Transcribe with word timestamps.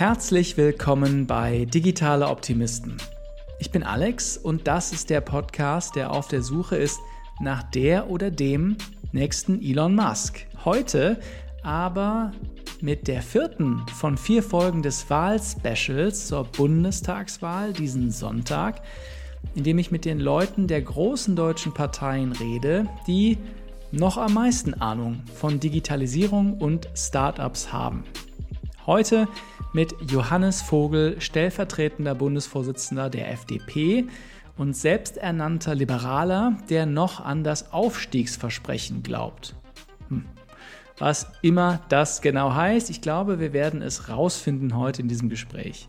Herzlich 0.00 0.56
willkommen 0.56 1.26
bei 1.26 1.66
Digitale 1.66 2.26
Optimisten. 2.28 2.96
Ich 3.58 3.70
bin 3.70 3.82
Alex 3.82 4.38
und 4.38 4.66
das 4.66 4.94
ist 4.94 5.10
der 5.10 5.20
Podcast, 5.20 5.94
der 5.94 6.10
auf 6.10 6.26
der 6.26 6.40
Suche 6.40 6.76
ist 6.76 6.98
nach 7.38 7.62
der 7.64 8.08
oder 8.08 8.30
dem 8.30 8.78
nächsten 9.12 9.60
Elon 9.60 9.94
Musk. 9.94 10.46
Heute 10.64 11.20
aber 11.62 12.32
mit 12.80 13.08
der 13.08 13.20
vierten 13.20 13.84
von 13.94 14.16
vier 14.16 14.42
Folgen 14.42 14.82
des 14.82 15.10
Wahlspecials 15.10 16.28
zur 16.28 16.44
Bundestagswahl 16.44 17.74
diesen 17.74 18.10
Sonntag, 18.10 18.80
in 19.54 19.64
dem 19.64 19.78
ich 19.78 19.90
mit 19.90 20.06
den 20.06 20.18
Leuten 20.18 20.66
der 20.66 20.80
großen 20.80 21.36
deutschen 21.36 21.74
Parteien 21.74 22.32
rede, 22.32 22.86
die 23.06 23.36
noch 23.92 24.16
am 24.16 24.32
meisten 24.32 24.72
Ahnung 24.72 25.24
von 25.34 25.60
Digitalisierung 25.60 26.54
und 26.54 26.88
Startups 26.94 27.70
haben. 27.70 28.04
Heute 28.86 29.28
mit 29.72 29.94
Johannes 30.10 30.62
Vogel, 30.62 31.20
stellvertretender 31.20 32.14
Bundesvorsitzender 32.14 33.10
der 33.10 33.30
FDP 33.30 34.06
und 34.56 34.76
selbsternannter 34.76 35.74
Liberaler, 35.74 36.56
der 36.68 36.86
noch 36.86 37.24
an 37.24 37.44
das 37.44 37.72
Aufstiegsversprechen 37.72 39.02
glaubt. 39.02 39.54
Hm. 40.08 40.24
Was 40.98 41.28
immer 41.40 41.80
das 41.88 42.20
genau 42.20 42.54
heißt, 42.54 42.90
ich 42.90 43.00
glaube, 43.00 43.40
wir 43.40 43.52
werden 43.52 43.80
es 43.80 44.08
rausfinden 44.08 44.76
heute 44.76 45.02
in 45.02 45.08
diesem 45.08 45.28
Gespräch. 45.28 45.88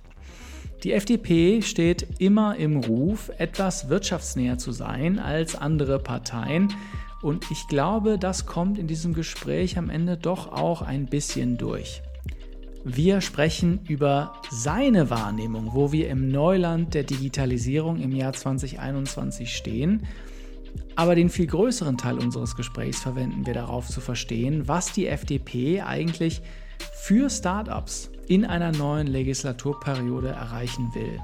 Die 0.84 0.94
FDP 0.94 1.62
steht 1.62 2.20
immer 2.20 2.56
im 2.56 2.78
Ruf, 2.78 3.30
etwas 3.38 3.90
wirtschaftsnäher 3.90 4.58
zu 4.58 4.72
sein 4.72 5.20
als 5.20 5.56
andere 5.56 6.00
Parteien. 6.00 6.74
Und 7.22 7.52
ich 7.52 7.68
glaube, 7.68 8.18
das 8.18 8.48
kommt 8.48 8.80
in 8.80 8.88
diesem 8.88 9.14
Gespräch 9.14 9.78
am 9.78 9.90
Ende 9.92 10.18
doch 10.18 10.52
auch 10.52 10.82
ein 10.82 11.06
bisschen 11.06 11.58
durch. 11.58 12.02
Wir 12.84 13.22
sprechen 13.22 13.80
über 13.88 14.34
seine 14.50 15.10
Wahrnehmung, 15.10 15.72
wo 15.74 15.92
wir 15.92 16.10
im 16.10 16.30
Neuland 16.30 16.94
der 16.94 17.04
Digitalisierung 17.04 18.00
im 18.00 18.12
Jahr 18.12 18.34
2021 18.34 19.56
stehen 19.56 20.08
aber 20.96 21.16
den 21.16 21.30
viel 21.30 21.48
größeren 21.48 21.98
Teil 21.98 22.18
unseres 22.18 22.56
Gesprächs 22.56 23.02
verwenden 23.02 23.46
wir 23.46 23.54
darauf 23.54 23.88
zu 23.88 24.02
verstehen, 24.02 24.68
was 24.68 24.92
die 24.92 25.08
FDP 25.08 25.82
eigentlich 25.82 26.42
für 26.94 27.30
Startups 27.30 28.10
in 28.28 28.46
einer 28.46 28.72
neuen 28.72 29.08
Legislaturperiode 29.08 30.30
erreichen 30.30 30.94
will. 30.94 31.20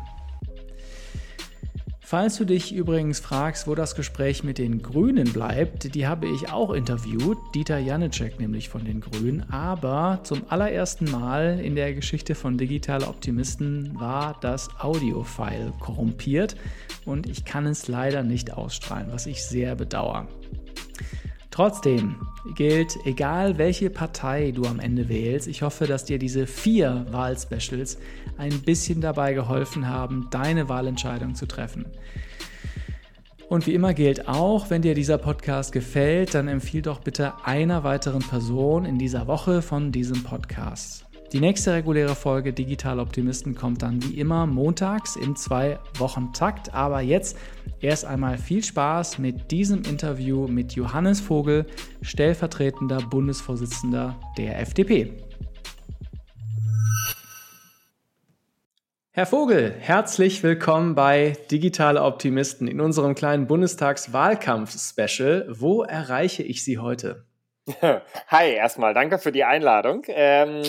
Falls 2.09 2.37
du 2.37 2.45
dich 2.45 2.73
übrigens 2.73 3.19
fragst, 3.19 3.67
wo 3.67 3.75
das 3.75 3.93
Gespräch 3.93 4.41
mit 4.41 4.59
den 4.59 4.81
Grünen 4.81 5.33
bleibt, 5.33 5.93
die 5.93 6.07
habe 6.07 6.25
ich 6.25 6.49
auch 6.49 6.71
interviewt, 6.71 7.37
Dieter 7.53 7.79
Janicek 7.79 8.39
nämlich 8.39 8.69
von 8.69 8.85
den 8.85 9.01
Grünen, 9.01 9.43
aber 9.51 10.21
zum 10.23 10.43
allerersten 10.47 11.11
Mal 11.11 11.59
in 11.59 11.75
der 11.75 11.93
Geschichte 11.93 12.33
von 12.33 12.57
Digitale 12.57 13.09
Optimisten 13.09 13.99
war 13.99 14.37
das 14.39 14.69
Audiofile 14.79 15.73
korrumpiert. 15.81 16.55
Und 17.03 17.27
ich 17.27 17.43
kann 17.43 17.65
es 17.65 17.89
leider 17.89 18.23
nicht 18.23 18.53
ausstrahlen, 18.53 19.07
was 19.11 19.25
ich 19.25 19.43
sehr 19.43 19.75
bedauere. 19.75 20.29
Trotzdem 21.57 22.17
gilt, 22.53 22.99
egal 23.07 23.57
welche 23.57 23.89
Partei 23.89 24.51
du 24.51 24.65
am 24.65 24.79
Ende 24.79 25.09
wählst, 25.09 25.47
ich 25.47 25.63
hoffe, 25.63 25.87
dass 25.87 26.05
dir 26.05 26.19
diese 26.19 26.45
vier 26.45 27.07
Wahlspecials 27.09 27.97
ein 28.37 28.61
bisschen 28.61 29.01
dabei 29.01 29.33
geholfen 29.33 29.89
haben, 29.89 30.27
deine 30.29 30.69
Wahlentscheidung 30.69 31.33
zu 31.33 31.47
treffen. 31.47 31.87
Und 33.49 33.65
wie 33.65 33.73
immer 33.73 33.95
gilt 33.95 34.27
auch, 34.27 34.69
wenn 34.69 34.83
dir 34.83 34.93
dieser 34.93 35.17
Podcast 35.17 35.71
gefällt, 35.71 36.35
dann 36.35 36.47
empfiehl 36.47 36.83
doch 36.83 36.99
bitte 36.99 37.33
einer 37.43 37.83
weiteren 37.83 38.21
Person 38.21 38.85
in 38.85 38.99
dieser 38.99 39.25
Woche 39.25 39.63
von 39.63 39.91
diesem 39.91 40.21
Podcast. 40.21 41.06
Die 41.33 41.41
nächste 41.41 41.73
reguläre 41.73 42.15
Folge 42.15 42.53
Digital 42.53 43.01
Optimisten 43.01 43.53
kommt 43.53 43.81
dann 43.81 44.01
wie 44.01 44.17
immer 44.17 44.45
montags 44.45 45.17
im 45.17 45.35
zwei 45.35 45.77
Wochen 45.97 46.31
Takt. 46.31 46.73
Aber 46.73 47.01
jetzt 47.01 47.37
erst 47.81 48.05
einmal 48.05 48.37
viel 48.37 48.63
Spaß 48.63 49.19
mit 49.19 49.51
diesem 49.51 49.81
Interview 49.81 50.47
mit 50.47 50.71
Johannes 50.71 51.19
Vogel, 51.19 51.65
stellvertretender 52.01 53.01
Bundesvorsitzender 53.01 54.17
der 54.37 54.61
FDP. 54.61 55.11
Herr 59.11 59.25
Vogel, 59.25 59.75
herzlich 59.79 60.43
willkommen 60.43 60.95
bei 60.95 61.35
Digitale 61.51 62.03
Optimisten 62.03 62.69
in 62.69 62.79
unserem 62.79 63.15
kleinen 63.15 63.47
Bundestagswahlkampf-Special. 63.47 65.47
Wo 65.49 65.83
erreiche 65.83 66.43
ich 66.43 66.63
Sie 66.63 66.77
heute? 66.77 67.26
Hi, 68.27 68.53
erstmal 68.53 68.93
danke 68.93 69.19
für 69.19 69.33
die 69.33 69.43
Einladung. 69.43 70.03
Ähm, 70.07 70.61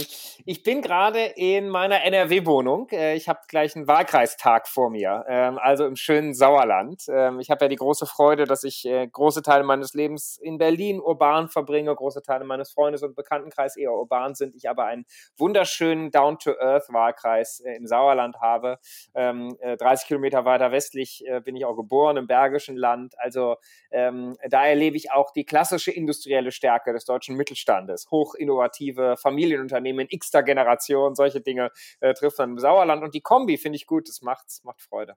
ich 0.45 0.65
bin 0.65 0.83
gerade 0.83 1.27
in 1.37 1.69
meiner 1.69 2.03
NRW-Wohnung. 2.03 2.89
Äh, 2.91 3.15
ich 3.15 3.29
habe 3.29 3.39
gleich 3.47 3.77
einen 3.77 3.87
Wahlkreistag 3.87 4.67
vor 4.67 4.91
mir, 4.91 5.25
ähm, 5.29 5.59
also 5.63 5.87
im 5.87 5.95
schönen 5.95 6.35
Sauerland. 6.35 7.05
Ähm, 7.09 7.39
ich 7.39 7.51
habe 7.51 7.67
ja 7.67 7.69
die 7.69 7.77
große 7.77 8.05
Freude, 8.07 8.47
dass 8.47 8.65
ich 8.65 8.85
äh, 8.85 9.07
große 9.07 9.43
Teile 9.43 9.63
meines 9.63 9.95
Lebens 9.95 10.39
in 10.43 10.59
Berlin 10.59 10.99
urban 10.99 11.49
verbringe, 11.49 11.95
große 11.95 12.21
Teile 12.23 12.45
meines 12.45 12.73
Freundes- 12.73 13.05
und 13.05 13.15
Bekanntenkreis 13.15 13.77
eher 13.77 13.93
urban 13.93 14.35
sind. 14.35 14.57
Ich 14.57 14.69
aber 14.69 14.87
einen 14.87 15.05
wunderschönen 15.37 16.11
Down-to-Earth-Wahlkreis 16.11 17.61
äh, 17.61 17.77
im 17.77 17.87
Sauerland 17.87 18.41
habe. 18.41 18.81
Ähm, 19.15 19.57
äh, 19.61 19.77
30 19.77 20.09
Kilometer 20.09 20.45
weiter 20.45 20.73
westlich 20.73 21.23
äh, 21.29 21.41
bin 21.41 21.55
ich 21.55 21.65
auch 21.65 21.77
geboren, 21.77 22.17
im 22.17 22.27
Bergischen 22.27 22.77
Land. 22.77 23.15
Also 23.21 23.55
ähm, 23.93 24.37
da 24.49 24.67
erlebe 24.67 24.97
ich 24.97 25.13
auch 25.13 25.31
die 25.31 25.45
klassische 25.45 25.93
industrielle 25.93 26.51
Stärke 26.51 26.88
Stärke 26.89 26.93
des 26.93 27.05
deutschen 27.05 27.37
Mittelstandes. 27.37 28.11
Hochinnovative 28.11 29.17
Familienunternehmen 29.17 30.07
in 30.07 30.09
x-ter 30.11 30.43
Generation, 30.43 31.15
solche 31.15 31.41
Dinge 31.41 31.71
äh, 32.01 32.15
trifft 32.15 32.39
man 32.39 32.51
im 32.51 32.59
Sauerland. 32.59 33.03
Und 33.03 33.15
die 33.15 33.21
Kombi 33.21 33.59
finde 33.59 33.77
ich 33.77 33.87
gut, 33.87 34.09
das 34.09 34.23
macht, 34.23 34.47
macht 34.65 34.81
Freude. 34.81 35.15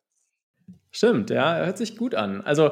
Stimmt, 0.92 1.30
ja, 1.30 1.58
hört 1.58 1.78
sich 1.78 1.98
gut 1.98 2.16
an. 2.16 2.42
Also 2.42 2.72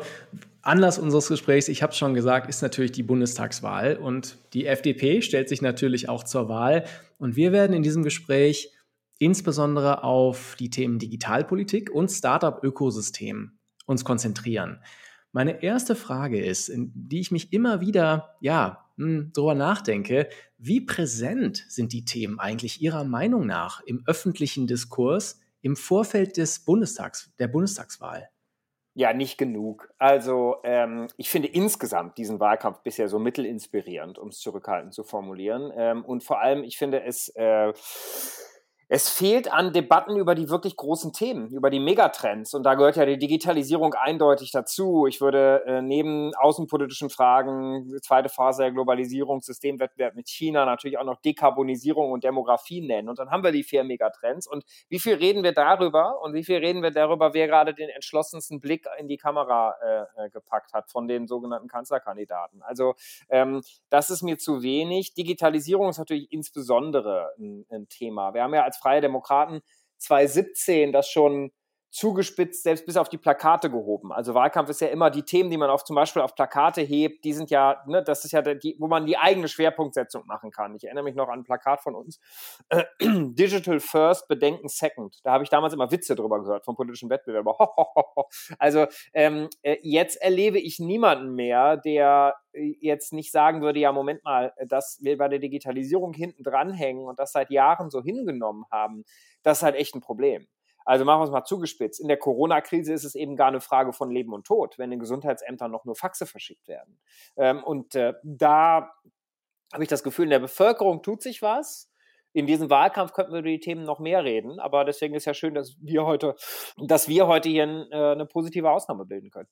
Anlass 0.61 0.99
unseres 0.99 1.29
Gesprächs, 1.29 1.69
ich 1.69 1.81
habe 1.81 1.91
es 1.91 1.97
schon 1.97 2.13
gesagt, 2.13 2.49
ist 2.49 2.61
natürlich 2.61 2.91
die 2.91 3.03
Bundestagswahl 3.03 3.95
und 3.95 4.37
die 4.53 4.65
FDP 4.65 5.21
stellt 5.21 5.47
sich 5.47 5.61
natürlich 5.61 6.09
auch 6.09 6.23
zur 6.23 6.49
Wahl 6.49 6.85
und 7.17 7.35
wir 7.35 7.51
werden 7.53 7.73
in 7.73 7.83
diesem 7.83 8.03
Gespräch 8.03 8.73
insbesondere 9.19 10.03
auf 10.03 10.55
die 10.59 10.69
Themen 10.69 10.99
Digitalpolitik 10.99 11.91
und 11.91 12.09
Startup-Ökosystem 12.09 13.57
uns 13.85 14.03
konzentrieren. 14.03 14.81
Meine 15.31 15.61
erste 15.61 15.95
Frage 15.95 16.43
ist, 16.43 16.71
die 16.75 17.19
ich 17.19 17.31
mich 17.31 17.53
immer 17.53 17.81
wieder 17.81 18.35
ja 18.41 18.88
hm, 18.99 19.31
darüber 19.33 19.55
nachdenke, 19.55 20.27
wie 20.57 20.81
präsent 20.81 21.65
sind 21.69 21.93
die 21.93 22.03
Themen 22.03 22.37
eigentlich 22.37 22.81
Ihrer 22.81 23.05
Meinung 23.05 23.45
nach 23.45 23.81
im 23.81 24.03
öffentlichen 24.05 24.67
Diskurs 24.67 25.39
im 25.61 25.77
Vorfeld 25.77 26.35
des 26.35 26.65
Bundestags, 26.65 27.31
der 27.39 27.47
Bundestagswahl? 27.47 28.29
Ja, 28.95 29.13
nicht 29.13 29.37
genug. 29.37 29.89
Also 29.97 30.57
ähm, 30.65 31.07
ich 31.15 31.29
finde 31.29 31.47
insgesamt 31.47 32.17
diesen 32.17 32.41
Wahlkampf 32.41 32.79
bisher 32.79 33.07
so 33.07 33.19
mittelinspirierend, 33.19 34.19
um 34.19 34.27
es 34.27 34.39
zurückhaltend 34.39 34.93
zu 34.93 35.03
formulieren. 35.03 35.71
Ähm, 35.73 36.03
und 36.03 36.21
vor 36.21 36.41
allem, 36.41 36.65
ich 36.65 36.77
finde 36.77 37.03
es 37.03 37.29
äh, 37.35 37.71
es 38.91 39.07
fehlt 39.07 39.53
an 39.53 39.71
Debatten 39.71 40.17
über 40.17 40.33
die 40.33 40.49
wirklich 40.49 40.75
großen 40.75 41.13
Themen, 41.13 41.51
über 41.51 41.69
die 41.69 41.79
Megatrends. 41.79 42.55
Und 42.55 42.63
da 42.63 42.73
gehört 42.73 42.95
ja 42.95 43.05
die 43.05 43.19
Digitalisierung 43.19 43.93
eindeutig 43.93 44.51
dazu. 44.51 45.05
Ich 45.05 45.21
würde 45.21 45.63
äh, 45.67 45.81
neben 45.83 46.33
außenpolitischen 46.33 47.11
Fragen, 47.11 47.99
zweite 48.01 48.29
Phase 48.29 48.63
der 48.63 48.71
Globalisierung, 48.71 49.41
Systemwettbewerb 49.41 50.15
mit 50.15 50.27
China, 50.27 50.65
natürlich 50.65 50.97
auch 50.97 51.03
noch 51.03 51.21
Dekarbonisierung 51.21 52.11
und 52.11 52.23
Demografie 52.23 52.81
nennen. 52.81 53.09
Und 53.09 53.19
dann 53.19 53.29
haben 53.29 53.43
wir 53.43 53.51
die 53.51 53.61
vier 53.61 53.83
Megatrends. 53.83 54.47
Und 54.47 54.63
wie 54.89 54.99
viel 54.99 55.13
reden 55.13 55.43
wir 55.43 55.53
darüber 55.53 56.19
und 56.23 56.33
wie 56.33 56.43
viel 56.43 56.57
reden 56.57 56.81
wir 56.81 56.91
darüber, 56.91 57.35
wer 57.35 57.45
gerade 57.45 57.75
den 57.75 57.89
entschlossensten 57.89 58.59
Blick 58.59 58.87
in 58.97 59.07
die 59.07 59.17
Kamera 59.17 59.75
äh, 59.83 60.25
äh 60.25 60.29
gepackt 60.31 60.73
hat 60.73 60.89
von 60.89 61.07
den 61.07 61.27
sogenannten 61.27 61.67
Kanzlerkandidaten? 61.67 62.63
Also 62.63 62.95
ähm, 63.29 63.61
das 63.91 64.09
ist 64.09 64.23
mir 64.23 64.39
zu 64.39 64.63
wenig. 64.63 65.13
Digitalisierung 65.13 65.89
ist 65.89 65.99
natürlich 65.99 66.31
insbesondere 66.31 67.29
ein, 67.37 67.67
ein 67.69 67.87
Thema. 67.87 68.33
Wir 68.33 68.41
haben 68.41 68.55
ja 68.55 68.63
als 68.63 68.78
Freie 68.79 69.01
Demokraten 69.01 69.61
2017 69.97 70.91
das 70.91 71.09
schon 71.09 71.51
zugespitzt, 71.91 72.63
selbst 72.63 72.85
bis 72.85 72.97
auf 72.97 73.09
die 73.09 73.17
Plakate 73.17 73.69
gehoben. 73.69 74.11
Also 74.11 74.33
Wahlkampf 74.35 74.69
ist 74.69 74.81
ja 74.81 74.89
immer 74.89 75.09
die 75.09 75.23
Themen, 75.23 75.49
die 75.49 75.57
man 75.57 75.69
auf 75.69 75.83
zum 75.83 75.95
Beispiel 75.95 76.21
auf 76.21 76.35
Plakate 76.35 76.81
hebt, 76.81 77.23
die 77.23 77.33
sind 77.33 77.49
ja, 77.49 77.81
ne, 77.87 78.03
das 78.03 78.25
ist 78.25 78.31
ja 78.31 78.41
die, 78.41 78.75
wo 78.79 78.87
man 78.87 79.05
die 79.05 79.17
eigene 79.17 79.47
Schwerpunktsetzung 79.47 80.25
machen 80.27 80.51
kann. 80.51 80.75
Ich 80.75 80.83
erinnere 80.83 81.03
mich 81.03 81.15
noch 81.15 81.29
an 81.29 81.39
ein 81.39 81.43
Plakat 81.43 81.81
von 81.81 81.95
uns. 81.95 82.19
Äh, 82.69 82.83
Digital 83.01 83.79
First, 83.79 84.27
Bedenken 84.27 84.67
Second. 84.67 85.19
Da 85.23 85.31
habe 85.31 85.43
ich 85.43 85.49
damals 85.49 85.73
immer 85.73 85.91
Witze 85.91 86.15
drüber 86.15 86.41
gehört 86.41 86.63
vom 86.63 86.75
politischen 86.75 87.09
Wettbewerber. 87.09 87.57
also 88.59 88.85
ähm, 89.13 89.49
äh, 89.63 89.77
jetzt 89.81 90.21
erlebe 90.21 90.59
ich 90.59 90.79
niemanden 90.79 91.33
mehr, 91.33 91.77
der 91.77 92.35
äh, 92.53 92.75
jetzt 92.81 93.13
nicht 93.13 93.31
sagen 93.31 93.61
würde, 93.61 93.79
ja, 93.79 93.91
Moment 93.91 94.23
mal, 94.23 94.53
dass 94.67 94.99
wir 95.01 95.17
bei 95.17 95.27
der 95.27 95.39
Digitalisierung 95.39 96.13
hinten 96.13 96.43
dranhängen 96.43 97.07
und 97.07 97.17
das 97.17 97.31
seit 97.31 97.49
Jahren 97.49 97.89
so 97.89 98.03
hingenommen 98.03 98.65
haben, 98.71 99.03
das 99.41 99.59
ist 99.59 99.63
halt 99.63 99.75
echt 99.75 99.95
ein 99.95 100.01
Problem. 100.01 100.47
Also 100.89 101.05
machen 101.05 101.19
wir 101.19 101.25
es 101.25 101.29
mal 101.29 101.43
zugespitzt. 101.43 101.99
In 101.99 102.07
der 102.07 102.17
Corona-Krise 102.17 102.93
ist 102.93 103.03
es 103.03 103.13
eben 103.13 103.35
gar 103.35 103.49
eine 103.49 103.61
Frage 103.61 103.93
von 103.93 104.09
Leben 104.09 104.33
und 104.33 104.47
Tod, 104.47 104.79
wenn 104.79 104.91
in 104.91 104.99
Gesundheitsämtern 104.99 105.69
noch 105.69 105.85
nur 105.85 105.95
Faxe 105.95 106.25
verschickt 106.25 106.67
werden. 106.67 106.99
Ähm, 107.37 107.63
und 107.63 107.93
äh, 107.93 108.15
da 108.23 108.89
habe 109.71 109.83
ich 109.83 109.87
das 109.87 110.01
Gefühl, 110.01 110.23
in 110.23 110.31
der 110.31 110.39
Bevölkerung 110.39 111.03
tut 111.03 111.21
sich 111.21 111.43
was. 111.43 111.91
in 112.33 112.47
diesem 112.47 112.71
Wahlkampf 112.71 113.13
könnten 113.13 113.33
wir 113.33 113.39
über 113.39 113.49
die 113.49 113.59
Themen 113.59 113.83
noch 113.83 113.99
mehr 113.99 114.23
reden, 114.23 114.59
aber 114.59 114.83
deswegen 114.83 115.13
ist 115.13 115.25
ja 115.25 115.35
schön, 115.35 115.53
dass 115.53 115.75
wir 115.79 116.05
heute, 116.05 116.35
dass 116.77 117.07
wir 117.07 117.27
heute 117.27 117.49
hier 117.49 117.87
äh, 117.91 118.11
eine 118.13 118.25
positive 118.25 118.71
Ausnahme 118.71 119.05
bilden 119.05 119.29
können. 119.29 119.49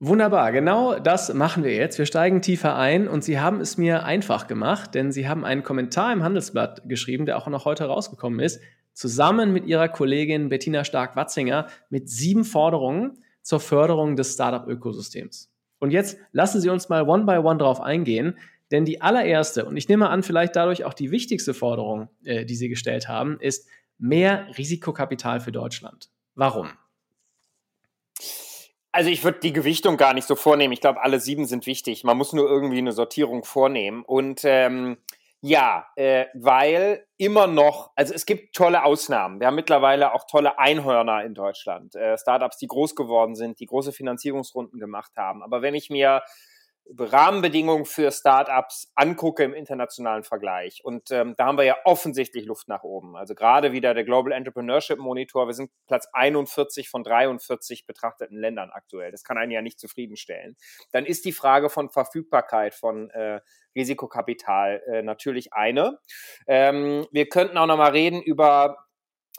Wunderbar, 0.00 0.52
genau 0.52 0.98
das 0.98 1.32
machen 1.32 1.64
wir 1.64 1.74
jetzt. 1.74 1.98
Wir 1.98 2.06
steigen 2.06 2.42
tiefer 2.42 2.76
ein 2.76 3.08
und 3.08 3.24
Sie 3.24 3.40
haben 3.40 3.60
es 3.60 3.78
mir 3.78 4.04
einfach 4.04 4.48
gemacht, 4.48 4.94
denn 4.94 5.12
Sie 5.12 5.28
haben 5.28 5.46
einen 5.46 5.62
Kommentar 5.62 6.12
im 6.12 6.22
Handelsblatt 6.22 6.82
geschrieben, 6.86 7.24
der 7.24 7.38
auch 7.38 7.46
noch 7.46 7.64
heute 7.64 7.86
rausgekommen 7.86 8.38
ist, 8.40 8.60
zusammen 8.98 9.52
mit 9.52 9.64
Ihrer 9.64 9.88
Kollegin 9.88 10.48
Bettina 10.48 10.82
Stark-Watzinger 10.82 11.68
mit 11.88 12.10
sieben 12.10 12.44
Forderungen 12.44 13.22
zur 13.42 13.60
Förderung 13.60 14.16
des 14.16 14.34
Startup-Ökosystems. 14.34 15.52
Und 15.78 15.92
jetzt 15.92 16.18
lassen 16.32 16.60
Sie 16.60 16.68
uns 16.68 16.88
mal 16.88 17.08
one 17.08 17.24
by 17.24 17.36
one 17.36 17.58
drauf 17.58 17.80
eingehen, 17.80 18.36
denn 18.72 18.84
die 18.84 19.00
allererste, 19.00 19.66
und 19.66 19.76
ich 19.76 19.88
nehme 19.88 20.10
an, 20.10 20.24
vielleicht 20.24 20.56
dadurch 20.56 20.84
auch 20.84 20.94
die 20.94 21.12
wichtigste 21.12 21.54
Forderung, 21.54 22.08
äh, 22.24 22.44
die 22.44 22.56
Sie 22.56 22.68
gestellt 22.68 23.06
haben, 23.06 23.38
ist 23.38 23.68
mehr 23.98 24.48
Risikokapital 24.58 25.38
für 25.38 25.52
Deutschland. 25.52 26.10
Warum? 26.34 26.70
Also 28.90 29.10
ich 29.10 29.22
würde 29.22 29.38
die 29.38 29.52
Gewichtung 29.52 29.96
gar 29.96 30.12
nicht 30.12 30.26
so 30.26 30.34
vornehmen. 30.34 30.72
Ich 30.72 30.80
glaube, 30.80 31.02
alle 31.02 31.20
sieben 31.20 31.46
sind 31.46 31.66
wichtig. 31.66 32.02
Man 32.02 32.16
muss 32.16 32.32
nur 32.32 32.48
irgendwie 32.48 32.78
eine 32.78 32.92
Sortierung 32.92 33.44
vornehmen. 33.44 34.02
Und 34.02 34.40
ähm, 34.42 34.96
ja, 35.40 35.86
äh, 35.94 36.26
weil 36.34 37.06
immer 37.16 37.46
noch, 37.46 37.92
also 37.94 38.12
es 38.12 38.26
gibt 38.26 38.56
tolle 38.56 38.84
Ausnahmen. 38.84 39.38
Wir 39.38 39.46
haben 39.46 39.54
mittlerweile 39.54 40.12
auch 40.12 40.24
tolle 40.24 40.58
Einhörner 40.58 41.24
in 41.24 41.34
Deutschland. 41.34 41.94
Äh, 41.94 42.18
Startups, 42.18 42.58
die 42.58 42.66
groß 42.66 42.96
geworden 42.96 43.36
sind, 43.36 43.60
die 43.60 43.66
große 43.66 43.92
Finanzierungsrunden 43.92 44.80
gemacht 44.80 45.12
haben. 45.16 45.42
Aber 45.42 45.62
wenn 45.62 45.74
ich 45.74 45.90
mir 45.90 46.22
Rahmenbedingungen 46.96 47.84
für 47.84 48.10
Startups 48.10 48.90
angucke 48.94 49.44
im 49.44 49.52
internationalen 49.52 50.24
Vergleich. 50.24 50.84
Und 50.84 51.10
ähm, 51.10 51.34
da 51.36 51.46
haben 51.46 51.58
wir 51.58 51.64
ja 51.64 51.76
offensichtlich 51.84 52.46
Luft 52.46 52.68
nach 52.68 52.82
oben. 52.82 53.16
Also 53.16 53.34
gerade 53.34 53.72
wieder 53.72 53.94
der 53.94 54.04
Global 54.04 54.32
Entrepreneurship 54.32 54.98
Monitor. 54.98 55.46
Wir 55.46 55.54
sind 55.54 55.70
Platz 55.86 56.08
41 56.12 56.88
von 56.88 57.02
43 57.02 57.86
betrachteten 57.86 58.38
Ländern 58.38 58.70
aktuell. 58.70 59.10
Das 59.10 59.24
kann 59.24 59.38
einen 59.38 59.52
ja 59.52 59.62
nicht 59.62 59.78
zufriedenstellen. 59.78 60.56
Dann 60.92 61.04
ist 61.04 61.24
die 61.24 61.32
Frage 61.32 61.68
von 61.68 61.90
Verfügbarkeit 61.90 62.74
von 62.74 63.10
äh, 63.10 63.40
Risikokapital 63.74 64.82
äh, 64.86 65.02
natürlich 65.02 65.52
eine. 65.52 65.98
Ähm, 66.46 67.06
wir 67.12 67.28
könnten 67.28 67.58
auch 67.58 67.66
noch 67.66 67.76
mal 67.76 67.90
reden 67.90 68.22
über 68.22 68.87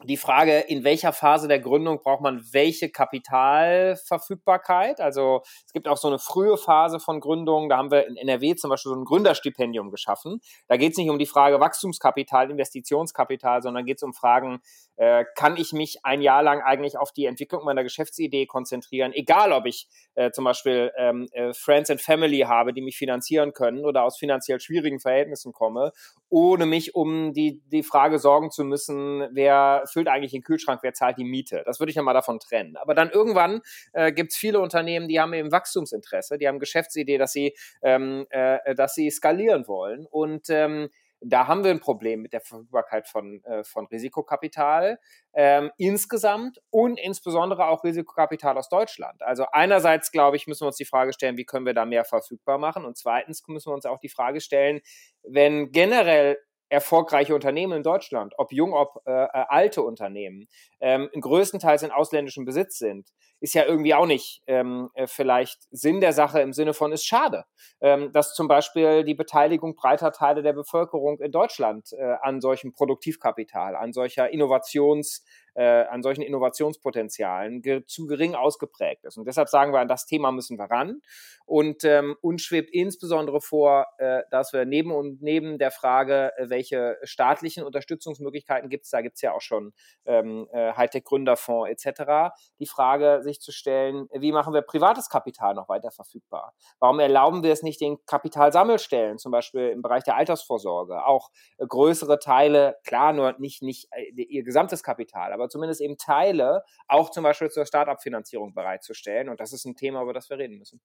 die 0.03 0.17
Frage, 0.17 0.59
in 0.59 0.83
welcher 0.83 1.13
Phase 1.13 1.47
der 1.47 1.59
Gründung 1.59 2.01
braucht 2.01 2.21
man 2.21 2.43
welche 2.51 2.89
Kapitalverfügbarkeit? 2.89 5.01
Also 5.01 5.41
es 5.65 5.73
gibt 5.73 5.87
auch 5.87 5.97
so 5.97 6.07
eine 6.07 6.19
frühe 6.19 6.57
Phase 6.57 6.99
von 6.99 7.19
Gründung. 7.19 7.69
Da 7.69 7.77
haben 7.77 7.91
wir 7.91 8.07
in 8.07 8.15
NRW 8.15 8.55
zum 8.55 8.69
Beispiel 8.69 8.91
so 8.91 8.97
ein 8.97 9.05
Gründerstipendium 9.05 9.91
geschaffen. 9.91 10.41
Da 10.67 10.77
geht 10.77 10.93
es 10.93 10.97
nicht 10.97 11.09
um 11.09 11.19
die 11.19 11.25
Frage 11.25 11.59
Wachstumskapital, 11.59 12.49
Investitionskapital, 12.49 13.61
sondern 13.61 13.85
geht 13.85 13.97
es 13.97 14.03
um 14.03 14.13
Fragen, 14.13 14.61
äh, 14.95 15.25
kann 15.35 15.57
ich 15.57 15.73
mich 15.73 15.99
ein 16.03 16.21
Jahr 16.21 16.43
lang 16.43 16.61
eigentlich 16.61 16.97
auf 16.97 17.11
die 17.11 17.25
Entwicklung 17.25 17.63
meiner 17.63 17.83
Geschäftsidee 17.83 18.45
konzentrieren, 18.45 19.13
egal 19.13 19.53
ob 19.53 19.65
ich 19.65 19.87
äh, 20.15 20.31
zum 20.31 20.43
Beispiel 20.43 20.91
ähm, 20.97 21.27
äh, 21.31 21.53
Friends 21.53 21.89
and 21.89 22.01
Family 22.01 22.39
habe, 22.39 22.73
die 22.73 22.81
mich 22.81 22.97
finanzieren 22.97 23.53
können 23.53 23.85
oder 23.85 24.03
aus 24.03 24.17
finanziell 24.17 24.59
schwierigen 24.59 24.99
Verhältnissen 24.99 25.53
komme, 25.53 25.93
ohne 26.29 26.65
mich 26.65 26.95
um 26.95 27.33
die, 27.33 27.61
die 27.71 27.83
Frage 27.83 28.19
sorgen 28.19 28.51
zu 28.51 28.63
müssen, 28.63 29.27
wer 29.31 29.83
füllt 29.91 30.07
eigentlich 30.07 30.31
den 30.31 30.43
Kühlschrank, 30.43 30.79
wer 30.83 30.93
zahlt 30.93 31.17
die 31.17 31.23
Miete. 31.23 31.63
Das 31.65 31.79
würde 31.79 31.89
ich 31.89 31.95
ja 31.95 32.01
mal 32.01 32.13
davon 32.13 32.39
trennen. 32.39 32.77
Aber 32.77 32.93
dann 32.93 33.09
irgendwann 33.09 33.61
äh, 33.93 34.11
gibt 34.11 34.31
es 34.31 34.37
viele 34.37 34.59
Unternehmen, 34.59 35.07
die 35.07 35.19
haben 35.19 35.33
eben 35.33 35.51
Wachstumsinteresse, 35.51 36.37
die 36.37 36.47
haben 36.47 36.59
Geschäftsidee, 36.59 37.17
dass 37.17 37.31
sie, 37.31 37.55
ähm, 37.81 38.25
äh, 38.29 38.75
dass 38.75 38.95
sie 38.95 39.09
skalieren 39.09 39.67
wollen. 39.67 40.05
Und 40.05 40.49
ähm, 40.49 40.89
da 41.21 41.47
haben 41.47 41.63
wir 41.63 41.71
ein 41.71 41.79
Problem 41.79 42.21
mit 42.21 42.33
der 42.33 42.41
Verfügbarkeit 42.41 43.07
von, 43.07 43.43
äh, 43.43 43.63
von 43.63 43.87
Risikokapital 43.87 44.99
ähm, 45.33 45.71
insgesamt 45.77 46.61
und 46.69 46.97
insbesondere 46.97 47.67
auch 47.67 47.83
Risikokapital 47.83 48.57
aus 48.57 48.69
Deutschland. 48.69 49.21
Also 49.21 49.45
einerseits, 49.51 50.11
glaube 50.11 50.37
ich, 50.37 50.47
müssen 50.47 50.61
wir 50.61 50.67
uns 50.67 50.77
die 50.77 50.85
Frage 50.85 51.13
stellen, 51.13 51.37
wie 51.37 51.45
können 51.45 51.65
wir 51.65 51.73
da 51.73 51.85
mehr 51.85 52.05
verfügbar 52.05 52.57
machen? 52.57 52.85
Und 52.85 52.97
zweitens 52.97 53.45
müssen 53.47 53.69
wir 53.69 53.75
uns 53.75 53.85
auch 53.85 53.99
die 53.99 54.09
Frage 54.09 54.39
stellen, 54.39 54.79
wenn 55.23 55.71
generell 55.71 56.37
erfolgreiche 56.69 57.35
Unternehmen 57.35 57.73
in 57.73 57.83
Deutschland, 57.83 58.33
ob 58.37 58.51
jung, 58.51 58.73
ob 58.73 59.01
äh, 59.05 59.11
äh, 59.11 59.27
alte 59.31 59.81
Unternehmen, 59.81 60.47
ähm, 60.79 61.09
größtenteils 61.19 61.83
in 61.83 61.91
ausländischem 61.91 62.45
Besitz 62.45 62.77
sind, 62.77 63.09
ist 63.39 63.53
ja 63.53 63.65
irgendwie 63.65 63.93
auch 63.93 64.05
nicht 64.05 64.41
ähm, 64.47 64.89
äh, 64.93 65.07
vielleicht 65.07 65.67
Sinn 65.71 66.01
der 66.01 66.13
Sache 66.13 66.41
im 66.41 66.53
Sinne 66.53 66.73
von 66.73 66.91
ist 66.91 67.05
schade, 67.05 67.45
ähm, 67.81 68.11
dass 68.11 68.33
zum 68.33 68.47
Beispiel 68.47 69.03
die 69.03 69.15
Beteiligung 69.15 69.75
breiter 69.75 70.11
Teile 70.11 70.41
der 70.41 70.53
Bevölkerung 70.53 71.19
in 71.19 71.31
Deutschland 71.31 71.93
äh, 71.93 72.15
an 72.21 72.41
solchem 72.41 72.73
Produktivkapital, 72.73 73.75
an 73.75 73.93
solcher 73.93 74.31
Innovations- 74.31 75.23
äh, 75.59 75.85
an 75.89 76.01
solchen 76.01 76.21
Innovationspotenzialen 76.21 77.61
ge 77.61 77.85
zu 77.85 78.07
gering 78.07 78.33
ausgeprägt 78.33 79.03
ist. 79.03 79.17
Und 79.17 79.27
deshalb 79.27 79.49
sagen 79.49 79.73
wir, 79.73 79.79
an 79.79 79.89
das 79.89 80.05
Thema 80.05 80.31
müssen 80.31 80.57
wir 80.57 80.65
ran. 80.65 81.01
Und 81.45 81.83
ähm, 81.83 82.15
uns 82.21 82.43
schwebt 82.43 82.69
insbesondere 82.71 83.41
vor, 83.41 83.87
äh, 83.97 84.21
dass 84.31 84.53
wir 84.53 84.65
neben 84.65 84.91
und 84.91 85.21
neben 85.21 85.57
der 85.57 85.71
Frage, 85.71 86.31
äh, 86.37 86.49
welche 86.49 86.97
staatlichen 87.03 87.63
Unterstützungsmöglichkeiten 87.63 88.69
gibt 88.69 88.85
es, 88.85 88.91
da 88.91 89.01
gibt 89.01 89.15
es 89.15 89.21
ja 89.21 89.33
auch 89.33 89.41
schon 89.41 89.73
ähm, 90.05 90.47
äh, 90.53 90.73
Hightech-Gründerfonds 90.73 91.69
etc., 91.69 92.33
die 92.59 92.67
Frage 92.67 93.21
sich 93.29 93.41
zu 93.41 93.51
stellen, 93.51 94.07
wie 94.11 94.31
machen 94.31 94.53
wir 94.53 94.61
privates 94.61 95.09
Kapital 95.09 95.53
noch 95.53 95.69
weiter 95.69 95.91
verfügbar? 95.91 96.53
Warum 96.79 96.99
erlauben 96.99 97.43
wir 97.43 97.53
es 97.53 97.63
nicht 97.63 97.79
den 97.81 97.97
Kapitalsammelstellen, 98.05 99.17
zum 99.17 99.31
Beispiel 99.31 99.69
im 99.69 99.81
Bereich 99.81 100.03
der 100.03 100.15
Altersvorsorge, 100.17 101.05
auch 101.05 101.29
äh, 101.57 101.65
größere 101.65 102.19
Teile, 102.19 102.77
klar, 102.83 103.13
nur 103.13 103.35
nicht, 103.39 103.61
nicht 103.61 103.87
äh, 103.91 104.09
ihr 104.11 104.43
gesamtes 104.43 104.83
Kapital, 104.83 105.31
aber 105.31 105.49
zumindest 105.49 105.81
eben 105.81 105.97
Teile 105.97 106.63
auch 106.87 107.09
zum 107.09 107.23
Beispiel 107.23 107.49
zur 107.49 107.65
Startup-Finanzierung 107.65 108.53
bereitzustellen. 108.53 109.29
Und 109.29 109.39
das 109.39 109.53
ist 109.53 109.65
ein 109.65 109.75
Thema, 109.75 110.01
über 110.01 110.13
das 110.13 110.29
wir 110.29 110.37
reden 110.37 110.57
müssen. 110.57 110.81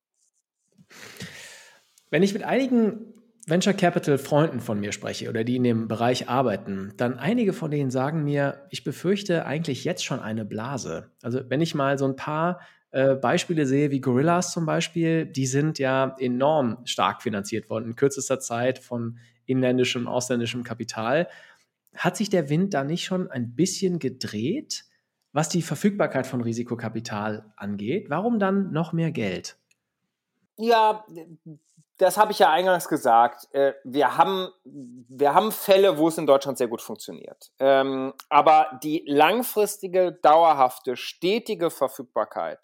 Wenn 2.11 2.23
ich 2.23 2.35
mit 2.35 2.45
einigen 2.45 3.24
Venture 3.47 3.75
Capital 3.75 4.17
Freunden 4.17 4.61
von 4.61 4.81
mir 4.81 4.93
spreche 4.93 5.29
oder 5.29 5.45
die 5.45 5.57
in 5.57 5.65
dem 5.65 5.87
Bereich 5.87 6.31
arbeiten, 6.31 6.95
dann 6.97 7.19
einige 7.19 7.53
von 7.53 7.71
denen 7.71 7.91
sagen 7.91 8.25
mir, 8.25 8.67
ich 8.71 8.85
befürchte 8.85 9.45
eigentlich 9.45 9.85
jetzt 9.85 10.05
schon 10.05 10.21
eine 10.21 10.47
Blase. 10.47 11.11
Also 11.23 11.41
wenn 11.49 11.61
ich 11.61 11.75
mal 11.75 11.99
so 11.99 12.07
ein 12.07 12.17
paar 12.17 12.61
äh, 12.91 13.17
Beispiele 13.17 13.67
sehe, 13.67 13.91
wie 13.91 14.01
Gorillas 14.01 14.53
zum 14.53 14.65
Beispiel, 14.65 15.27
die 15.27 15.47
sind 15.47 15.79
ja 15.79 16.17
enorm 16.19 16.79
stark 16.85 17.23
finanziert 17.23 17.69
worden 17.69 17.87
in 17.87 17.97
kürzester 17.97 18.41
Zeit 18.41 18.79
von 18.79 19.19
inländischem, 19.45 20.09
ausländischem 20.09 20.63
Kapital. 20.63 21.29
Hat 21.95 22.17
sich 22.17 22.31
der 22.31 22.49
Wind 22.49 22.73
da 22.73 22.83
nicht 22.83 23.05
schon 23.05 23.31
ein 23.31 23.55
bisschen 23.55 23.99
gedreht, 23.99 24.85
was 25.33 25.51
die 25.51 25.63
Verfügbarkeit 25.63 26.27
von 26.27 26.41
Risikokapital 26.41 27.53
angeht? 27.57 28.09
Warum 28.09 28.39
dann 28.39 28.73
noch 28.73 28.93
mehr 28.95 29.11
Geld? 29.11 29.59
Ja, 30.57 31.05
das 31.99 32.17
habe 32.17 32.33
ich 32.33 32.41
ja 32.41 32.51
eingangs 32.51 32.89
gesagt. 32.89 33.47
Äh, 33.53 33.75
wir 33.85 34.17
haben, 34.17 34.49
wir 34.65 35.35
haben 35.35 35.53
Fälle, 35.53 35.99
wo 35.99 36.09
es 36.09 36.19
in 36.19 36.27
Deutschland 36.27 36.59
sehr 36.59 36.69
gut 36.69 36.83
funktioniert. 36.83 37.51
Ähm, 37.59 38.15
aber 38.29 38.79
die 38.83 39.05
langfristige, 39.07 40.13
dauerhafte, 40.23 40.97
stetige 40.97 41.71
Verfügbarkeit, 41.71 42.59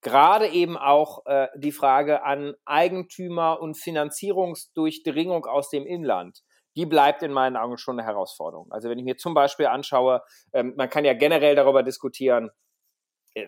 gerade 0.00 0.48
eben 0.48 0.76
auch 0.76 1.24
äh, 1.26 1.48
die 1.56 1.72
Frage 1.72 2.24
an 2.24 2.54
Eigentümer 2.64 3.60
und 3.60 3.76
Finanzierungsdurchdringung 3.76 5.46
aus 5.46 5.70
dem 5.70 5.86
Inland, 5.86 6.42
die 6.76 6.86
bleibt 6.86 7.22
in 7.22 7.32
meinen 7.32 7.56
Augen 7.56 7.76
schon 7.76 7.98
eine 7.98 8.06
Herausforderung. 8.06 8.72
Also 8.72 8.88
wenn 8.88 8.98
ich 8.98 9.04
mir 9.04 9.16
zum 9.16 9.34
Beispiel 9.34 9.66
anschaue, 9.66 10.22
ähm, 10.52 10.74
man 10.76 10.90
kann 10.90 11.04
ja 11.04 11.14
generell 11.14 11.54
darüber 11.54 11.82
diskutieren, 11.82 12.50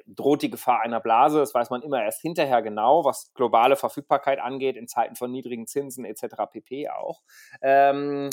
droht 0.06 0.42
die 0.42 0.50
Gefahr 0.50 0.80
einer 0.80 1.00
Blase. 1.00 1.38
Das 1.38 1.54
weiß 1.54 1.70
man 1.70 1.82
immer 1.82 2.02
erst 2.02 2.20
hinterher 2.20 2.62
genau, 2.62 3.04
was 3.04 3.32
globale 3.34 3.76
Verfügbarkeit 3.76 4.38
angeht, 4.38 4.76
in 4.76 4.88
Zeiten 4.88 5.16
von 5.16 5.30
niedrigen 5.30 5.66
Zinsen 5.66 6.04
etc. 6.04 6.36
pp. 6.50 6.88
auch. 6.88 7.22
Ähm, 7.60 8.30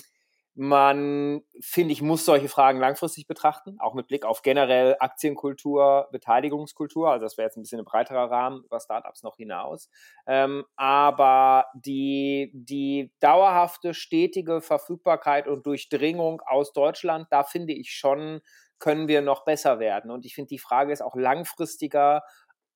man, 0.54 1.44
finde 1.62 1.94
ich, 1.94 2.02
muss 2.02 2.26
solche 2.26 2.50
Fragen 2.50 2.80
langfristig 2.80 3.26
betrachten, 3.26 3.80
auch 3.80 3.94
mit 3.94 4.08
Blick 4.08 4.26
auf 4.26 4.42
generell 4.42 4.98
Aktienkultur, 5.00 6.10
Beteiligungskultur. 6.12 7.10
Also 7.10 7.26
das 7.26 7.38
wäre 7.38 7.48
jetzt 7.48 7.58
ein 7.58 7.62
bisschen 7.62 7.80
ein 7.80 7.86
breiterer 7.86 8.30
Rahmen 8.30 8.64
über 8.66 8.82
Startups 8.82 9.24
noch 9.24 9.38
hinaus. 9.38 9.90
Ähm, 10.28 10.66
aber 10.76 11.68
die, 11.74 12.52
die 12.54 13.14
dauerhafte, 13.22 13.94
stetige 13.94 14.60
Verfügbarkeit 14.60 15.48
und 15.48 15.66
Durchdringung 15.66 16.42
aus 16.42 16.74
Deutschland, 16.74 17.28
da 17.30 17.44
finde 17.44 17.74
ich 17.74 17.94
schon, 17.94 18.42
können 18.82 19.08
wir 19.08 19.22
noch 19.22 19.46
besser 19.46 19.80
werden. 19.80 20.12
Und 20.12 20.26
ich 20.26 20.36
finde, 20.36 20.50
die 20.50 20.60
Frage 20.60 20.92
ist 20.92 21.02
auch 21.02 21.16
langfristiger 21.16 22.24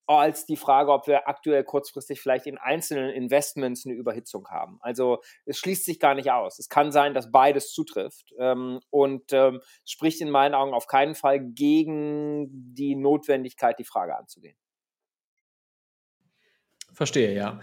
als 0.06 0.46
die 0.46 0.56
Frage, 0.56 0.92
ob 0.92 1.08
wir 1.08 1.28
aktuell 1.28 1.64
kurzfristig 1.64 2.20
vielleicht 2.20 2.46
in 2.46 2.58
einzelnen 2.58 3.10
Investments 3.10 3.84
eine 3.84 3.96
Überhitzung 3.96 4.48
haben. 4.48 4.78
Also 4.80 5.20
es 5.44 5.58
schließt 5.58 5.84
sich 5.84 5.98
gar 5.98 6.14
nicht 6.14 6.30
aus. 6.30 6.60
Es 6.60 6.68
kann 6.68 6.92
sein, 6.92 7.12
dass 7.12 7.32
beides 7.32 7.72
zutrifft 7.72 8.32
ähm, 8.38 8.80
und 8.90 9.32
ähm, 9.32 9.60
spricht 9.84 10.20
in 10.20 10.30
meinen 10.30 10.54
Augen 10.54 10.74
auf 10.74 10.86
keinen 10.86 11.16
Fall 11.16 11.40
gegen 11.40 12.46
die 12.72 12.94
Notwendigkeit, 12.94 13.78
die 13.80 13.84
Frage 13.84 14.16
anzugehen. 14.16 14.56
Verstehe, 16.92 17.34
ja. 17.34 17.58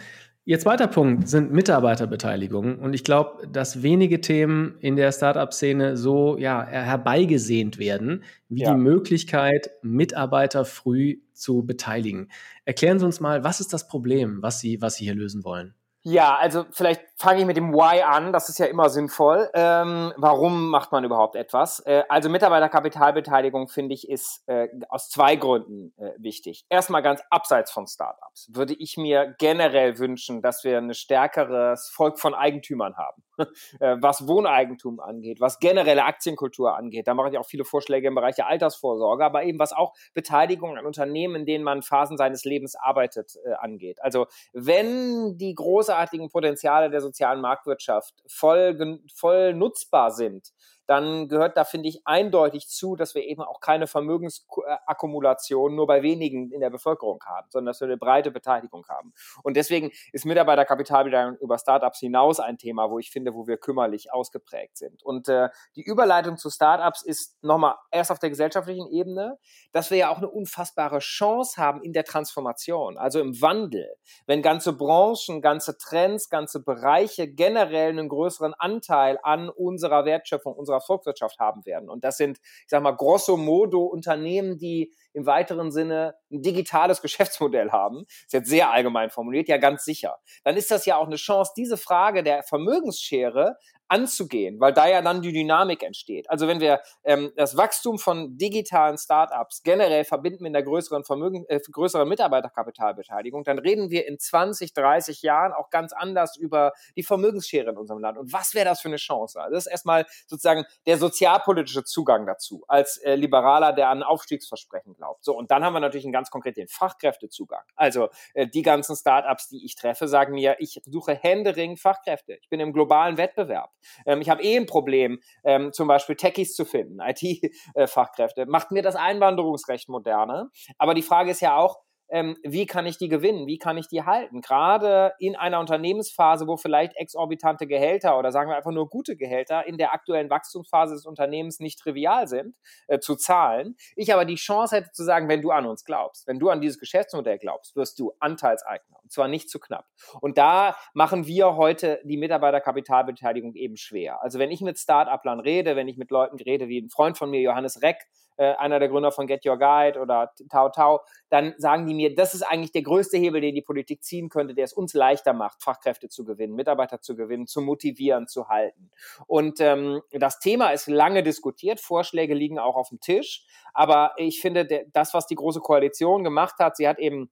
Ihr 0.46 0.60
zweiter 0.60 0.88
Punkt 0.88 1.30
sind 1.30 1.54
Mitarbeiterbeteiligungen. 1.54 2.80
Und 2.80 2.94
ich 2.94 3.06
glaube, 3.06 3.48
dass 3.48 3.82
wenige 3.82 4.20
Themen 4.20 4.76
in 4.80 4.98
der 4.98 5.14
Startup-Szene 5.14 5.96
so 5.96 6.38
ja, 6.38 6.66
herbeigesehnt 6.66 7.78
werden, 7.78 8.24
wie 8.50 8.64
ja. 8.64 8.74
die 8.74 8.80
Möglichkeit, 8.80 9.70
Mitarbeiter 9.84 10.66
früh 10.66 11.22
zu 11.32 11.66
beteiligen. 11.66 12.30
Erklären 12.66 13.00
Sie 13.00 13.06
uns 13.06 13.22
mal, 13.22 13.46
was 13.46 13.62
ist 13.62 13.72
das 13.72 13.88
Problem, 13.88 14.42
was 14.42 14.60
Sie, 14.60 14.82
was 14.82 14.96
Sie 14.96 15.06
hier 15.06 15.16
lösen 15.16 15.46
wollen? 15.46 15.76
Ja, 16.06 16.36
also 16.36 16.66
vielleicht 16.72 17.02
fange 17.16 17.40
ich 17.40 17.46
mit 17.46 17.56
dem 17.56 17.74
Why 17.74 18.02
an, 18.02 18.34
das 18.34 18.50
ist 18.50 18.60
ja 18.60 18.66
immer 18.66 18.90
sinnvoll. 18.90 19.50
Ähm, 19.54 20.12
warum 20.18 20.70
macht 20.70 20.92
man 20.92 21.06
überhaupt 21.06 21.38
etwas? 21.38 21.80
Äh, 21.86 22.04
also 22.10 22.28
Mitarbeiterkapitalbeteiligung, 22.28 23.70
finde 23.70 23.94
ich, 23.94 24.10
ist 24.10 24.44
äh, 24.48 24.68
aus 24.90 25.10
zwei 25.10 25.38
Gründen 25.38 25.94
äh, 25.98 26.12
wichtig. 26.18 26.66
Erstmal 26.70 27.04
ganz 27.04 27.22
abseits 27.30 27.72
von 27.72 27.88
Startups 27.88 28.50
würde 28.52 28.74
ich 28.74 28.98
mir 28.98 29.34
generell 29.40 29.98
wünschen, 29.98 30.42
dass 30.42 30.66
wir 30.66 30.78
ein 30.78 30.94
stärkeres 30.94 31.90
Volk 31.90 32.20
von 32.20 32.34
Eigentümern 32.34 32.98
haben. 32.98 33.24
Äh, 33.80 33.98
was 34.00 34.28
Wohneigentum 34.28 35.00
angeht, 35.00 35.42
was 35.42 35.58
generelle 35.58 36.06
Aktienkultur 36.06 36.78
angeht. 36.78 37.08
Da 37.08 37.16
mache 37.16 37.30
ich 37.32 37.38
auch 37.38 37.46
viele 37.46 37.66
Vorschläge 37.66 38.08
im 38.08 38.16
Bereich 38.16 38.36
der 38.36 38.48
Altersvorsorge, 38.48 39.26
aber 39.26 39.44
eben 39.44 39.58
was 39.58 39.74
auch 39.74 39.94
Beteiligung 40.14 40.78
an 40.78 40.86
Unternehmen, 40.86 41.38
in 41.38 41.46
denen 41.46 41.64
man 41.64 41.82
Phasen 41.82 42.18
seines 42.18 42.46
Lebens 42.46 42.76
arbeitet, 42.76 43.36
äh, 43.44 43.54
angeht. 43.54 44.02
Also 44.04 44.28
wenn 44.54 45.38
die 45.38 45.56
großartigen 45.94 46.30
Potenziale 46.30 46.90
der 46.90 47.02
sozialen 47.02 47.42
Marktwirtschaft 47.42 48.14
voll, 48.28 49.00
voll 49.16 49.54
nutzbar 49.54 50.12
sind, 50.12 50.50
dann 50.88 51.28
gehört 51.28 51.58
da, 51.58 51.64
finde 51.64 51.90
ich, 51.90 52.02
eindeutig 52.06 52.68
zu, 52.68 52.96
dass 52.96 53.16
wir 53.16 53.24
eben 53.24 53.42
auch 53.42 53.60
keine 53.60 53.88
Vermögensakkumulation 53.88 55.76
nur 55.76 55.88
bei 55.88 56.04
wenigen 56.04 56.52
in 56.52 56.62
der 56.62 56.70
Bevölkerung 56.70 57.20
haben, 57.26 57.48
sondern 57.50 57.72
dass 57.72 57.82
wir 57.82 57.88
eine 57.88 57.98
breite 57.98 58.32
Beteiligung 58.32 58.86
haben. 58.88 59.14
Und 59.44 59.56
deswegen 59.56 59.92
ist 60.12 60.26
Mitarbeiterkapitalbeteiligung 60.26 61.38
über 61.40 61.58
Startups 61.58 62.00
hinaus 62.00 62.40
ein 62.40 62.58
Thema, 62.58 62.90
wo 62.90 63.00
ich 63.00 63.12
finde, 63.12 63.34
wo 63.34 63.48
wir 63.48 63.58
kümmerlich 63.58 64.12
ausgeprägt 64.12 64.78
sind. 64.78 65.04
Und 65.04 65.30
äh, 65.30 65.50
die 65.76 65.84
Überleitung 65.84 66.38
zu 66.38 66.50
Startups 66.50 67.04
ist 67.04 67.42
nochmal 67.44 67.76
erst 67.92 68.12
auf 68.12 68.20
der 68.20 68.30
gesellschaftlichen 68.30 68.88
Ebene, 68.88 69.38
dass 69.72 69.92
wir 69.92 69.98
ja 69.98 70.10
auch 70.10 70.18
eine 70.18 70.30
unfassbare 70.30 71.00
Chance 71.00 71.62
haben 71.62 71.82
in 71.82 71.94
der 71.94 72.04
Transformation, 72.04 72.98
also 72.98 73.20
im 73.20 73.42
Wandel. 73.42 73.96
Wenn 74.26 74.42
ganze 74.42 74.74
Branchen, 74.74 75.42
ganze 75.42 75.78
Trends, 75.78 76.30
ganze 76.30 76.64
Bereiche 76.64 77.28
generell 77.28 77.90
einen 77.90 78.10
größeren 78.10 78.54
Anteil 78.54 79.20
an 79.24 79.50
unserer 79.50 80.06
Wertschöpfung, 80.06 80.54
unserer 80.54 80.73
unserer 80.74 80.82
Volkswirtschaft 80.82 81.40
haben 81.40 81.66
werden. 81.66 81.90
Und 81.90 82.04
das 82.04 82.18
sind, 82.18 82.40
ich 82.42 82.70
sage 82.70 82.84
mal, 82.84 82.96
grosso 82.96 83.38
modo 83.38 83.84
Unternehmen, 83.84 84.58
die 84.58 84.94
im 85.14 85.26
weiteren 85.26 85.72
Sinne 85.72 86.16
ein 86.32 86.42
digitales 86.42 87.02
Geschäftsmodell 87.02 87.72
haben. 87.72 88.06
Ist 88.08 88.34
jetzt 88.34 88.50
sehr 88.50 88.72
allgemein 88.72 89.10
formuliert, 89.10 89.48
ja 89.48 89.58
ganz 89.58 89.86
sicher. 89.86 90.18
Dann 90.44 90.58
ist 90.58 90.72
das 90.72 90.86
ja 90.86 90.98
auch 90.98 91.08
eine 91.08 91.16
Chance, 91.16 91.54
diese 91.56 91.78
Frage 91.78 92.24
der 92.24 92.44
Vermögensschere 92.44 93.58
anzugehen, 93.94 94.60
weil 94.60 94.74
da 94.74 94.88
ja 94.88 95.02
dann 95.02 95.22
die 95.22 95.32
Dynamik 95.32 95.84
entsteht. 95.84 96.30
Also 96.30 96.48
wenn 96.48 96.60
wir 96.60 96.82
ähm, 97.04 97.32
das 97.36 97.56
Wachstum 97.58 98.00
von 98.00 98.38
digitalen 98.38 98.98
Startups 98.98 99.62
generell 99.62 100.04
verbinden 100.04 100.44
mit 100.44 100.56
einer 100.56 100.64
größeren 100.64 101.04
Vermögen, 101.04 101.46
äh, 101.48 101.60
größeren 101.60 102.08
Mitarbeiterkapitalbeteiligung, 102.10 103.44
dann 103.44 103.60
reden 103.60 103.92
wir 103.92 104.08
in 104.08 104.18
20, 104.18 104.74
30 104.74 105.22
Jahren 105.22 105.54
auch 105.54 105.70
ganz 105.70 105.94
anders 105.94 106.38
über 106.38 106.74
die 106.96 107.04
Vermögensschere 107.04 107.70
in 107.70 107.78
unserem 107.78 108.00
Land. 108.00 108.18
Und 108.18 108.34
was 108.34 108.56
wäre 108.56 108.66
das 108.66 108.82
für 108.82 108.88
eine 108.88 108.98
Chance? 108.98 109.40
Also 109.40 109.54
das 109.54 109.68
ist 109.68 109.72
erstmal 109.72 110.06
sozusagen 110.26 110.66
der 110.88 110.98
sozialpolitische 110.98 111.84
Zugang 111.84 112.26
dazu, 112.26 112.64
als 112.68 112.98
äh, 112.98 113.16
Liberaler, 113.16 113.74
der 113.74 113.90
an 113.90 114.02
Aufstiegsversprechen 114.02 114.96
glaubt. 114.96 115.03
So, 115.22 115.36
und 115.36 115.52
dann 115.52 115.64
haben 115.64 115.74
wir 115.74 115.80
natürlich 115.80 116.06
einen 116.06 116.14
ganz 116.14 116.30
konkret 116.30 116.58
den 116.58 116.68
Fachkräftezugang. 116.68 117.64
Also 117.76 118.10
äh, 118.34 118.48
die 118.48 118.62
ganzen 118.62 118.96
Startups, 118.96 119.50
die 119.50 119.66
ich 119.66 119.76
treffe, 119.76 120.08
sagen 120.08 120.34
mir, 120.34 120.56
ich 120.60 120.82
suche 120.86 121.16
händeringend 121.16 121.80
Fachkräfte. 121.80 122.38
Ich 122.42 122.50
bin 122.50 122.60
im 122.60 122.74
globalen 122.74 123.18
Wettbewerb. 123.18 123.72
Ähm, 124.06 124.22
ich 124.22 124.30
habe 124.30 124.44
eh 124.44 124.58
ein 124.58 124.66
Problem, 124.66 125.22
ähm, 125.44 125.74
zum 125.74 125.88
Beispiel 125.88 126.16
Techies 126.16 126.56
zu 126.56 126.66
finden, 126.66 127.00
IT-Fachkräfte. 127.06 128.46
Macht 128.46 128.72
mir 128.72 128.82
das 128.82 128.96
Einwanderungsrecht 128.96 129.90
moderner? 129.90 130.50
Aber 130.78 130.94
die 130.94 131.02
Frage 131.02 131.32
ist 131.32 131.42
ja 131.42 131.58
auch, 131.58 131.80
ähm, 132.10 132.38
wie 132.44 132.66
kann 132.66 132.86
ich 132.86 132.98
die 132.98 133.10
gewinnen, 133.10 133.48
wie 133.48 133.58
kann 133.58 133.78
ich 133.78 133.88
die 133.88 134.04
halten. 134.04 134.42
Gerade 134.42 135.14
in 135.20 135.36
einer 135.36 135.60
Unternehmensphase, 135.60 136.48
wo 136.48 136.58
vielleicht 136.58 136.96
exorbitante 136.96 137.68
Gehälter 137.68 138.18
oder 138.18 138.32
sagen 138.32 138.50
wir 138.50 138.58
einfach 138.58 138.72
nur 138.72 138.90
gute 138.90 139.16
Gehälter 139.16 139.66
in 139.66 139.78
der 139.78 139.94
aktuellen 139.94 140.30
Wachstumsphase 140.30 140.94
des 140.96 141.06
Unternehmens 141.06 141.60
nicht 141.60 141.80
trivial 141.80 142.28
sind, 142.28 142.56
äh, 142.88 143.00
zu 143.00 143.16
zahlen. 143.16 143.76
Ich 143.96 144.14
aber 144.14 144.26
die 144.26 144.36
Chance 144.36 144.78
hätte 144.78 144.92
zu 144.92 145.04
sagen, 145.04 145.30
wenn 145.30 145.42
du 145.42 145.52
an 145.52 145.66
uns 145.66 145.84
glaubst, 145.86 146.28
wenn 146.28 146.40
du 146.40 146.50
an 146.50 146.62
dieses 146.62 146.80
Geschäftsmodell 146.80 147.38
glaubst, 147.38 147.76
wirst 147.76 148.00
du 148.00 148.14
Anteilseigner 148.20 148.98
und 149.02 149.12
zwar 149.12 149.28
nicht 149.28 149.50
zu 149.50 149.60
knapp. 149.60 149.86
Und 150.22 150.38
da 150.38 150.76
machen 150.94 151.28
wir 151.28 151.56
heute 151.56 152.00
die 152.04 152.18
Mitarbeiterkapitalbeteiligung 152.18 153.56
eben 153.56 153.78
schwer. 153.78 154.22
Also 154.22 154.40
wenn 154.40 154.52
ich 154.52 154.62
mit 154.62 154.78
Start-Uplern 154.78 155.40
rede, 155.40 155.76
wenn 155.76 155.88
ich 155.88 155.98
mit 155.98 156.12
Leuten 156.12 156.38
rede, 156.38 156.68
wie 156.68 156.80
ein 156.80 156.90
Freund 156.90 157.18
von 157.18 157.30
mir, 157.30 157.42
Johannes 157.42 157.82
Reck, 157.82 157.98
äh, 158.38 158.54
einer 158.56 158.80
der 158.80 158.90
Gründer 158.90 159.12
von 159.12 159.28
Get 159.28 159.46
Your 159.46 159.58
Guide 159.58 160.00
oder 160.00 160.32
Tau 160.50 160.70
Tau, 160.70 161.02
dann 161.30 161.54
sagen 161.58 161.86
die 161.88 161.94
mir, 161.94 162.14
das 162.16 162.34
ist 162.34 162.44
eigentlich 162.44 162.72
der 162.72 162.84
größte 162.84 163.18
Hebel, 163.18 163.42
den 163.42 163.56
die 163.56 163.62
Politik 163.62 164.04
ziehen 164.04 164.30
könnte, 164.30 164.54
der 164.54 164.66
es 164.66 164.74
uns 164.74 164.94
leichter 164.94 165.34
macht, 165.34 165.64
Fachkräfte 165.64 166.10
zu 166.10 166.26
gewinnen, 166.26 166.56
Mitarbeiter 166.56 167.02
zu 167.02 167.16
gewinnen, 167.16 167.48
zu 167.48 167.62
motivieren, 167.62 168.28
zu 168.28 168.50
halten. 168.50 168.92
Und 169.28 169.60
ähm, 169.60 170.02
das 170.12 170.40
Thema 170.40 170.70
ist 170.70 170.88
lange 170.88 171.24
diskutiert, 171.24 171.80
Vorschläge 171.80 172.34
liegen 172.34 172.60
auch 172.60 172.76
auf 172.76 172.90
dem 172.90 173.00
Tisch, 173.00 173.46
aber 173.74 174.14
ich 174.18 174.42
finde, 174.42 174.86
das, 174.94 175.14
was 175.14 175.28
die 175.28 175.36
Große 175.36 175.60
Koalition 175.60 176.24
gemacht 176.24 176.56
hat, 176.60 176.78
sie 176.78 176.88
hat 176.88 177.00
eben 177.00 177.32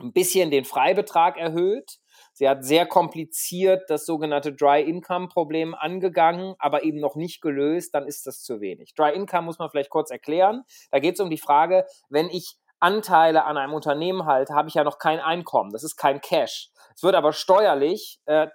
ein 0.00 0.12
bisschen 0.12 0.50
den 0.50 0.64
Freibetrag 0.64 1.36
erhöht, 1.36 1.98
Sie 2.32 2.48
hat 2.48 2.64
sehr 2.64 2.86
kompliziert 2.86 3.88
das 3.88 4.06
sogenannte 4.06 4.52
Dry 4.52 4.82
Income 4.82 5.28
Problem 5.28 5.74
angegangen, 5.74 6.54
aber 6.58 6.84
eben 6.84 7.00
noch 7.00 7.16
nicht 7.16 7.40
gelöst, 7.40 7.94
dann 7.94 8.06
ist 8.06 8.26
das 8.26 8.42
zu 8.42 8.60
wenig. 8.60 8.94
Dry 8.94 9.14
Income 9.14 9.46
muss 9.46 9.58
man 9.58 9.70
vielleicht 9.70 9.90
kurz 9.90 10.10
erklären. 10.10 10.62
Da 10.90 10.98
geht 10.98 11.14
es 11.14 11.20
um 11.20 11.30
die 11.30 11.38
Frage, 11.38 11.86
wenn 12.08 12.28
ich 12.28 12.56
Anteile 12.80 13.44
an 13.44 13.56
einem 13.56 13.74
Unternehmen 13.74 14.26
halte, 14.26 14.54
habe 14.54 14.68
ich 14.68 14.74
ja 14.74 14.84
noch 14.84 14.98
kein 14.98 15.20
Einkommen. 15.20 15.70
Das 15.72 15.84
ist 15.84 15.96
kein 15.96 16.20
Cash. 16.20 16.70
Es 16.94 17.02
wird 17.02 17.14
aber 17.14 17.32
steuerlich 17.32 18.20
äh, 18.26 18.48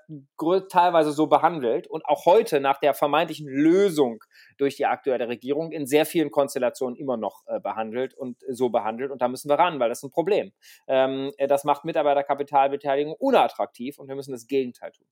teilweise 0.70 1.12
so 1.12 1.28
behandelt 1.28 1.88
und 1.88 2.06
auch 2.06 2.26
heute 2.26 2.60
nach 2.60 2.80
der 2.80 2.94
vermeintlichen 2.94 3.48
Lösung 3.48 4.24
durch 4.58 4.76
die 4.76 4.86
aktuelle 4.86 5.28
Regierung 5.28 5.72
in 5.72 5.88
sehr 5.88 6.06
vielen 6.06 6.32
Konstellationen 6.32 6.96
immer 6.96 7.18
noch 7.18 7.44
äh, 7.48 7.60
behandelt 7.60 8.14
und 8.14 8.38
so 8.50 8.70
behandelt. 8.70 9.12
Und 9.12 9.22
da 9.22 9.28
müssen 9.28 9.50
wir 9.50 9.58
ran, 9.58 9.80
weil 9.80 9.90
das 9.90 10.00
ist 10.00 10.04
ein 10.04 10.12
Problem. 10.12 10.52
Ähm, 10.88 11.32
äh, 11.38 11.48
das 11.48 11.64
macht 11.64 11.86
Mitarbeiterkapitalbeteiligung 11.86 13.16
unattraktiv 13.18 13.98
und 13.98 14.08
wir 14.08 14.16
müssen 14.16 14.32
das 14.32 14.48
Gegenteil 14.48 14.92
tun. 14.92 15.08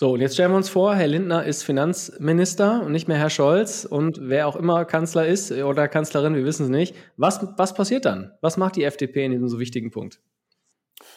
So, 0.00 0.12
und 0.12 0.20
jetzt 0.20 0.34
stellen 0.34 0.52
wir 0.52 0.56
uns 0.56 0.68
vor, 0.68 0.94
Herr 0.94 1.08
Lindner 1.08 1.44
ist 1.44 1.64
Finanzminister 1.64 2.84
und 2.84 2.92
nicht 2.92 3.08
mehr 3.08 3.16
Herr 3.16 3.30
Scholz 3.30 3.84
und 3.84 4.20
wer 4.22 4.46
auch 4.46 4.54
immer 4.54 4.84
Kanzler 4.84 5.26
ist 5.26 5.50
oder 5.50 5.88
Kanzlerin, 5.88 6.36
wir 6.36 6.44
wissen 6.44 6.66
es 6.66 6.68
nicht. 6.68 6.94
Was, 7.16 7.44
was 7.56 7.74
passiert 7.74 8.04
dann? 8.04 8.30
Was 8.40 8.56
macht 8.56 8.76
die 8.76 8.84
FDP 8.84 9.24
in 9.24 9.32
diesem 9.32 9.48
so 9.48 9.58
wichtigen 9.58 9.90
Punkt? 9.90 10.20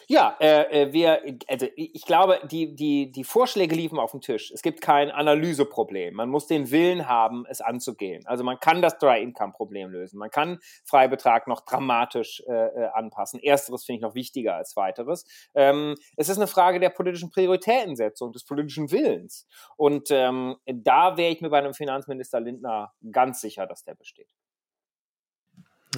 Ja, 0.08 0.36
äh, 0.40 0.82
äh, 0.82 0.92
wir, 0.92 1.22
also 1.48 1.66
ich 1.76 2.04
glaube, 2.04 2.40
die, 2.50 2.74
die, 2.74 3.10
die 3.10 3.24
Vorschläge 3.24 3.74
liefen 3.74 3.98
auf 3.98 4.12
dem 4.12 4.20
Tisch. 4.20 4.50
Es 4.52 4.62
gibt 4.62 4.80
kein 4.80 5.10
Analyseproblem. 5.10 6.14
Man 6.14 6.28
muss 6.28 6.46
den 6.46 6.70
Willen 6.70 7.08
haben, 7.08 7.44
es 7.48 7.60
anzugehen. 7.60 8.26
Also 8.26 8.44
man 8.44 8.58
kann 8.60 8.82
das 8.82 8.98
Dry-Income-Problem 8.98 9.90
lösen. 9.90 10.18
Man 10.18 10.30
kann 10.30 10.58
Freibetrag 10.84 11.46
noch 11.46 11.60
dramatisch 11.62 12.42
äh, 12.48 12.52
äh, 12.52 12.88
anpassen. 12.94 13.40
Ersteres 13.40 13.84
finde 13.84 13.98
ich 13.98 14.02
noch 14.02 14.14
wichtiger 14.14 14.56
als 14.56 14.76
weiteres. 14.76 15.24
Ähm, 15.54 15.94
es 16.16 16.28
ist 16.28 16.36
eine 16.36 16.46
Frage 16.46 16.80
der 16.80 16.90
politischen 16.90 17.30
Prioritätensetzung, 17.30 18.32
des 18.32 18.44
politischen 18.44 18.90
Willens. 18.90 19.46
Und 19.76 20.10
ähm, 20.10 20.56
da 20.66 21.16
wäre 21.16 21.32
ich 21.32 21.40
mir 21.40 21.50
bei 21.50 21.58
einem 21.58 21.74
Finanzminister 21.74 22.40
Lindner 22.40 22.92
ganz 23.10 23.40
sicher, 23.40 23.66
dass 23.66 23.84
der 23.84 23.94
besteht. 23.94 24.28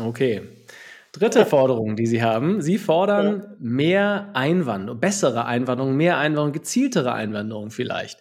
Okay. 0.00 0.42
Dritte 1.14 1.46
Forderung, 1.46 1.94
die 1.94 2.06
Sie 2.06 2.24
haben. 2.24 2.60
Sie 2.60 2.76
fordern 2.76 3.40
ja. 3.40 3.56
mehr 3.60 4.30
Einwanderung, 4.34 4.98
bessere 4.98 5.44
Einwanderung, 5.44 5.96
mehr 5.96 6.18
Einwanderung, 6.18 6.52
gezieltere 6.52 7.12
Einwanderung 7.12 7.70
vielleicht. 7.70 8.20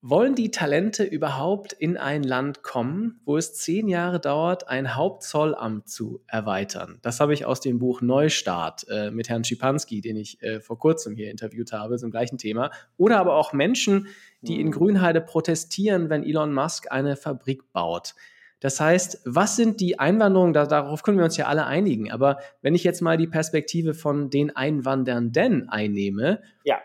Wollen 0.00 0.34
die 0.34 0.50
Talente 0.50 1.04
überhaupt 1.04 1.74
in 1.74 1.98
ein 1.98 2.22
Land 2.22 2.62
kommen, 2.62 3.20
wo 3.26 3.36
es 3.36 3.54
zehn 3.54 3.88
Jahre 3.88 4.18
dauert, 4.18 4.68
ein 4.68 4.94
Hauptzollamt 4.94 5.90
zu 5.90 6.22
erweitern? 6.26 7.00
Das 7.02 7.20
habe 7.20 7.34
ich 7.34 7.44
aus 7.44 7.60
dem 7.60 7.80
Buch 7.80 8.00
Neustart 8.00 8.86
äh, 8.88 9.10
mit 9.10 9.28
Herrn 9.28 9.44
Schipanski, 9.44 10.00
den 10.00 10.16
ich 10.16 10.40
äh, 10.42 10.60
vor 10.60 10.78
kurzem 10.78 11.16
hier 11.16 11.30
interviewt 11.30 11.72
habe, 11.72 11.98
zum 11.98 12.10
gleichen 12.10 12.38
Thema. 12.38 12.70
Oder 12.96 13.18
aber 13.18 13.34
auch 13.34 13.52
Menschen, 13.52 14.08
die 14.40 14.58
in 14.58 14.68
mhm. 14.68 14.72
Grünheide 14.72 15.20
protestieren, 15.20 16.08
wenn 16.08 16.22
Elon 16.22 16.54
Musk 16.54 16.90
eine 16.90 17.16
Fabrik 17.16 17.72
baut. 17.72 18.14
Das 18.60 18.80
heißt, 18.80 19.22
was 19.24 19.56
sind 19.56 19.80
die 19.80 19.98
Einwanderungen? 19.98 20.52
Da, 20.52 20.66
darauf 20.66 21.02
können 21.02 21.18
wir 21.18 21.24
uns 21.24 21.36
ja 21.36 21.46
alle 21.46 21.66
einigen. 21.66 22.10
Aber 22.10 22.38
wenn 22.62 22.74
ich 22.74 22.84
jetzt 22.84 23.02
mal 23.02 23.16
die 23.16 23.26
Perspektive 23.26 23.94
von 23.94 24.30
den 24.30 24.54
Einwandernden 24.56 25.68
einnehme, 25.68 26.40
ja. 26.64 26.78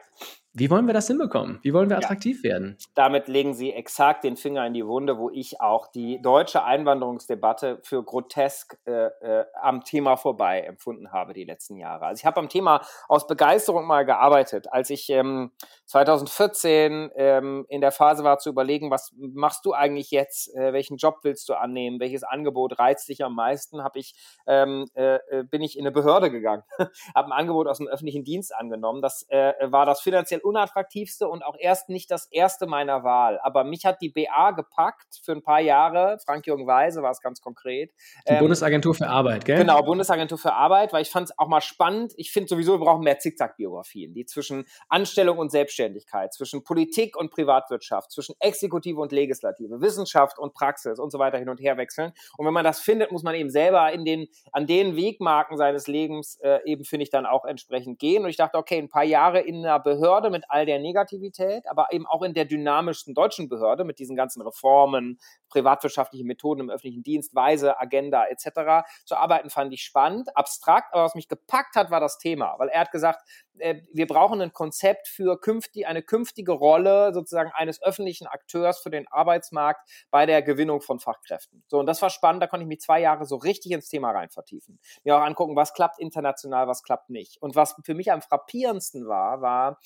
Wie 0.53 0.69
wollen 0.69 0.85
wir 0.85 0.93
das 0.93 1.07
hinbekommen? 1.07 1.59
Wie 1.61 1.73
wollen 1.73 1.89
wir 1.89 1.97
attraktiv 1.97 2.43
ja. 2.43 2.51
werden? 2.51 2.77
Damit 2.93 3.29
legen 3.29 3.53
Sie 3.53 3.71
exakt 3.71 4.25
den 4.25 4.35
Finger 4.35 4.67
in 4.67 4.73
die 4.73 4.85
Wunde, 4.85 5.17
wo 5.17 5.29
ich 5.29 5.61
auch 5.61 5.87
die 5.87 6.21
deutsche 6.21 6.65
Einwanderungsdebatte 6.65 7.79
für 7.83 8.03
grotesk 8.03 8.77
äh, 8.85 9.05
äh, 9.05 9.45
am 9.61 9.85
Thema 9.85 10.17
vorbei 10.17 10.59
empfunden 10.61 11.13
habe 11.13 11.31
die 11.33 11.45
letzten 11.45 11.77
Jahre. 11.77 12.05
Also 12.05 12.19
ich 12.19 12.25
habe 12.25 12.37
am 12.41 12.49
Thema 12.49 12.81
aus 13.07 13.27
Begeisterung 13.27 13.87
mal 13.87 14.05
gearbeitet, 14.05 14.67
als 14.69 14.89
ich 14.89 15.09
ähm, 15.09 15.51
2014 15.85 17.11
ähm, 17.15 17.65
in 17.69 17.79
der 17.79 17.93
Phase 17.93 18.25
war 18.25 18.37
zu 18.37 18.49
überlegen, 18.49 18.91
was 18.91 19.13
machst 19.17 19.65
du 19.65 19.71
eigentlich 19.71 20.11
jetzt, 20.11 20.53
äh, 20.53 20.73
welchen 20.73 20.97
Job 20.97 21.19
willst 21.23 21.47
du 21.47 21.53
annehmen, 21.53 22.01
welches 22.01 22.23
Angebot 22.23 22.77
reizt 22.77 23.07
dich 23.07 23.23
am 23.23 23.35
meisten, 23.35 23.83
habe 23.83 23.99
ich 23.99 24.15
ähm, 24.47 24.87
äh, 24.95 25.15
äh, 25.29 25.43
bin 25.43 25.61
ich 25.61 25.77
in 25.77 25.85
eine 25.85 25.91
Behörde 25.91 26.29
gegangen, 26.29 26.63
habe 27.15 27.27
ein 27.27 27.31
Angebot 27.31 27.67
aus 27.67 27.77
dem 27.77 27.87
öffentlichen 27.87 28.25
Dienst 28.25 28.53
angenommen. 28.53 29.01
Das 29.01 29.25
äh, 29.29 29.53
war 29.61 29.85
das 29.85 30.01
finanziell 30.01 30.40
unattraktivste 30.41 31.27
und 31.27 31.43
auch 31.43 31.55
erst 31.57 31.89
nicht 31.89 32.11
das 32.11 32.27
erste 32.31 32.67
meiner 32.67 33.03
Wahl. 33.03 33.39
Aber 33.43 33.63
mich 33.63 33.85
hat 33.85 34.01
die 34.01 34.09
BA 34.09 34.51
gepackt 34.51 35.19
für 35.23 35.31
ein 35.33 35.43
paar 35.43 35.59
Jahre. 35.59 36.17
Frank-Jürgen 36.25 36.67
Weise 36.67 37.01
war 37.01 37.11
es 37.11 37.21
ganz 37.21 37.41
konkret. 37.41 37.91
Die 38.27 38.33
ähm, 38.33 38.39
Bundesagentur 38.39 38.95
für 38.95 39.07
Arbeit, 39.07 39.45
gell? 39.45 39.57
Genau, 39.57 39.81
Bundesagentur 39.83 40.37
für 40.37 40.53
Arbeit, 40.53 40.93
weil 40.93 41.01
ich 41.01 41.09
fand 41.09 41.29
es 41.29 41.37
auch 41.37 41.47
mal 41.47 41.61
spannend. 41.61 42.13
Ich 42.17 42.31
finde 42.31 42.49
sowieso, 42.49 42.79
wir 42.79 42.85
brauchen 42.85 43.03
mehr 43.03 43.19
Zickzack-Biografien, 43.19 44.13
die 44.13 44.25
zwischen 44.25 44.65
Anstellung 44.89 45.37
und 45.37 45.51
Selbstständigkeit, 45.51 46.33
zwischen 46.33 46.63
Politik 46.63 47.15
und 47.17 47.31
Privatwirtschaft, 47.31 48.11
zwischen 48.11 48.35
Exekutive 48.39 48.99
und 48.99 49.11
Legislative, 49.11 49.81
Wissenschaft 49.81 50.39
und 50.39 50.53
Praxis 50.53 50.99
und 50.99 51.11
so 51.11 51.19
weiter 51.19 51.37
hin 51.37 51.49
und 51.49 51.59
her 51.59 51.77
wechseln. 51.77 52.13
Und 52.37 52.45
wenn 52.45 52.53
man 52.53 52.65
das 52.65 52.79
findet, 52.79 53.11
muss 53.11 53.23
man 53.23 53.35
eben 53.35 53.49
selber 53.49 53.91
in 53.91 54.05
den, 54.05 54.27
an 54.51 54.67
den 54.67 54.95
Wegmarken 54.95 55.57
seines 55.57 55.87
Lebens 55.87 56.39
äh, 56.41 56.59
eben, 56.65 56.83
finde 56.83 57.03
ich, 57.03 57.09
dann 57.09 57.25
auch 57.25 57.45
entsprechend 57.45 57.99
gehen. 57.99 58.23
Und 58.23 58.29
ich 58.29 58.37
dachte, 58.37 58.57
okay, 58.57 58.77
ein 58.77 58.89
paar 58.89 59.03
Jahre 59.03 59.39
in 59.41 59.57
einer 59.57 59.79
Behörde 59.79 60.29
mit 60.31 60.45
all 60.49 60.65
der 60.65 60.79
Negativität, 60.79 61.67
aber 61.69 61.87
eben 61.91 62.07
auch 62.07 62.23
in 62.23 62.33
der 62.33 62.45
dynamischsten 62.45 63.13
deutschen 63.13 63.49
Behörde 63.49 63.83
mit 63.83 63.99
diesen 63.99 64.15
ganzen 64.15 64.41
Reformen, 64.41 65.19
privatwirtschaftliche 65.49 66.25
Methoden 66.25 66.61
im 66.61 66.69
öffentlichen 66.69 67.03
Dienst, 67.03 67.35
Weise, 67.35 67.79
Agenda 67.79 68.25
etc. 68.25 68.87
zu 69.05 69.15
arbeiten, 69.15 69.49
fand 69.49 69.73
ich 69.73 69.83
spannend, 69.83 70.35
abstrakt, 70.35 70.93
aber 70.93 71.03
was 71.03 71.15
mich 71.15 71.27
gepackt 71.27 71.75
hat, 71.75 71.91
war 71.91 71.99
das 71.99 72.17
Thema, 72.17 72.55
weil 72.57 72.69
er 72.69 72.81
hat 72.81 72.91
gesagt, 72.91 73.21
äh, 73.59 73.81
wir 73.93 74.07
brauchen 74.07 74.41
ein 74.41 74.53
Konzept 74.53 75.07
für 75.07 75.39
künftig, 75.39 75.87
eine 75.87 76.01
künftige 76.01 76.51
Rolle 76.51 77.13
sozusagen 77.13 77.51
eines 77.53 77.81
öffentlichen 77.81 78.27
Akteurs 78.27 78.79
für 78.79 78.89
den 78.89 79.07
Arbeitsmarkt 79.07 79.87
bei 80.09 80.25
der 80.25 80.41
Gewinnung 80.41 80.81
von 80.81 80.99
Fachkräften. 80.99 81.63
So, 81.67 81.79
und 81.79 81.85
das 81.85 82.01
war 82.01 82.09
spannend, 82.09 82.41
da 82.41 82.47
konnte 82.47 82.63
ich 82.63 82.67
mich 82.67 82.81
zwei 82.81 82.99
Jahre 82.99 83.25
so 83.25 83.35
richtig 83.35 83.71
ins 83.71 83.89
Thema 83.89 84.11
rein 84.11 84.29
vertiefen. 84.29 84.79
Mir 85.03 85.17
auch 85.17 85.21
angucken, 85.21 85.55
was 85.55 85.73
klappt 85.73 85.99
international, 85.99 86.67
was 86.67 86.83
klappt 86.83 87.09
nicht. 87.09 87.41
Und 87.41 87.55
was 87.55 87.75
für 87.83 87.93
mich 87.93 88.11
am 88.11 88.21
frappierendsten 88.21 89.07
war, 89.07 89.41
war, 89.41 89.79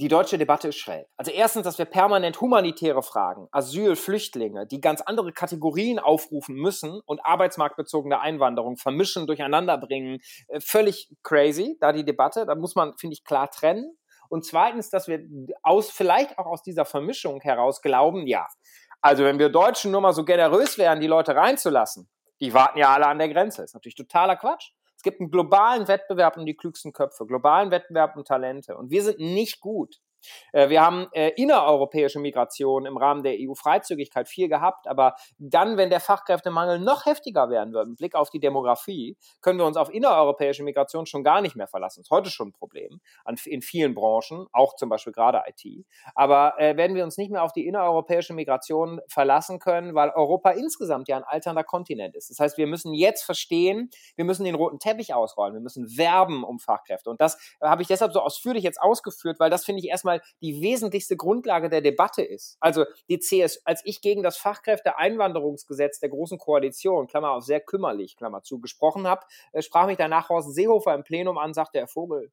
die 0.00 0.08
deutsche 0.08 0.38
Debatte 0.38 0.68
ist 0.68 0.78
schräg. 0.78 1.06
Also 1.18 1.30
erstens, 1.30 1.64
dass 1.64 1.78
wir 1.78 1.84
permanent 1.84 2.40
humanitäre 2.40 3.02
Fragen, 3.02 3.48
Asyl, 3.52 3.96
Flüchtlinge, 3.96 4.66
die 4.66 4.80
ganz 4.80 5.02
andere 5.02 5.32
Kategorien 5.32 5.98
aufrufen 5.98 6.54
müssen 6.54 7.00
und 7.04 7.24
arbeitsmarktbezogene 7.24 8.18
Einwanderung 8.18 8.78
vermischen, 8.78 9.26
durcheinander 9.26 9.76
bringen, 9.76 10.20
äh, 10.48 10.60
völlig 10.60 11.10
crazy, 11.22 11.76
da 11.80 11.92
die 11.92 12.04
Debatte, 12.04 12.46
da 12.46 12.54
muss 12.54 12.74
man, 12.74 12.96
finde 12.96 13.14
ich, 13.14 13.24
klar 13.24 13.50
trennen. 13.50 13.96
Und 14.30 14.46
zweitens, 14.46 14.88
dass 14.88 15.06
wir 15.06 15.20
aus, 15.62 15.90
vielleicht 15.90 16.38
auch 16.38 16.46
aus 16.46 16.62
dieser 16.62 16.86
Vermischung 16.86 17.40
heraus 17.40 17.82
glauben, 17.82 18.26
ja, 18.26 18.46
also 19.02 19.24
wenn 19.24 19.38
wir 19.38 19.50
Deutschen 19.50 19.90
nur 19.90 20.00
mal 20.00 20.12
so 20.12 20.24
generös 20.24 20.78
wären, 20.78 21.00
die 21.00 21.08
Leute 21.08 21.34
reinzulassen, 21.34 22.08
die 22.40 22.54
warten 22.54 22.78
ja 22.78 22.94
alle 22.94 23.06
an 23.06 23.18
der 23.18 23.28
Grenze. 23.28 23.62
Ist 23.62 23.74
natürlich 23.74 23.96
totaler 23.96 24.36
Quatsch. 24.36 24.70
Es 25.00 25.02
gibt 25.02 25.18
einen 25.18 25.30
globalen 25.30 25.88
Wettbewerb 25.88 26.36
um 26.36 26.44
die 26.44 26.54
klügsten 26.54 26.92
Köpfe, 26.92 27.24
globalen 27.24 27.70
Wettbewerb 27.70 28.18
um 28.18 28.24
Talente. 28.24 28.76
Und 28.76 28.90
wir 28.90 29.02
sind 29.02 29.18
nicht 29.18 29.62
gut 29.62 29.98
wir 30.68 30.80
haben 30.82 31.06
äh, 31.12 31.30
innereuropäische 31.36 32.18
Migration 32.18 32.86
im 32.86 32.96
Rahmen 32.96 33.22
der 33.22 33.36
EU-Freizügigkeit 33.38 34.28
viel 34.28 34.48
gehabt, 34.48 34.86
aber 34.86 35.14
dann, 35.38 35.76
wenn 35.76 35.90
der 35.90 36.00
Fachkräftemangel 36.00 36.78
noch 36.78 37.06
heftiger 37.06 37.50
werden 37.50 37.72
wird, 37.72 37.88
mit 37.88 37.98
Blick 37.98 38.14
auf 38.14 38.30
die 38.30 38.40
Demografie, 38.40 39.16
können 39.40 39.58
wir 39.58 39.66
uns 39.66 39.76
auf 39.76 39.92
innereuropäische 39.92 40.62
Migration 40.62 41.06
schon 41.06 41.24
gar 41.24 41.40
nicht 41.40 41.56
mehr 41.56 41.66
verlassen. 41.66 42.00
Das 42.00 42.06
ist 42.06 42.10
heute 42.10 42.30
schon 42.30 42.48
ein 42.48 42.52
Problem 42.52 43.00
an, 43.24 43.36
in 43.44 43.62
vielen 43.62 43.94
Branchen, 43.94 44.46
auch 44.52 44.76
zum 44.76 44.88
Beispiel 44.88 45.12
gerade 45.12 45.42
IT. 45.46 45.84
Aber 46.14 46.54
äh, 46.58 46.76
werden 46.76 46.96
wir 46.96 47.04
uns 47.04 47.16
nicht 47.16 47.30
mehr 47.30 47.42
auf 47.42 47.52
die 47.52 47.66
innereuropäische 47.66 48.34
Migration 48.34 49.00
verlassen 49.08 49.58
können, 49.58 49.94
weil 49.94 50.10
Europa 50.10 50.50
insgesamt 50.50 51.08
ja 51.08 51.16
ein 51.16 51.24
alternder 51.24 51.64
Kontinent 51.64 52.16
ist. 52.16 52.30
Das 52.30 52.38
heißt, 52.38 52.58
wir 52.58 52.66
müssen 52.66 52.94
jetzt 52.94 53.22
verstehen, 53.22 53.90
wir 54.16 54.24
müssen 54.24 54.44
den 54.44 54.54
roten 54.54 54.78
Teppich 54.78 55.14
ausrollen, 55.14 55.54
wir 55.54 55.60
müssen 55.60 55.96
werben 55.96 56.44
um 56.44 56.58
Fachkräfte. 56.58 57.10
Und 57.10 57.20
das 57.20 57.38
habe 57.62 57.82
ich 57.82 57.88
deshalb 57.88 58.12
so 58.12 58.20
ausführlich 58.20 58.64
jetzt 58.64 58.80
ausgeführt, 58.80 59.38
weil 59.38 59.50
das 59.50 59.64
finde 59.64 59.80
ich 59.80 59.88
erstmal 59.88 60.09
erstmal 60.10 60.22
die 60.40 60.60
wesentlichste 60.60 61.16
Grundlage 61.16 61.68
der 61.68 61.80
Debatte 61.80 62.22
ist. 62.22 62.56
Also 62.60 62.84
die 63.08 63.18
CS, 63.18 63.62
als 63.64 63.82
ich 63.84 64.00
gegen 64.00 64.22
das 64.22 64.36
Fachkräfteeinwanderungsgesetz 64.36 66.00
der 66.00 66.10
Großen 66.10 66.38
Koalition, 66.38 67.06
Klammer 67.06 67.32
auf 67.32 67.44
sehr 67.44 67.60
kümmerlich, 67.60 68.16
Klammer 68.16 68.42
zu, 68.42 68.60
gesprochen 68.60 69.06
habe, 69.06 69.24
äh, 69.52 69.62
sprach 69.62 69.86
mich 69.86 69.96
danach 69.96 70.28
Horst 70.28 70.54
Seehofer 70.54 70.94
im 70.94 71.04
Plenum 71.04 71.38
an, 71.38 71.54
sagte 71.54 71.78
Herr 71.78 71.88
Vogel, 71.88 72.30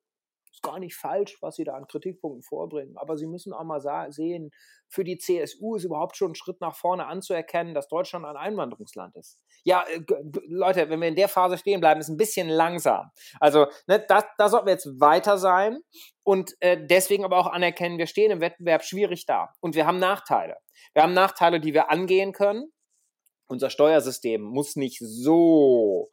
ist 0.58 0.64
gar 0.64 0.80
nicht 0.80 0.96
falsch, 0.96 1.38
was 1.42 1.56
Sie 1.56 1.64
da 1.64 1.74
an 1.74 1.88
Kritikpunkten 1.88 2.42
vorbringen. 2.42 2.98
Aber 2.98 3.18
Sie 3.18 3.28
müssen 3.28 3.54
auch 3.54 3.64
mal 3.64 3.82
sehen, 4.12 4.52
für 4.90 5.04
die 5.04 5.18
CSU 5.18 5.76
ist 5.76 5.84
überhaupt 5.84 6.16
schon 6.16 6.32
ein 6.32 6.36
Schritt 6.36 6.62
nach 6.62 6.76
vorne 6.76 7.08
anzuerkennen, 7.08 7.74
dass 7.74 7.88
Deutschland 7.88 8.26
ein 8.26 8.38
Einwanderungsland 8.38 9.16
ist. 9.16 9.38
Ja, 9.64 9.84
äh, 9.84 10.02
Leute, 10.48 10.90
wenn 10.90 11.02
wir 11.02 11.10
in 11.10 11.16
der 11.16 11.28
Phase 11.28 11.58
stehen 11.58 11.80
bleiben, 11.80 12.00
ist 12.00 12.10
ein 12.10 12.18
bisschen 12.18 12.50
langsam. 12.50 13.12
Also 13.40 13.68
ne, 13.88 14.04
da, 14.08 14.24
da 14.38 14.50
sollten 14.50 14.68
wir 14.68 14.74
jetzt 14.74 15.00
weiter 15.00 15.38
sein 15.38 15.80
und 16.24 16.54
äh, 16.62 16.78
deswegen 16.80 17.26
aber 17.26 17.38
auch 17.38 17.48
anerkennen, 17.48 17.98
wir 17.98 18.08
stehen 18.08 18.32
im 18.32 18.42
Wettbewerb 18.42 18.84
schwierig 18.84 19.26
da 19.26 19.50
und 19.60 19.76
wir 19.76 19.86
haben 19.86 20.00
Nachteile. 20.00 20.56
Wir 20.94 21.04
haben 21.04 21.14
Nachteile, 21.14 21.60
die 21.60 21.74
wir 21.74 21.92
angehen 21.92 22.32
können. 22.32 22.72
Unser 23.48 23.70
Steuersystem 23.70 24.42
muss 24.42 24.76
nicht 24.76 25.00
so 25.00 26.10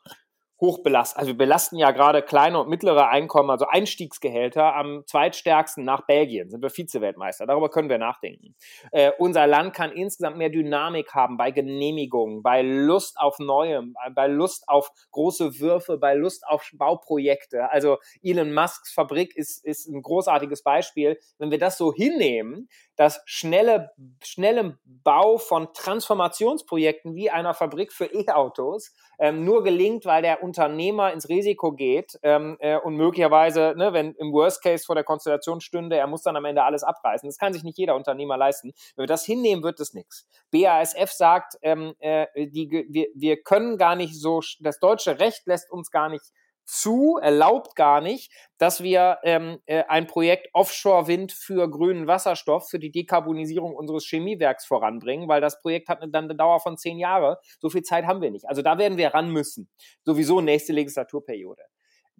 hoch 0.60 0.82
belastet. 0.82 1.18
Also 1.18 1.32
wir 1.32 1.38
belasten 1.38 1.76
ja 1.76 1.90
gerade 1.90 2.22
kleine 2.22 2.60
und 2.60 2.68
mittlere 2.68 3.08
Einkommen, 3.08 3.50
also 3.50 3.66
Einstiegsgehälter 3.66 4.74
am 4.74 5.02
zweitstärksten 5.06 5.84
nach 5.84 6.06
Belgien, 6.06 6.50
sind 6.50 6.62
wir 6.62 6.70
Vize-Weltmeister. 6.70 7.46
Darüber 7.46 7.70
können 7.70 7.88
wir 7.88 7.98
nachdenken. 7.98 8.54
Äh, 8.92 9.12
unser 9.18 9.46
Land 9.46 9.74
kann 9.74 9.90
insgesamt 9.90 10.36
mehr 10.36 10.50
Dynamik 10.50 11.12
haben 11.14 11.36
bei 11.36 11.50
Genehmigungen, 11.50 12.42
bei 12.42 12.62
Lust 12.62 13.18
auf 13.18 13.38
Neuem, 13.38 13.94
bei 14.14 14.28
Lust 14.28 14.68
auf 14.68 14.90
große 15.10 15.58
Würfe, 15.58 15.98
bei 15.98 16.14
Lust 16.14 16.46
auf 16.46 16.70
Bauprojekte. 16.74 17.70
Also 17.70 17.98
Elon 18.22 18.54
Musks 18.54 18.92
Fabrik 18.92 19.36
ist, 19.36 19.64
ist 19.64 19.88
ein 19.88 20.02
großartiges 20.02 20.62
Beispiel. 20.62 21.18
Wenn 21.38 21.50
wir 21.50 21.58
das 21.58 21.76
so 21.78 21.92
hinnehmen, 21.92 22.68
dass 22.96 23.20
schnelle, 23.24 23.90
schnelle 24.22 24.78
Bau 24.84 25.38
von 25.38 25.72
Transformationsprojekten 25.72 27.14
wie 27.16 27.30
einer 27.30 27.54
Fabrik 27.54 27.92
für 27.92 28.06
E-Autos 28.06 28.94
ähm, 29.18 29.44
nur 29.44 29.64
gelingt, 29.64 30.04
weil 30.04 30.22
der 30.22 30.42
Unternehmer 30.54 31.12
ins 31.12 31.28
Risiko 31.28 31.72
geht 31.72 32.16
ähm, 32.22 32.56
äh, 32.60 32.78
und 32.78 32.94
möglicherweise, 32.94 33.74
ne, 33.76 33.92
wenn 33.92 34.14
im 34.14 34.32
Worst 34.32 34.62
Case 34.62 34.84
vor 34.84 34.94
der 34.94 35.02
Konstellation 35.02 35.60
stünde, 35.60 35.96
er 35.96 36.06
muss 36.06 36.22
dann 36.22 36.36
am 36.36 36.44
Ende 36.44 36.62
alles 36.62 36.84
abreißen. 36.84 37.28
Das 37.28 37.38
kann 37.38 37.52
sich 37.52 37.64
nicht 37.64 37.76
jeder 37.76 37.96
Unternehmer 37.96 38.36
leisten. 38.36 38.72
Wenn 38.94 39.02
wir 39.02 39.08
das 39.08 39.24
hinnehmen, 39.24 39.64
wird 39.64 39.80
es 39.80 39.94
nichts. 39.94 40.28
BASF 40.52 41.10
sagt, 41.10 41.58
ähm, 41.62 41.94
äh, 41.98 42.26
die, 42.36 42.86
wir, 42.88 43.08
wir 43.16 43.42
können 43.42 43.78
gar 43.78 43.96
nicht 43.96 44.14
so, 44.14 44.40
das 44.60 44.78
deutsche 44.78 45.18
Recht 45.18 45.44
lässt 45.46 45.72
uns 45.72 45.90
gar 45.90 46.08
nicht 46.08 46.24
zu, 46.64 47.18
erlaubt 47.20 47.76
gar 47.76 48.00
nicht, 48.00 48.32
dass 48.58 48.82
wir 48.82 49.18
ähm, 49.22 49.58
äh, 49.66 49.84
ein 49.88 50.06
Projekt 50.06 50.48
Offshore-Wind 50.52 51.32
für 51.32 51.70
grünen 51.70 52.06
Wasserstoff 52.06 52.68
für 52.68 52.78
die 52.78 52.90
Dekarbonisierung 52.90 53.74
unseres 53.74 54.06
Chemiewerks 54.06 54.66
voranbringen, 54.66 55.28
weil 55.28 55.40
das 55.40 55.60
Projekt 55.60 55.88
hat 55.88 56.02
dann 56.02 56.24
eine 56.24 56.34
Dauer 56.34 56.60
von 56.60 56.76
zehn 56.76 56.98
Jahre. 56.98 57.38
So 57.60 57.70
viel 57.70 57.82
Zeit 57.82 58.06
haben 58.06 58.20
wir 58.20 58.30
nicht. 58.30 58.48
Also 58.48 58.62
da 58.62 58.78
werden 58.78 58.98
wir 58.98 59.14
ran 59.14 59.30
müssen. 59.30 59.70
Sowieso 60.04 60.40
nächste 60.40 60.72
Legislaturperiode. 60.72 61.62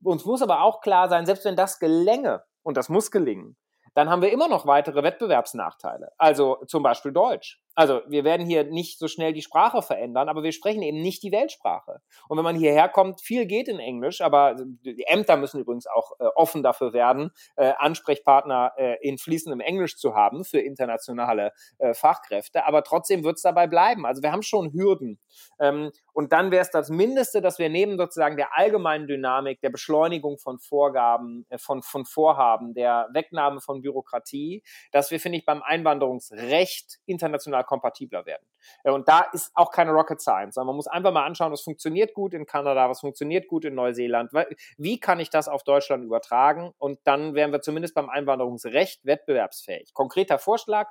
Uns 0.03 0.25
muss 0.25 0.43
aber 0.43 0.63
auch 0.63 0.81
klar 0.81 1.09
sein, 1.09 1.27
selbst 1.27 1.45
wenn 1.45 1.57
das 1.57 1.79
gelänge, 1.79 2.43
und 2.63 2.77
das 2.77 2.89
muss 2.89 3.11
gelingen, 3.11 3.57
dann 3.95 4.11
haben 4.11 4.23
wir 4.23 4.33
immer 4.33 4.49
noch 4.49 4.67
weitere 4.67 5.03
Wettbewerbsnachteile. 5.03 6.11
Also 6.19 6.59
zum 6.67 6.83
Beispiel 6.83 7.13
Deutsch. 7.13 7.61
Also 7.75 8.03
wir 8.07 8.25
werden 8.25 8.47
hier 8.47 8.65
nicht 8.65 8.99
so 8.99 9.09
schnell 9.09 9.33
die 9.33 9.43
Sprache 9.43 9.83
verändern, 9.83 10.29
aber 10.29 10.43
wir 10.43 10.53
sprechen 10.53 10.83
eben 10.83 11.01
nicht 11.01 11.23
die 11.23 11.33
Weltsprache. 11.33 12.01
Und 12.29 12.37
wenn 12.37 12.45
man 12.45 12.57
hierher 12.57 12.89
kommt, 12.89 13.21
viel 13.21 13.47
geht 13.47 13.69
in 13.69 13.81
Englisch, 13.81 14.21
aber 14.21 14.57
die 14.85 15.05
Ämter 15.07 15.37
müssen 15.37 15.61
übrigens 15.61 15.87
auch 15.87 16.13
äh, 16.21 16.27
offen 16.37 16.63
dafür 16.63 16.93
werden, 16.93 17.31
äh, 17.57 17.73
Ansprechpartner 17.77 18.73
äh, 18.77 18.97
in 19.03 19.19
fließendem 19.19 19.61
Englisch 19.61 19.97
zu 19.97 20.15
haben 20.15 20.45
für 20.45 20.61
internationale 20.61 21.53
äh, 21.79 21.95
Fachkräfte. 21.95 22.65
Aber 22.65 22.85
trotzdem 22.85 23.25
wird 23.25 23.37
es 23.37 23.43
dabei 23.43 23.67
bleiben. 23.67 24.07
Also 24.07 24.23
wir 24.23 24.31
haben 24.31 24.43
schon 24.43 24.73
Hürden. 24.73 25.19
Ähm, 25.59 25.91
und 26.13 26.33
dann 26.33 26.53
wäre 26.53 26.63
es 26.63 26.71
das 26.71 26.91
Mindeste, 26.91 27.41
dass 27.41 27.59
wir 27.59 27.69
neben 27.69 27.99
sozusagen 27.99 28.37
der 28.37 28.57
allgemeinen 28.57 29.09
Dynamik, 29.09 29.61
der 29.61 29.71
Beschleunigung 29.71 30.39
von 30.39 30.61
Vorgaben, 30.61 31.45
äh, 31.49 31.59
von, 31.59 31.83
von 31.83 32.05
Vorhaben, 32.05 32.75
der 32.75 33.09
Wegnahme 33.13 33.61
von 33.61 33.83
Bürokratie, 33.83 34.63
dass 34.93 35.11
wir, 35.11 35.19
finde 35.19 35.39
ich, 35.39 35.45
beim 35.45 35.63
Einwanderungsrecht 35.63 37.01
international 37.07 37.64
kompatibler 37.65 38.27
werden. 38.27 38.47
Und 38.85 39.09
da 39.09 39.21
ist 39.33 39.51
auch 39.55 39.71
keine 39.71 39.93
Rocket 39.93 40.21
Science, 40.21 40.55
sondern 40.55 40.69
man 40.69 40.77
muss 40.77 40.87
einfach 40.87 41.13
mal 41.13 41.25
anschauen, 41.25 41.53
was 41.53 41.63
funktioniert 41.63 42.15
gut 42.15 42.35
in 42.35 42.47
Kanada, 42.47 42.89
was 42.89 43.01
funktioniert 43.01 43.49
gut 43.49 43.65
in 43.65 43.75
Neuseeland, 43.75 44.33
wie 44.77 45.01
kann 45.01 45.21
ich 45.21 45.31
das 45.31 45.49
auf 45.49 45.65
Deutschland 45.65 46.05
übertragen 46.05 46.73
und 46.79 46.99
dann 47.05 47.35
wären 47.35 47.53
wir 47.53 47.61
zumindest 47.61 47.95
beim 47.95 48.09
Einwanderungsrecht 48.09 49.05
wettbewerbsfähig. 49.05 49.93
Konkreter 49.95 50.39
Vorschlag, 50.39 50.89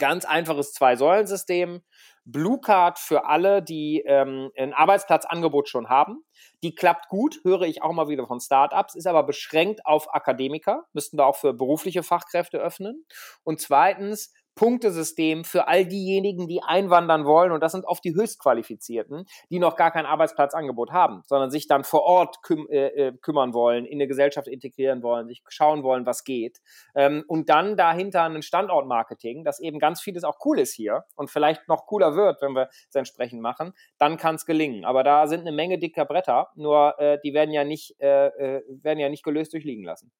ganz 0.00 0.24
einfaches 0.24 0.72
Zwei-Säulen-System. 0.72 1.82
Blue 2.24 2.60
Card 2.60 2.98
für 2.98 3.26
alle, 3.26 3.62
die 3.62 4.02
ähm, 4.06 4.50
ein 4.56 4.72
Arbeitsplatzangebot 4.72 5.68
schon 5.68 5.88
haben. 5.88 6.24
Die 6.62 6.74
klappt 6.74 7.08
gut, 7.08 7.40
höre 7.44 7.62
ich 7.62 7.82
auch 7.82 7.92
mal 7.92 8.08
wieder 8.08 8.26
von 8.26 8.40
Startups, 8.40 8.94
ist 8.94 9.06
aber 9.06 9.22
beschränkt 9.22 9.86
auf 9.86 10.12
Akademiker, 10.14 10.84
müssten 10.92 11.18
wir 11.18 11.26
auch 11.26 11.36
für 11.36 11.52
berufliche 11.52 12.02
Fachkräfte 12.02 12.58
öffnen. 12.58 13.06
Und 13.42 13.60
zweitens, 13.60 14.32
Punktesystem 14.54 15.44
für 15.44 15.68
all 15.68 15.86
diejenigen, 15.86 16.46
die 16.46 16.62
einwandern 16.62 17.24
wollen. 17.24 17.52
Und 17.52 17.62
das 17.62 17.72
sind 17.72 17.84
oft 17.84 18.04
die 18.04 18.14
Höchstqualifizierten, 18.14 19.24
die 19.50 19.58
noch 19.58 19.76
gar 19.76 19.90
kein 19.90 20.06
Arbeitsplatzangebot 20.06 20.90
haben, 20.90 21.22
sondern 21.26 21.50
sich 21.50 21.66
dann 21.66 21.84
vor 21.84 22.02
Ort 22.02 22.42
küm 22.42 22.66
äh, 22.70 22.88
äh, 22.88 23.12
kümmern 23.20 23.54
wollen, 23.54 23.84
in 23.84 23.98
eine 23.98 24.08
Gesellschaft 24.08 24.48
integrieren 24.48 25.02
wollen, 25.02 25.28
sich 25.28 25.42
schauen 25.48 25.82
wollen, 25.82 26.06
was 26.06 26.24
geht. 26.24 26.58
Ähm, 26.94 27.24
und 27.26 27.48
dann 27.48 27.76
dahinter 27.76 28.24
ein 28.24 28.42
Standortmarketing, 28.42 29.44
das 29.44 29.60
eben 29.60 29.78
ganz 29.78 30.00
vieles 30.00 30.24
auch 30.24 30.38
cool 30.44 30.58
ist 30.58 30.74
hier 30.74 31.04
und 31.16 31.30
vielleicht 31.30 31.68
noch 31.68 31.86
cooler 31.86 32.14
wird, 32.14 32.42
wenn 32.42 32.52
wir 32.52 32.68
es 32.70 32.94
entsprechend 32.94 33.40
machen, 33.40 33.72
dann 33.98 34.16
kann 34.16 34.34
es 34.34 34.46
gelingen. 34.46 34.84
Aber 34.84 35.04
da 35.04 35.26
sind 35.26 35.40
eine 35.40 35.52
Menge 35.52 35.78
dicker 35.78 36.04
Bretter, 36.04 36.48
nur 36.54 36.98
äh, 36.98 37.18
die 37.24 37.34
werden 37.34 37.52
ja 37.52 37.64
nicht, 37.64 38.00
äh, 38.00 38.26
äh 38.26 38.62
werden 38.82 38.98
ja 38.98 39.08
nicht 39.08 39.24
gelöst 39.24 39.52
durchliegen 39.52 39.84
lassen. 39.84 40.12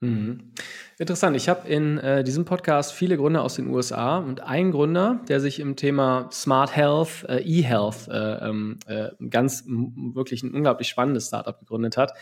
Mhm. 0.00 0.52
Interessant. 0.98 1.36
Ich 1.36 1.48
habe 1.48 1.68
in 1.68 1.98
äh, 1.98 2.22
diesem 2.22 2.44
Podcast 2.44 2.92
viele 2.92 3.16
Gründer 3.16 3.42
aus 3.42 3.56
den 3.56 3.68
USA 3.68 4.18
und 4.18 4.40
ein 4.40 4.70
Gründer, 4.70 5.20
der 5.28 5.40
sich 5.40 5.58
im 5.58 5.74
Thema 5.74 6.28
Smart 6.32 6.74
Health, 6.74 7.24
äh, 7.28 7.40
E-Health, 7.40 8.08
äh, 8.08 8.48
ähm, 8.48 8.78
äh 8.86 9.08
ganz 9.28 9.64
wirklich 9.66 10.42
ein 10.42 10.54
unglaublich 10.54 10.88
spannendes 10.88 11.28
Startup 11.28 11.58
gegründet 11.58 11.96
hat. 11.96 12.12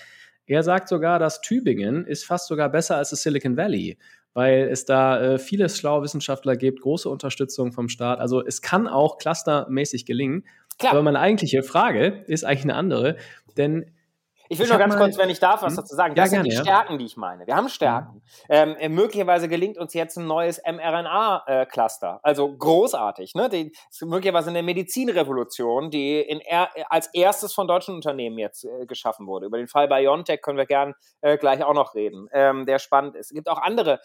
Er 0.47 0.63
sagt 0.63 0.89
sogar, 0.89 1.19
dass 1.19 1.41
Tübingen 1.41 2.07
ist 2.07 2.25
fast 2.25 2.47
sogar 2.47 2.71
besser 2.71 2.97
als 2.97 3.11
das 3.11 3.23
Silicon 3.23 3.57
Valley, 3.57 3.99
weil 4.33 4.69
es 4.71 4.85
da 4.85 5.21
äh, 5.21 5.39
viele 5.39 5.69
schlaue 5.69 6.03
Wissenschaftler 6.03 6.57
gibt, 6.57 6.81
große 6.81 7.11
Unterstützung 7.11 7.73
vom 7.73 7.89
Staat. 7.89 8.21
Also 8.21 8.45
es 8.45 8.63
kann 8.63 8.87
auch 8.87 9.19
clustermäßig 9.19 10.07
gelingen. 10.07 10.45
Klar. 10.79 10.93
Aber 10.93 11.03
meine 11.03 11.21
eigentliche 11.21 11.63
Frage 11.63 12.25
ist 12.27 12.45
eigentlich 12.45 12.65
eine 12.65 12.75
andere, 12.75 13.17
denn 13.57 13.87
ich 14.49 14.59
will 14.59 14.65
ich 14.65 14.71
nur 14.71 14.79
ganz 14.79 14.95
mal, 14.95 15.01
kurz, 15.01 15.19
wenn 15.19 15.31
ich 15.31 15.41
darf, 15.41 15.63
was 15.63 15.73
hm? 15.73 15.77
dazu 15.77 15.95
sagen. 15.95 16.15
Das 16.15 16.31
ja, 16.31 16.39
sind 16.39 16.49
gerne, 16.49 16.49
die 16.49 16.69
Stärken, 16.69 16.99
die 16.99 17.05
ich 17.05 17.17
meine. 17.17 17.47
Wir 17.47 17.57
haben 17.57 17.69
Stärken. 17.69 18.23
Ähm, 18.49 18.77
äh, 18.79 18.89
möglicherweise 18.89 19.49
gelingt 19.49 19.79
uns 19.79 19.95
jetzt 19.95 20.17
ein 20.17 20.27
neues 20.27 20.61
mRNA-Cluster. 20.65 22.21
also 22.23 22.57
großartig. 22.57 23.35
Ne? 23.35 23.49
Die, 23.49 23.73
möglicherweise 24.03 24.51
eine 24.51 24.63
Medizinrevolution, 24.63 25.91
die 25.91 26.21
in 26.21 26.41
als 26.89 27.09
erstes 27.13 27.53
von 27.53 27.67
deutschen 27.67 27.95
Unternehmen 27.95 28.39
jetzt 28.39 28.65
äh, 28.65 28.87
geschaffen 28.87 29.27
wurde. 29.27 29.47
Über 29.47 29.59
den 29.59 29.69
Fall 29.69 29.89
BioNTech 29.89 30.43
können 30.43 30.59
wir 30.59 30.67
gern 30.67 30.95
äh, 31.21 31.37
gleich 31.39 31.63
auch 31.65 31.75
noch 31.75 31.95
reden, 31.95 32.29
ähm, 32.33 32.67
der 32.67 32.79
spannend 32.79 33.17
ist. 33.17 33.27
Es 33.27 33.35
gibt 33.35 33.49
auch 33.49 33.61
andere 33.61 34.01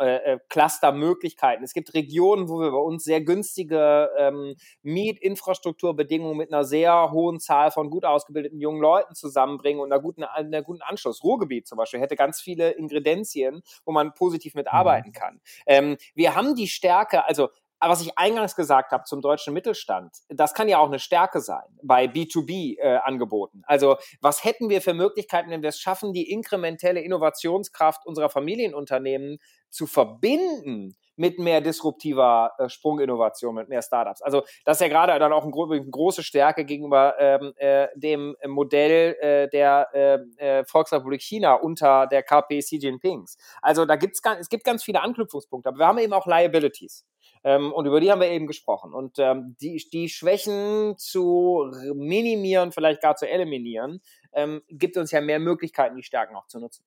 äh, 0.00 0.16
äh, 0.16 0.38
Cluster-Möglichkeiten. 0.48 1.64
Es 1.64 1.72
gibt 1.72 1.94
Regionen, 1.94 2.48
wo 2.48 2.60
wir 2.60 2.70
bei 2.70 2.78
uns 2.78 3.04
sehr 3.04 3.20
günstige 3.20 4.10
ähm, 4.18 4.54
Miet-Infrastrukturbedingungen 4.82 6.36
mit 6.36 6.52
einer 6.52 6.64
sehr 6.64 7.10
hohen 7.12 7.40
Zahl 7.40 7.70
von 7.70 7.90
gut 7.90 8.04
ausgebildeten 8.04 8.60
jungen 8.60 8.80
Leuten 8.80 9.14
zusammenbringen 9.14 9.80
und 9.84 9.92
einer 9.92 10.02
guten, 10.02 10.24
einer 10.24 10.62
guten 10.62 10.82
Anschluss. 10.82 11.22
Ruhrgebiet 11.22 11.68
zum 11.68 11.78
Beispiel 11.78 12.00
hätte 12.00 12.16
ganz 12.16 12.40
viele 12.40 12.72
Ingredienzien, 12.72 13.62
wo 13.84 13.92
man 13.92 14.14
positiv 14.14 14.54
mitarbeiten 14.54 15.10
mhm. 15.10 15.12
kann. 15.12 15.40
Ähm, 15.66 15.96
wir 16.14 16.34
haben 16.34 16.54
die 16.54 16.68
Stärke, 16.68 17.24
also 17.26 17.50
was 17.80 18.00
ich 18.00 18.16
eingangs 18.16 18.56
gesagt 18.56 18.92
habe 18.92 19.04
zum 19.04 19.20
deutschen 19.20 19.52
Mittelstand, 19.52 20.16
das 20.28 20.54
kann 20.54 20.68
ja 20.68 20.78
auch 20.78 20.86
eine 20.86 20.98
Stärke 20.98 21.40
sein 21.40 21.64
bei 21.82 22.06
B2B-Angeboten. 22.06 23.60
Äh, 23.60 23.66
also 23.66 23.96
was 24.20 24.44
hätten 24.44 24.68
wir 24.68 24.80
für 24.80 24.94
Möglichkeiten, 24.94 25.50
wenn 25.50 25.62
wir 25.62 25.68
es 25.68 25.78
schaffen, 25.78 26.12
die 26.12 26.30
inkrementelle 26.30 27.00
Innovationskraft 27.00 28.06
unserer 28.06 28.30
Familienunternehmen 28.30 29.38
zu 29.74 29.86
verbinden 29.86 30.94
mit 31.16 31.38
mehr 31.38 31.60
disruptiver 31.60 32.52
äh, 32.58 32.68
Sprunginnovation, 32.68 33.54
mit 33.54 33.68
mehr 33.68 33.82
Startups. 33.82 34.22
Also 34.22 34.42
das 34.64 34.76
ist 34.76 34.80
ja 34.80 34.88
gerade 34.88 35.18
dann 35.18 35.32
auch 35.32 35.44
eine, 35.44 35.52
eine 35.52 35.90
große 35.90 36.22
Stärke 36.22 36.64
gegenüber 36.64 37.14
ähm, 37.18 37.52
äh, 37.56 37.88
dem 37.94 38.36
Modell 38.46 39.16
äh, 39.20 39.48
der 39.48 39.88
ähm, 39.94 40.34
äh, 40.38 40.64
Volksrepublik 40.64 41.22
China 41.22 41.54
unter 41.54 42.06
der 42.06 42.22
KP 42.22 42.60
Xi 42.60 42.78
Jinpings. 42.78 43.36
Also 43.62 43.84
da 43.84 43.96
gibt's 43.96 44.20
es 44.40 44.48
gibt 44.48 44.64
ganz 44.64 44.82
viele 44.82 45.02
Anknüpfungspunkte, 45.02 45.68
aber 45.68 45.78
wir 45.78 45.86
haben 45.86 45.98
eben 45.98 46.12
auch 46.12 46.26
Liabilities. 46.26 47.04
Ähm, 47.44 47.72
und 47.72 47.86
über 47.86 48.00
die 48.00 48.10
haben 48.10 48.20
wir 48.20 48.30
eben 48.30 48.46
gesprochen. 48.46 48.94
Und 48.94 49.18
ähm, 49.18 49.56
die, 49.60 49.76
die 49.92 50.08
Schwächen 50.08 50.94
zu 50.96 51.70
minimieren, 51.94 52.72
vielleicht 52.72 53.02
gar 53.02 53.16
zu 53.16 53.28
eliminieren, 53.28 54.00
ähm, 54.32 54.62
gibt 54.68 54.96
uns 54.96 55.10
ja 55.10 55.20
mehr 55.20 55.38
Möglichkeiten, 55.38 55.96
die 55.96 56.02
Stärken 56.02 56.34
auch 56.36 56.46
zu 56.46 56.58
nutzen. 56.58 56.84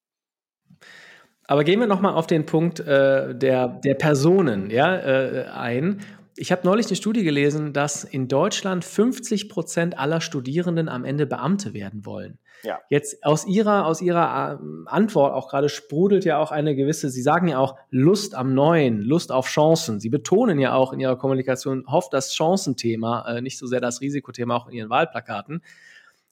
Aber 1.47 1.63
gehen 1.63 1.79
wir 1.79 1.87
nochmal 1.87 2.13
auf 2.13 2.27
den 2.27 2.45
Punkt 2.45 2.81
äh, 2.81 3.33
der, 3.33 3.67
der 3.67 3.93
Personen 3.95 4.69
ja, 4.69 4.95
äh, 4.97 5.45
ein. 5.45 6.01
Ich 6.35 6.51
habe 6.51 6.61
neulich 6.65 6.87
eine 6.87 6.97
Studie 6.97 7.23
gelesen, 7.23 7.73
dass 7.73 8.03
in 8.03 8.27
Deutschland 8.27 8.85
50 8.85 9.49
Prozent 9.49 9.97
aller 9.97 10.21
Studierenden 10.21 10.89
am 10.89 11.03
Ende 11.05 11.25
Beamte 11.25 11.73
werden 11.73 12.05
wollen. 12.05 12.37
Ja. 12.63 12.79
Jetzt 12.89 13.23
aus 13.23 13.47
Ihrer, 13.47 13.85
aus 13.85 14.01
Ihrer 14.01 14.59
äh, 14.61 14.89
Antwort 14.89 15.33
auch 15.33 15.49
gerade 15.49 15.69
sprudelt 15.69 16.25
ja 16.25 16.37
auch 16.37 16.51
eine 16.51 16.75
gewisse, 16.75 17.09
Sie 17.09 17.21
sagen 17.21 17.47
ja 17.47 17.59
auch 17.59 17.75
Lust 17.89 18.35
am 18.35 18.53
Neuen, 18.53 19.01
Lust 19.01 19.31
auf 19.31 19.47
Chancen. 19.47 19.99
Sie 19.99 20.09
betonen 20.09 20.59
ja 20.59 20.73
auch 20.73 20.91
in 20.91 20.99
Ihrer 20.99 21.17
Kommunikation 21.17 21.85
oft 21.85 22.13
das 22.13 22.35
Chancenthema, 22.35 23.25
äh, 23.27 23.41
nicht 23.41 23.57
so 23.57 23.67
sehr 23.67 23.79
das 23.79 24.01
Risikothema 24.01 24.55
auch 24.55 24.67
in 24.67 24.73
Ihren 24.73 24.89
Wahlplakaten. 24.89 25.61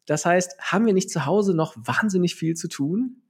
Das 0.05 0.25
heißt, 0.25 0.59
haben 0.59 0.85
wir 0.85 0.93
nicht 0.93 1.09
zu 1.09 1.25
Hause 1.25 1.55
noch 1.55 1.75
wahnsinnig 1.77 2.35
viel 2.35 2.55
zu 2.55 2.67
tun? 2.67 3.21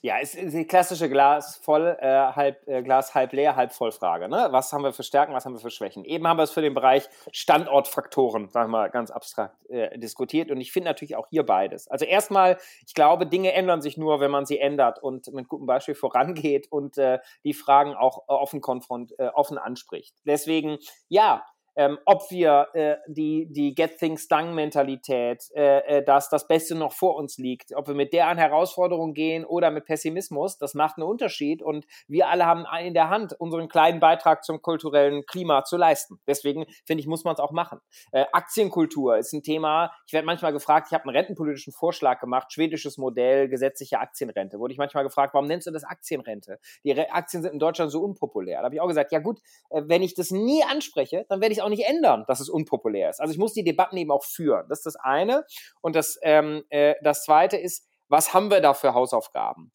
Ja, 0.00 0.16
es 0.20 0.34
ist 0.34 0.54
die 0.54 0.66
klassische 0.66 1.08
Glas 1.08 1.56
voll, 1.56 1.96
äh, 2.00 2.06
halb, 2.06 2.66
äh, 2.66 2.82
Glas 2.82 3.14
halb 3.14 3.32
leer, 3.32 3.56
halb 3.56 3.72
voll 3.72 3.92
Frage. 3.92 4.28
Ne? 4.28 4.48
Was 4.50 4.72
haben 4.72 4.82
wir 4.82 4.92
für 4.92 5.02
Stärken, 5.02 5.34
was 5.34 5.44
haben 5.44 5.54
wir 5.54 5.60
für 5.60 5.70
Schwächen? 5.70 6.04
Eben 6.04 6.26
haben 6.26 6.38
wir 6.38 6.44
es 6.44 6.50
für 6.50 6.62
den 6.62 6.74
Bereich 6.74 7.08
Standortfaktoren, 7.32 8.48
sagen 8.48 8.70
wir 8.70 8.78
mal 8.78 8.90
ganz 8.90 9.10
abstrakt, 9.10 9.56
äh, 9.68 9.98
diskutiert. 9.98 10.50
Und 10.50 10.60
ich 10.60 10.72
finde 10.72 10.88
natürlich 10.88 11.16
auch 11.16 11.28
hier 11.28 11.44
beides. 11.44 11.88
Also 11.88 12.04
erstmal, 12.04 12.58
ich 12.86 12.94
glaube, 12.94 13.26
Dinge 13.26 13.52
ändern 13.52 13.82
sich 13.82 13.96
nur, 13.96 14.20
wenn 14.20 14.30
man 14.30 14.46
sie 14.46 14.58
ändert 14.58 15.02
und 15.02 15.32
mit 15.32 15.48
gutem 15.48 15.66
Beispiel 15.66 15.94
vorangeht 15.94 16.70
und 16.70 16.96
äh, 16.98 17.18
die 17.44 17.54
Fragen 17.54 17.94
auch 17.94 18.24
offen 18.28 18.60
konfront, 18.60 19.18
äh, 19.18 19.28
offen 19.28 19.58
anspricht. 19.58 20.14
Deswegen, 20.24 20.78
ja, 21.08 21.44
ähm, 21.78 21.96
ob 22.06 22.28
wir 22.30 22.66
äh, 22.74 22.96
die, 23.06 23.46
die 23.52 23.72
Get 23.72 23.98
Things 23.98 24.26
Done 24.26 24.52
Mentalität, 24.52 25.44
äh, 25.54 25.98
äh, 25.98 26.04
dass 26.04 26.28
das 26.28 26.48
Beste 26.48 26.74
noch 26.74 26.92
vor 26.92 27.14
uns 27.14 27.38
liegt, 27.38 27.72
ob 27.76 27.86
wir 27.86 27.94
mit 27.94 28.12
der 28.12 28.26
an 28.26 28.36
Herausforderungen 28.36 29.14
gehen 29.14 29.44
oder 29.44 29.70
mit 29.70 29.84
Pessimismus, 29.84 30.58
das 30.58 30.74
macht 30.74 30.96
einen 30.96 31.06
Unterschied 31.06 31.62
und 31.62 31.86
wir 32.08 32.28
alle 32.28 32.46
haben 32.46 32.66
in 32.84 32.94
der 32.94 33.10
Hand, 33.10 33.32
unseren 33.38 33.68
kleinen 33.68 34.00
Beitrag 34.00 34.44
zum 34.44 34.60
kulturellen 34.60 35.24
Klima 35.24 35.62
zu 35.62 35.76
leisten. 35.76 36.18
Deswegen 36.26 36.66
finde 36.84 37.00
ich, 37.00 37.06
muss 37.06 37.22
man 37.22 37.34
es 37.34 37.40
auch 37.40 37.52
machen. 37.52 37.78
Äh, 38.10 38.24
Aktienkultur 38.32 39.16
ist 39.16 39.32
ein 39.32 39.44
Thema, 39.44 39.92
ich 40.08 40.12
werde 40.12 40.26
manchmal 40.26 40.52
gefragt, 40.52 40.88
ich 40.90 40.94
habe 40.94 41.04
einen 41.04 41.16
rentenpolitischen 41.16 41.72
Vorschlag 41.72 42.18
gemacht, 42.18 42.52
schwedisches 42.52 42.98
Modell, 42.98 43.48
gesetzliche 43.48 44.00
Aktienrente. 44.00 44.58
Wurde 44.58 44.72
ich 44.72 44.78
manchmal 44.78 45.04
gefragt, 45.04 45.32
warum 45.32 45.46
nennst 45.46 45.68
du 45.68 45.70
das 45.70 45.84
Aktienrente? 45.84 46.58
Die 46.82 46.90
Re 46.90 47.12
Aktien 47.12 47.44
sind 47.44 47.52
in 47.52 47.60
Deutschland 47.60 47.92
so 47.92 48.02
unpopulär. 48.02 48.58
Da 48.58 48.64
habe 48.64 48.74
ich 48.74 48.80
auch 48.80 48.88
gesagt, 48.88 49.12
ja 49.12 49.20
gut, 49.20 49.38
äh, 49.70 49.82
wenn 49.86 50.02
ich 50.02 50.16
das 50.16 50.32
nie 50.32 50.64
anspreche, 50.64 51.24
dann 51.28 51.40
werde 51.40 51.52
ich 51.52 51.62
auch 51.62 51.67
auch 51.68 51.76
nicht 51.76 51.88
ändern, 51.88 52.24
dass 52.26 52.40
es 52.40 52.48
unpopulär 52.48 53.10
ist. 53.10 53.20
Also 53.20 53.32
ich 53.32 53.38
muss 53.38 53.52
die 53.52 53.64
Debatten 53.64 53.96
eben 53.96 54.10
auch 54.10 54.24
führen. 54.24 54.66
Das 54.68 54.80
ist 54.80 54.86
das 54.86 54.96
eine. 54.96 55.44
Und 55.80 55.94
das, 55.94 56.18
ähm, 56.22 56.64
äh, 56.70 56.94
das 57.02 57.24
zweite 57.24 57.56
ist, 57.56 57.88
was 58.08 58.34
haben 58.34 58.50
wir 58.50 58.60
da 58.60 58.74
für 58.74 58.94
Hausaufgaben? 58.94 59.72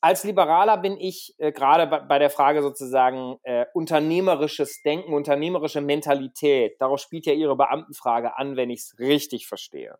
Als 0.00 0.24
Liberaler 0.24 0.76
bin 0.76 0.96
ich 0.98 1.34
äh, 1.38 1.52
gerade 1.52 1.86
bei, 1.86 2.18
der 2.18 2.30
Frage 2.30 2.62
sozusagen 2.62 3.38
äh, 3.42 3.66
unternehmerisches 3.72 4.82
Denken, 4.82 5.14
unternehmerische 5.14 5.80
Mentalität. 5.80 6.76
Darauf 6.80 7.00
spielt 7.00 7.26
ja 7.26 7.32
Ihre 7.32 7.56
Beamtenfrage 7.56 8.36
an, 8.36 8.56
wenn 8.56 8.70
ich 8.70 8.80
es 8.80 8.98
richtig 8.98 9.46
verstehe. 9.46 9.98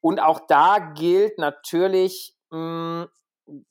Und 0.00 0.20
auch 0.20 0.40
da 0.48 0.78
gilt 0.78 1.38
natürlich, 1.38 2.34
mh, 2.50 3.08
hm, 3.46 3.66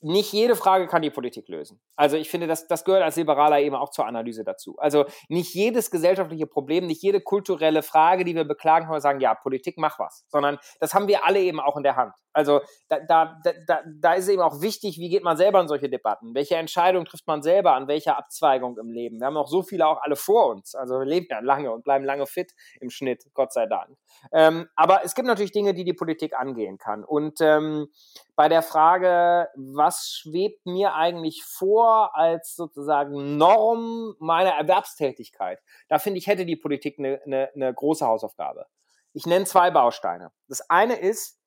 nicht 0.00 0.32
jede 0.32 0.56
Frage 0.56 0.86
kann 0.86 1.02
die 1.02 1.10
Politik 1.10 1.48
lösen. 1.48 1.80
Also 1.98 2.16
ich 2.16 2.30
finde, 2.30 2.46
das, 2.46 2.68
das 2.68 2.84
gehört 2.84 3.02
als 3.02 3.16
Liberaler 3.16 3.58
eben 3.58 3.74
auch 3.74 3.90
zur 3.90 4.06
Analyse 4.06 4.44
dazu. 4.44 4.76
Also 4.78 5.06
nicht 5.28 5.52
jedes 5.52 5.90
gesellschaftliche 5.90 6.46
Problem, 6.46 6.86
nicht 6.86 7.02
jede 7.02 7.20
kulturelle 7.20 7.82
Frage, 7.82 8.24
die 8.24 8.36
wir 8.36 8.44
beklagen, 8.44 8.84
können 8.84 8.96
wir 8.96 9.00
sagen, 9.00 9.18
ja, 9.18 9.34
Politik, 9.34 9.78
mach 9.78 9.98
was. 9.98 10.24
Sondern 10.28 10.58
das 10.78 10.94
haben 10.94 11.08
wir 11.08 11.26
alle 11.26 11.40
eben 11.40 11.58
auch 11.58 11.76
in 11.76 11.82
der 11.82 11.96
Hand. 11.96 12.14
Also 12.32 12.60
da, 12.88 13.00
da, 13.00 13.40
da, 13.66 13.80
da 13.84 14.12
ist 14.12 14.28
eben 14.28 14.42
auch 14.42 14.60
wichtig, 14.60 14.98
wie 14.98 15.08
geht 15.08 15.24
man 15.24 15.36
selber 15.36 15.60
in 15.60 15.66
solche 15.66 15.88
Debatten? 15.88 16.36
Welche 16.36 16.54
Entscheidung 16.54 17.04
trifft 17.04 17.26
man 17.26 17.42
selber 17.42 17.72
an 17.72 17.88
welcher 17.88 18.16
Abzweigung 18.16 18.78
im 18.78 18.92
Leben? 18.92 19.18
Wir 19.18 19.26
haben 19.26 19.36
auch 19.36 19.48
so 19.48 19.62
viele 19.62 19.88
auch 19.88 20.00
alle 20.00 20.14
vor 20.14 20.46
uns. 20.46 20.76
Also 20.76 21.00
wir 21.00 21.06
leben 21.06 21.26
ja 21.30 21.40
lange 21.40 21.72
und 21.72 21.82
bleiben 21.82 22.04
lange 22.04 22.26
fit 22.26 22.52
im 22.80 22.90
Schnitt, 22.90 23.24
Gott 23.34 23.52
sei 23.52 23.66
Dank. 23.66 23.96
Ähm, 24.32 24.68
aber 24.76 25.00
es 25.04 25.16
gibt 25.16 25.26
natürlich 25.26 25.50
Dinge, 25.50 25.74
die 25.74 25.82
die 25.82 25.94
Politik 25.94 26.38
angehen 26.38 26.78
kann. 26.78 27.02
Und 27.02 27.40
ähm, 27.40 27.88
bei 28.36 28.48
der 28.48 28.62
Frage, 28.62 29.48
was 29.56 30.08
schwebt 30.08 30.64
mir 30.64 30.94
eigentlich 30.94 31.42
vor, 31.42 31.87
vor 31.88 32.14
als 32.14 32.54
sozusagen 32.54 33.38
Norm 33.38 34.14
meiner 34.18 34.50
Erwerbstätigkeit. 34.50 35.60
Da 35.88 35.98
finde 35.98 36.18
ich, 36.18 36.26
hätte 36.26 36.44
die 36.44 36.56
Politik 36.56 36.98
eine, 36.98 37.20
eine, 37.24 37.50
eine 37.54 37.72
große 37.72 38.06
Hausaufgabe. 38.06 38.66
Ich 39.14 39.24
nenne 39.24 39.46
zwei 39.46 39.70
Bausteine. 39.70 40.30
Das 40.48 40.68
eine 40.68 40.96
ist, 40.96 41.38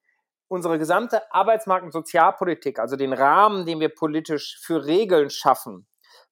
unsere 0.47 0.79
gesamte 0.79 1.21
Arbeitsmarkt- 1.31 1.85
und 1.85 1.93
Sozialpolitik, 1.93 2.79
also 2.79 2.95
den 2.95 3.13
Rahmen, 3.13 3.65
den 3.65 3.79
wir 3.79 3.89
politisch 3.89 4.59
für 4.61 4.85
Regeln 4.85 5.29
schaffen, 5.29 5.87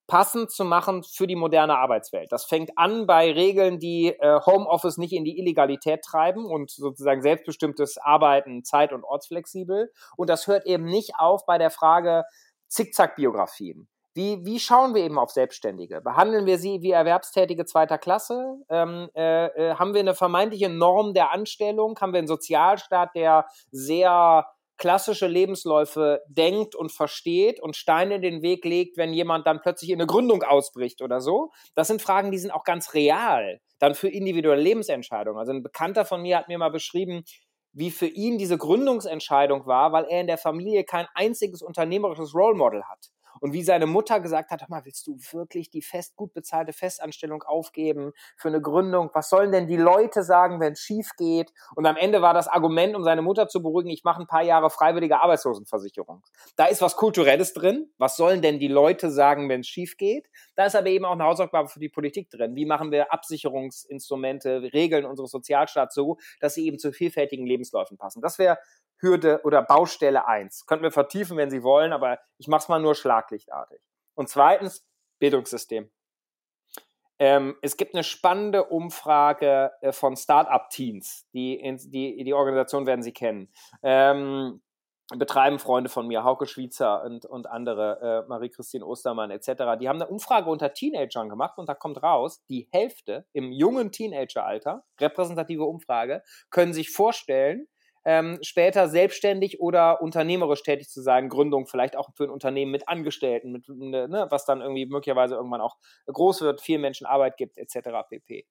passend 0.08 0.52
zu 0.52 0.66
machen 0.66 1.04
für 1.04 1.28
die 1.28 1.36
moderne 1.36 1.78
Arbeitswelt. 1.78 2.32
Das 2.32 2.46
fängt 2.46 2.78
an 2.78 3.06
bei 3.06 3.32
Regeln, 3.32 3.80
die 3.80 4.08
äh, 4.08 4.40
Homeoffice 4.46 4.98
nicht 4.98 5.14
in 5.14 5.24
die 5.24 5.38
Illegalität 5.38 6.02
treiben 6.02 6.46
und 6.46 6.72
sozusagen 6.72 7.22
selbstbestimmtes 7.22 8.00
Arbeiten 8.00 8.64
zeit- 8.64 8.92
und 8.92 9.04
ortsflexibel. 9.04 9.94
Und 10.18 10.30
das 10.30 10.48
hört 10.48 10.66
eben 10.66 10.86
nicht 10.86 11.12
auf 11.20 11.46
bei 11.46 11.60
der 11.60 11.70
Frage 11.70 12.24
Zickzack-Biografien. 12.70 13.88
Wie, 14.14 14.44
wie 14.44 14.60
schauen 14.60 14.96
wir 14.96 15.04
eben 15.04 15.20
auf 15.20 15.32
Selbstständige? 15.32 16.02
Behandeln 16.02 16.46
wir 16.46 16.58
sie 16.58 16.82
wie 16.82 16.92
Erwerbstätige 16.92 17.66
zweiter 17.66 17.98
Klasse? 17.98 18.56
Ähm, 18.70 19.10
äh, 19.16 19.46
äh, 19.48 19.76
haben 19.76 19.94
wir 19.94 20.00
eine 20.02 20.16
vermeintliche 20.16 20.70
Norm 20.70 21.14
der 21.14 21.32
Anstellung? 21.32 21.98
Haben 22.00 22.14
wir 22.14 22.18
einen 22.18 22.28
Sozialstaat, 22.28 23.16
der 23.16 23.46
sehr 23.72 24.46
klassische 24.80 25.28
Lebensläufe 25.28 26.22
denkt 26.28 26.74
und 26.74 26.92
versteht 26.92 27.62
und 27.62 27.76
Steine 27.76 28.16
in 28.16 28.22
den 28.22 28.42
Weg 28.42 28.66
legt, 28.66 28.98
wenn 28.98 29.14
jemand 29.14 29.46
dann 29.46 29.62
plötzlich 29.62 29.92
in 29.92 30.00
eine 30.00 30.08
Gründung 30.08 30.42
ausbricht 30.42 31.02
oder 31.02 31.20
so. 31.20 31.52
Das 31.76 31.88
sind 31.88 32.02
Fragen, 32.02 32.32
die 32.32 32.40
sind 32.40 32.52
auch 32.52 32.64
ganz 32.64 32.94
real, 32.94 33.60
dann 33.78 33.94
für 33.94 34.08
individuelle 34.08 34.62
Lebensentscheidungen. 34.62 35.38
Also 35.38 35.52
ein 35.52 35.64
Bekannter 35.64 36.06
von 36.06 36.22
mir 36.22 36.38
hat 36.38 36.48
mir 36.48 36.58
mal 36.58 36.72
beschrieben, 36.72 37.24
wie 37.74 37.92
für 37.92 38.08
ihn 38.08 38.38
diese 38.38 38.58
Gründungsentscheidung 38.58 39.68
war, 39.68 39.92
weil 39.92 40.06
er 40.06 40.22
in 40.22 40.28
der 40.28 40.38
Familie 40.38 40.84
kein 40.86 41.08
einziges 41.14 41.62
unternehmerisches 41.62 42.34
Role 42.34 42.56
Model 42.56 42.84
hat. 42.86 43.10
Und 43.42 43.54
wie 43.54 43.64
seine 43.64 43.86
Mutter 43.86 44.20
gesagt 44.20 44.52
hat, 44.52 44.68
mal, 44.70 44.86
willst 44.86 45.08
du 45.08 45.18
wirklich 45.32 45.70
die 45.70 45.82
fest 45.82 46.16
gut 46.16 46.34
bezahlte 46.34 46.74
Festanstellung 46.74 47.44
aufgeben 47.44 48.14
für 48.38 48.50
eine 48.50 48.62
Gründung? 48.62 49.10
Was 49.14 49.30
sollen 49.30 49.52
denn 49.52 49.68
die 49.68 49.78
Leute 49.78 50.24
sagen, 50.24 50.60
wenn 50.60 50.74
es 50.74 50.80
schief 50.80 51.12
geht? 51.18 51.52
Und 51.76 51.86
am 51.86 51.98
Ende 51.98 52.22
war 52.22 52.34
das 52.34 52.48
Argument, 52.48 52.96
um 52.96 53.04
seine 53.04 53.22
Mutter 53.22 53.48
zu 53.48 53.62
beruhigen, 53.62 53.90
ich 53.90 54.04
mache 54.04 54.22
ein 54.22 54.28
paar 54.28 54.44
Jahre 54.44 54.70
freiwillige 54.70 55.22
Arbeitslosenversicherung. 55.22 56.24
Da 56.56 56.66
ist 56.66 56.82
was 56.82 56.96
Kulturelles 56.96 57.54
drin. 57.54 57.92
Was 57.98 58.18
sollen 58.18 58.42
denn 58.42 58.60
die 58.60 58.68
Leute 58.68 59.12
sagen, 59.12 59.50
wenn 59.50 59.62
es 59.62 59.68
schief 59.68 59.98
geht? 59.98 60.30
Da 60.56 60.66
ist 60.66 60.76
aber 60.76 60.88
eben 60.88 61.06
auch 61.06 61.14
eine 61.14 61.24
Hausaufgabe 61.24 61.70
für 61.70 61.80
die 61.80 61.90
Politik 61.90 62.30
drin. 62.30 62.56
Wie 62.56 62.66
machen 62.66 62.92
wir 62.92 63.12
Absicherungsinstrumente, 63.14 64.70
Regeln 64.74 65.06
unseres 65.06 65.32
Sozialstaats 65.32 65.96
so, 65.96 66.18
dass 66.40 66.54
sie 66.54 66.66
eben 66.66 66.80
zu 66.80 66.92
vielfältigen 66.92 67.46
Lebensläufen 67.46 67.98
passen? 67.98 68.22
Das 68.22 68.40
wäre 68.40 68.58
Hürde 69.00 69.42
oder 69.44 69.62
Baustelle 69.62 70.28
eins. 70.28 70.66
Könnten 70.66 70.84
wir 70.84 70.92
vertiefen, 70.92 71.38
wenn 71.38 71.50
Sie 71.50 71.64
wollen, 71.64 71.94
aber 71.94 72.20
ich 72.38 72.48
mache 72.48 72.64
es 72.64 72.70
mal 72.70 72.80
nur 72.80 72.96
schlaglichtartig. 72.96 73.82
Und 74.16 74.30
zweitens, 74.30 74.86
Bildungssystem. 75.20 75.90
Ähm, 77.22 77.58
es 77.62 77.76
gibt 77.76 77.94
eine 77.94 78.04
spannende 78.04 78.64
Umfrage 78.66 79.72
äh, 79.82 79.92
von 79.92 80.16
Startup-Teens. 80.16 81.28
Die, 81.34 81.62
die, 81.88 82.24
die 82.24 82.34
Organisation 82.34 82.86
werden 82.86 83.04
Sie 83.04 83.12
kennen. 83.12 83.52
Ähm, 83.84 84.62
betreiben 85.18 85.60
Freunde 85.60 85.90
von 85.90 86.08
mir, 86.08 86.24
Hauke 86.24 86.46
Schweizer 86.46 87.04
und, 87.04 87.26
und 87.26 87.48
andere, 87.48 88.24
äh, 88.26 88.30
Marie-Christine 88.30 88.86
Ostermann 88.86 89.32
etc., 89.32 89.48
die 89.80 89.90
haben 89.90 90.02
eine 90.02 90.08
Umfrage 90.08 90.50
unter 90.50 90.72
Teenagern 90.74 91.30
gemacht 91.30 91.58
und 91.58 91.68
da 91.68 91.74
kommt 91.74 92.02
raus, 92.04 92.44
die 92.48 92.70
Hälfte 92.72 93.26
im 93.34 93.52
jungen 93.52 93.92
Teenageralter, 93.92 94.84
repräsentative 95.00 95.64
Umfrage, 95.64 96.24
können 96.52 96.74
sich 96.74 96.92
vorstellen, 96.92 97.68
ähm, 98.10 98.40
später 98.42 98.90
selbstständig 98.90 99.60
oder 99.60 100.02
unternehmerisch 100.02 100.64
tätig 100.64 100.90
zu 100.90 101.04
sein, 101.04 101.30
Gründung 101.30 101.68
vielleicht 101.68 101.96
auch 101.96 102.10
für 102.16 102.24
ein 102.24 102.32
Unternehmen 102.32 102.72
mit 102.72 102.90
Angestellten, 102.90 103.52
mit, 103.52 103.70
ne, 103.70 104.08
ne, 104.08 104.26
was 104.32 104.46
dann 104.46 104.62
irgendwie 104.62 104.88
möglicherweise 104.88 105.36
irgendwann 105.36 105.62
auch 105.62 105.78
groß 106.08 106.42
wird, 106.42 106.60
vielen 106.60 106.82
Menschen 106.82 107.06
Arbeit 107.06 107.38
gibt, 107.38 107.60
etc. 107.60 107.90
pp. 108.10 108.48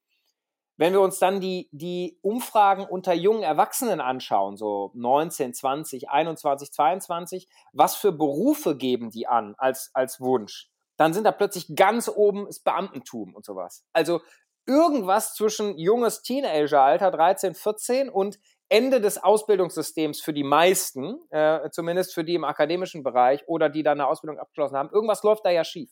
Wenn 0.77 0.93
wir 0.93 1.01
uns 1.01 1.19
dann 1.19 1.41
die, 1.41 1.69
die 1.73 2.21
Umfragen 2.23 2.85
unter 2.85 3.15
jungen 3.15 3.43
Erwachsenen 3.43 4.01
anschauen, 4.01 4.57
so 4.57 4.93
19, 4.95 5.53
20, 5.53 6.09
21, 6.09 6.71
22, 6.71 7.49
was 7.73 7.97
für 7.97 8.13
Berufe 8.13 8.77
geben 8.77 9.11
die 9.11 9.27
an 9.27 9.57
als, 9.59 9.91
als 9.93 10.21
Wunsch? 10.21 10.71
Dann 10.97 11.13
sind 11.13 11.25
da 11.25 11.33
plötzlich 11.33 11.75
ganz 11.75 12.09
oben 12.09 12.47
das 12.47 12.61
Beamtentum 12.61 13.35
und 13.35 13.45
sowas. 13.45 13.85
Also 13.93 14.21
irgendwas 14.67 15.35
zwischen 15.35 15.79
junges 15.79 16.23
Teenageralter, 16.23 17.11
13, 17.11 17.57
14 17.57 18.09
und 18.09 18.39
Ende 18.69 19.01
des 19.01 19.23
Ausbildungssystems 19.23 20.21
für 20.21 20.33
die 20.33 20.45
meisten, 20.45 21.19
äh, 21.31 21.71
zumindest 21.71 22.15
für 22.15 22.25
die 22.25 22.35
im 22.35 22.45
akademischen 22.45 23.03
Bereich 23.03 23.47
oder 23.49 23.69
die 23.69 23.83
dann 23.83 24.01
eine 24.01 24.09
Ausbildung 24.09 24.39
abgeschlossen 24.39 24.77
haben, 24.77 24.91
irgendwas 24.91 25.23
läuft 25.23 25.45
da 25.45 25.51
ja 25.51 25.65
schief. 25.65 25.91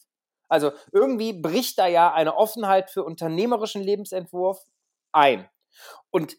Also 0.48 0.72
irgendwie 0.92 1.32
bricht 1.32 1.78
da 1.78 1.86
ja 1.86 2.12
eine 2.12 2.36
Offenheit 2.36 2.90
für 2.90 3.04
unternehmerischen 3.04 3.82
Lebensentwurf 3.82 4.64
ein. 5.12 5.48
Und 6.10 6.36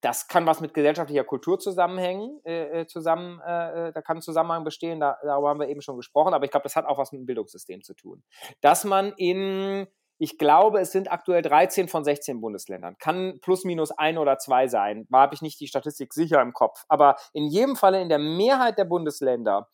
das 0.00 0.28
kann 0.28 0.46
was 0.46 0.60
mit 0.60 0.72
gesellschaftlicher 0.72 1.24
Kultur 1.24 1.58
zusammenhängen, 1.58 2.40
äh, 2.44 2.82
äh 2.82 2.86
zusammen, 2.86 3.40
äh, 3.40 3.88
äh, 3.88 3.92
da 3.92 4.02
kann 4.02 4.18
ein 4.18 4.22
Zusammenhang 4.22 4.62
bestehen, 4.62 5.00
da, 5.00 5.18
darüber 5.22 5.48
haben 5.48 5.60
wir 5.60 5.68
eben 5.68 5.82
schon 5.82 5.96
gesprochen, 5.96 6.32
aber 6.32 6.44
ich 6.44 6.50
glaube, 6.50 6.64
das 6.64 6.76
hat 6.76 6.86
auch 6.86 6.98
was 6.98 7.12
mit 7.12 7.20
dem 7.20 7.26
Bildungssystem 7.26 7.82
zu 7.82 7.94
tun. 7.94 8.22
Dass 8.60 8.84
man 8.84 9.12
in 9.16 9.86
ich 10.18 10.38
glaube, 10.38 10.80
es 10.80 10.92
sind 10.92 11.10
aktuell 11.10 11.42
13 11.42 11.88
von 11.88 12.04
16 12.04 12.40
Bundesländern. 12.40 12.96
Kann 12.98 13.38
plus 13.40 13.64
minus 13.64 13.90
ein 13.90 14.18
oder 14.18 14.38
zwei 14.38 14.68
sein. 14.68 15.06
Da 15.10 15.18
habe 15.18 15.34
ich 15.34 15.42
nicht 15.42 15.60
die 15.60 15.66
Statistik 15.66 16.14
sicher 16.14 16.40
im 16.40 16.52
Kopf. 16.52 16.84
Aber 16.88 17.16
in 17.32 17.46
jedem 17.46 17.76
Falle 17.76 18.00
in 18.00 18.08
der 18.08 18.18
Mehrheit 18.18 18.78
der 18.78 18.84
Bundesländer 18.84 19.68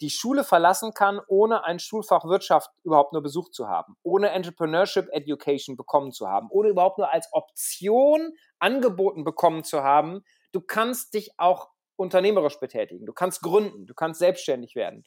die 0.00 0.10
Schule 0.10 0.44
verlassen 0.44 0.92
kann, 0.92 1.20
ohne 1.26 1.64
ein 1.64 1.78
Schulfach 1.78 2.24
Wirtschaft 2.24 2.70
überhaupt 2.82 3.12
nur 3.12 3.22
besucht 3.22 3.54
zu 3.54 3.68
haben, 3.68 3.96
ohne 4.02 4.30
Entrepreneurship 4.30 5.08
Education 5.10 5.76
bekommen 5.76 6.12
zu 6.12 6.28
haben, 6.28 6.48
ohne 6.50 6.68
überhaupt 6.68 6.98
nur 6.98 7.10
als 7.10 7.28
Option 7.32 8.34
angeboten 8.58 9.24
bekommen 9.24 9.64
zu 9.64 9.82
haben, 9.82 10.22
du 10.52 10.60
kannst 10.60 11.14
dich 11.14 11.30
auch 11.38 11.70
unternehmerisch 11.96 12.60
betätigen, 12.60 13.06
du 13.06 13.14
kannst 13.14 13.40
gründen, 13.40 13.86
du 13.86 13.94
kannst 13.94 14.18
selbstständig 14.18 14.74
werden 14.74 15.04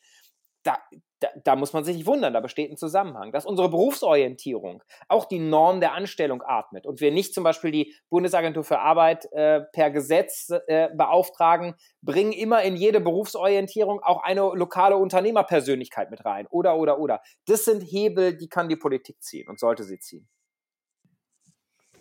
da, 0.63 0.77
da, 1.19 1.27
da, 1.43 1.55
muss 1.55 1.73
man 1.73 1.84
sich 1.84 1.97
nicht 1.97 2.05
wundern, 2.05 2.34
da 2.34 2.39
besteht 2.39 2.71
ein 2.71 2.77
Zusammenhang. 2.77 3.32
Dass 3.32 3.45
unsere 3.45 3.69
Berufsorientierung 3.69 4.84
auch 5.08 5.25
die 5.25 5.39
Norm 5.39 5.79
der 5.79 5.93
Anstellung 5.93 6.41
atmet 6.45 6.86
und 6.86 7.01
wir 7.01 7.12
nicht 7.12 7.34
zum 7.34 7.43
Beispiel 7.43 7.71
die 7.71 7.95
Bundesagentur 8.10 8.63
für 8.63 8.79
Arbeit 8.79 9.32
äh, 9.32 9.62
per 9.73 9.91
Gesetz 9.91 10.49
äh, 10.67 10.89
beauftragen, 10.95 11.75
bringen 12.01 12.32
immer 12.32 12.62
in 12.63 12.75
jede 12.75 13.01
Berufsorientierung 13.01 14.01
auch 14.01 14.23
eine 14.23 14.41
lokale 14.41 14.97
Unternehmerpersönlichkeit 14.97 16.12
mit 16.12 16.25
rein. 16.25 16.47
Oder, 16.49 16.77
oder, 16.77 16.99
oder. 16.99 17.21
Das 17.45 17.65
sind 17.65 17.82
Hebel, 17.82 18.38
die 18.38 18.49
kann 18.49 18.69
die 18.69 18.77
Politik 18.77 19.21
ziehen 19.21 19.47
und 19.49 19.60
sollte 19.60 19.84
sie 19.84 19.99
ziehen. 19.99 20.27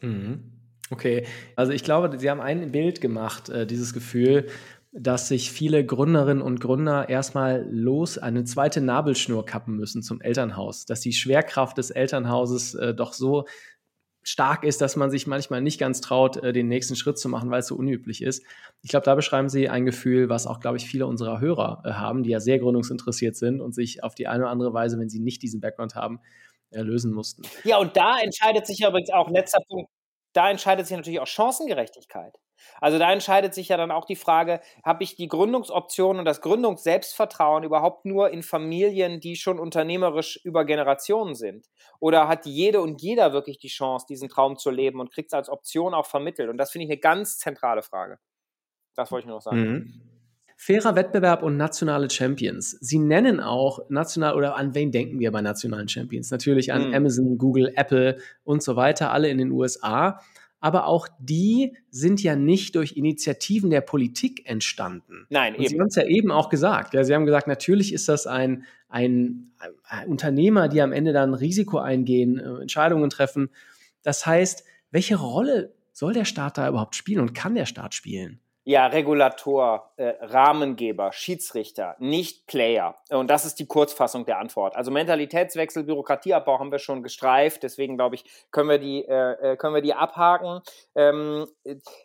Mhm. 0.01 0.53
Okay, 0.91 1.27
also 1.55 1.73
ich 1.73 1.85
glaube, 1.85 2.19
Sie 2.19 2.31
haben 2.31 2.41
ein 2.41 2.73
Bild 2.73 3.01
gemacht, 3.01 3.51
äh, 3.51 3.67
dieses 3.67 3.93
Gefühl, 3.93 4.49
dass 4.93 5.29
sich 5.29 5.53
viele 5.53 5.85
Gründerinnen 5.85 6.43
und 6.43 6.61
Gründer 6.61 7.09
erstmal 7.09 7.67
los 7.71 8.17
eine 8.17 8.45
zweite 8.45 8.81
Nabelschnur 8.81 9.45
kappen 9.45 9.77
müssen 9.77 10.03
zum 10.03 10.21
Elternhaus, 10.21 10.87
dass 10.87 11.01
die 11.01 11.13
Schwerkraft 11.13 11.77
des 11.77 11.91
Elternhauses 11.91 12.75
äh, 12.75 12.95
doch 12.95 13.13
so 13.13 13.47
stark 14.23 14.65
ist, 14.65 14.81
dass 14.81 14.97
man 14.97 15.11
sich 15.11 15.27
manchmal 15.27 15.61
nicht 15.61 15.79
ganz 15.79 16.01
traut, 16.01 16.39
äh, 16.39 16.53
den 16.53 16.69
nächsten 16.69 16.97
Schritt 16.97 17.19
zu 17.19 17.29
machen, 17.29 17.51
weil 17.51 17.61
es 17.61 17.67
so 17.67 17.77
unüblich 17.77 18.23
ist. 18.23 18.43
Ich 18.83 18.91
glaube, 18.91 19.05
da 19.05 19.15
beschreiben 19.15 19.49
Sie 19.51 19.69
ein 19.69 19.85
Gefühl, 19.85 20.31
was 20.31 20.47
auch, 20.47 20.59
glaube 20.59 20.79
ich, 20.79 20.87
viele 20.87 21.07
unserer 21.07 21.41
Hörer 21.41 21.83
äh, 21.85 21.91
haben, 21.93 22.23
die 22.23 22.31
ja 22.31 22.41
sehr 22.41 22.59
gründungsinteressiert 22.59 23.37
sind 23.37 23.61
und 23.61 23.75
sich 23.75 24.03
auf 24.03 24.15
die 24.15 24.27
eine 24.27 24.45
oder 24.45 24.51
andere 24.51 24.73
Weise, 24.73 24.99
wenn 24.99 25.11
sie 25.11 25.21
nicht 25.21 25.43
diesen 25.43 25.61
Background 25.61 25.95
haben, 25.95 26.21
lösen 26.71 27.15
mussten. 27.15 27.45
Ja, 27.65 27.79
und 27.79 27.97
da 27.97 28.19
entscheidet 28.19 28.67
sich 28.67 28.85
übrigens 28.87 29.09
auch, 29.09 29.31
letzter 29.31 29.61
Punkt, 29.71 29.91
da 30.35 30.51
entscheidet 30.51 30.87
sich 30.87 30.95
natürlich 30.95 31.19
auch 31.19 31.27
Chancengerechtigkeit. 31.27 32.39
Also 32.81 32.99
da 32.99 33.13
entscheidet 33.13 33.55
sich 33.55 33.69
ja 33.69 33.77
dann 33.77 33.91
auch 33.91 34.05
die 34.05 34.17
Frage, 34.17 34.61
habe 34.85 35.05
ich 35.05 35.17
die 35.17 35.29
Gründungsoption 35.29 36.19
und 36.19 36.25
das 36.25 36.41
Gründungsselbstvertrauen 36.41 37.65
überhaupt 37.65 38.05
nur 38.05 38.31
in 38.31 38.43
Familien, 38.43 39.21
die 39.21 39.37
schon 39.37 39.59
unternehmerisch 39.59 40.41
über 40.45 40.65
Generationen 40.65 41.35
sind? 41.35 41.67
Oder 42.01 42.29
hat 42.29 42.47
jede 42.47 42.81
und 42.81 43.03
jeder 43.03 43.33
wirklich 43.33 43.59
die 43.59 43.69
Chance, 43.69 44.07
diesen 44.09 44.29
Traum 44.29 44.57
zu 44.57 44.71
leben 44.71 45.01
und 45.01 45.13
kriegt 45.13 45.31
es 45.31 45.35
als 45.35 45.49
Option 45.49 45.95
auch 45.95 46.07
vermittelt? 46.07 46.49
Und 46.49 46.59
das 46.59 46.71
finde 46.71 46.87
ich 46.87 46.91
eine 46.91 47.01
ganz 47.01 47.39
zentrale 47.39 47.83
Frage. 47.83 48.19
Das 48.95 49.11
wollte 49.11 49.25
ich 49.25 49.27
nur 49.29 49.37
noch 49.37 49.43
sagen. 49.43 49.61
Mhm. 49.61 50.09
Fairer 50.61 50.97
Wettbewerb 50.97 51.45
und 51.45 51.57
nationale 51.57 52.11
Champions. 52.11 52.73
Sie 52.81 52.99
nennen 52.99 53.39
auch 53.39 53.79
national 53.91 54.35
oder 54.35 54.57
an 54.57 54.75
wen 54.75 54.91
denken 54.91 55.21
wir 55.21 55.31
bei 55.31 55.41
nationalen 55.41 55.89
Champions? 55.89 56.33
Natürlich 56.33 56.73
an 56.73 56.89
mhm. 56.89 56.95
Amazon, 56.95 57.39
Google, 57.39 57.73
Apple 57.77 58.19
und 58.43 58.61
so 58.61 58.75
weiter, 58.75 59.13
alle 59.13 59.29
in 59.29 59.39
den 59.39 59.53
USA 59.53 60.21
aber 60.61 60.87
auch 60.87 61.09
die 61.21 61.77
sind 61.91 62.23
ja 62.23 62.35
nicht 62.37 62.75
durch 62.75 62.97
Initiativen 62.97 63.71
der 63.71 63.81
Politik 63.81 64.49
entstanden. 64.49 65.27
Nein, 65.31 65.55
und 65.55 65.61
eben. 65.61 65.69
Sie 65.69 65.81
haben 65.81 65.87
es 65.87 65.97
ja 65.97 66.07
eben 66.07 66.31
auch 66.31 66.49
gesagt. 66.49 66.95
Ja, 66.95 67.05
Sie 67.05 67.15
haben 67.15 67.27
gesagt, 67.27 67.47
natürlich 67.47 67.93
ist 67.93 68.09
das 68.09 68.27
ein, 68.27 68.65
ein, 68.89 69.53
ein 69.85 70.09
Unternehmer, 70.09 70.69
die 70.69 70.83
am 70.83 70.93
Ende 70.93 71.13
dann 71.13 71.35
Risiko 71.35 71.79
eingehen, 71.79 72.39
äh, 72.39 72.61
Entscheidungen 72.61 73.11
treffen. 73.11 73.51
Das 74.03 74.27
heißt, 74.27 74.65
welche 74.91 75.17
Rolle 75.17 75.75
soll 75.93 76.13
der 76.13 76.25
Staat 76.25 76.59
da 76.59 76.69
überhaupt 76.69 76.97
spielen 76.97 77.21
und 77.21 77.35
kann 77.35 77.55
der 77.55 77.67
Staat 77.67 77.95
spielen? 77.95 78.41
Ja, 78.69 78.89
Regulator, 78.89 79.95
äh, 79.97 80.13
Rahmengeber, 80.21 81.11
Schiedsrichter, 81.11 81.97
nicht 82.01 82.47
Player. 82.47 82.99
Und 83.09 83.31
das 83.31 83.47
ist 83.47 83.59
die 83.59 83.67
Kurzfassung 83.67 84.27
der 84.27 84.39
Antwort. 84.39 84.77
Also 84.77 84.91
Mentalitätswechsel, 84.91 85.85
Bürokratieabbau 85.85 86.59
haben 86.59 86.71
wir 86.71 86.79
schon 86.79 87.03
gestreift. 87.03 87.63
Deswegen 87.63 87.97
glaube 87.97 88.17
ich, 88.17 88.25
können 88.51 88.69
wir 88.69 88.79
die, 88.79 89.07
äh, 89.07 89.53
äh, 89.53 89.57
können 89.57 89.75
wir 89.75 89.81
die 89.81 89.95
abhaken. 89.95 90.61
Ähm, 90.95 91.47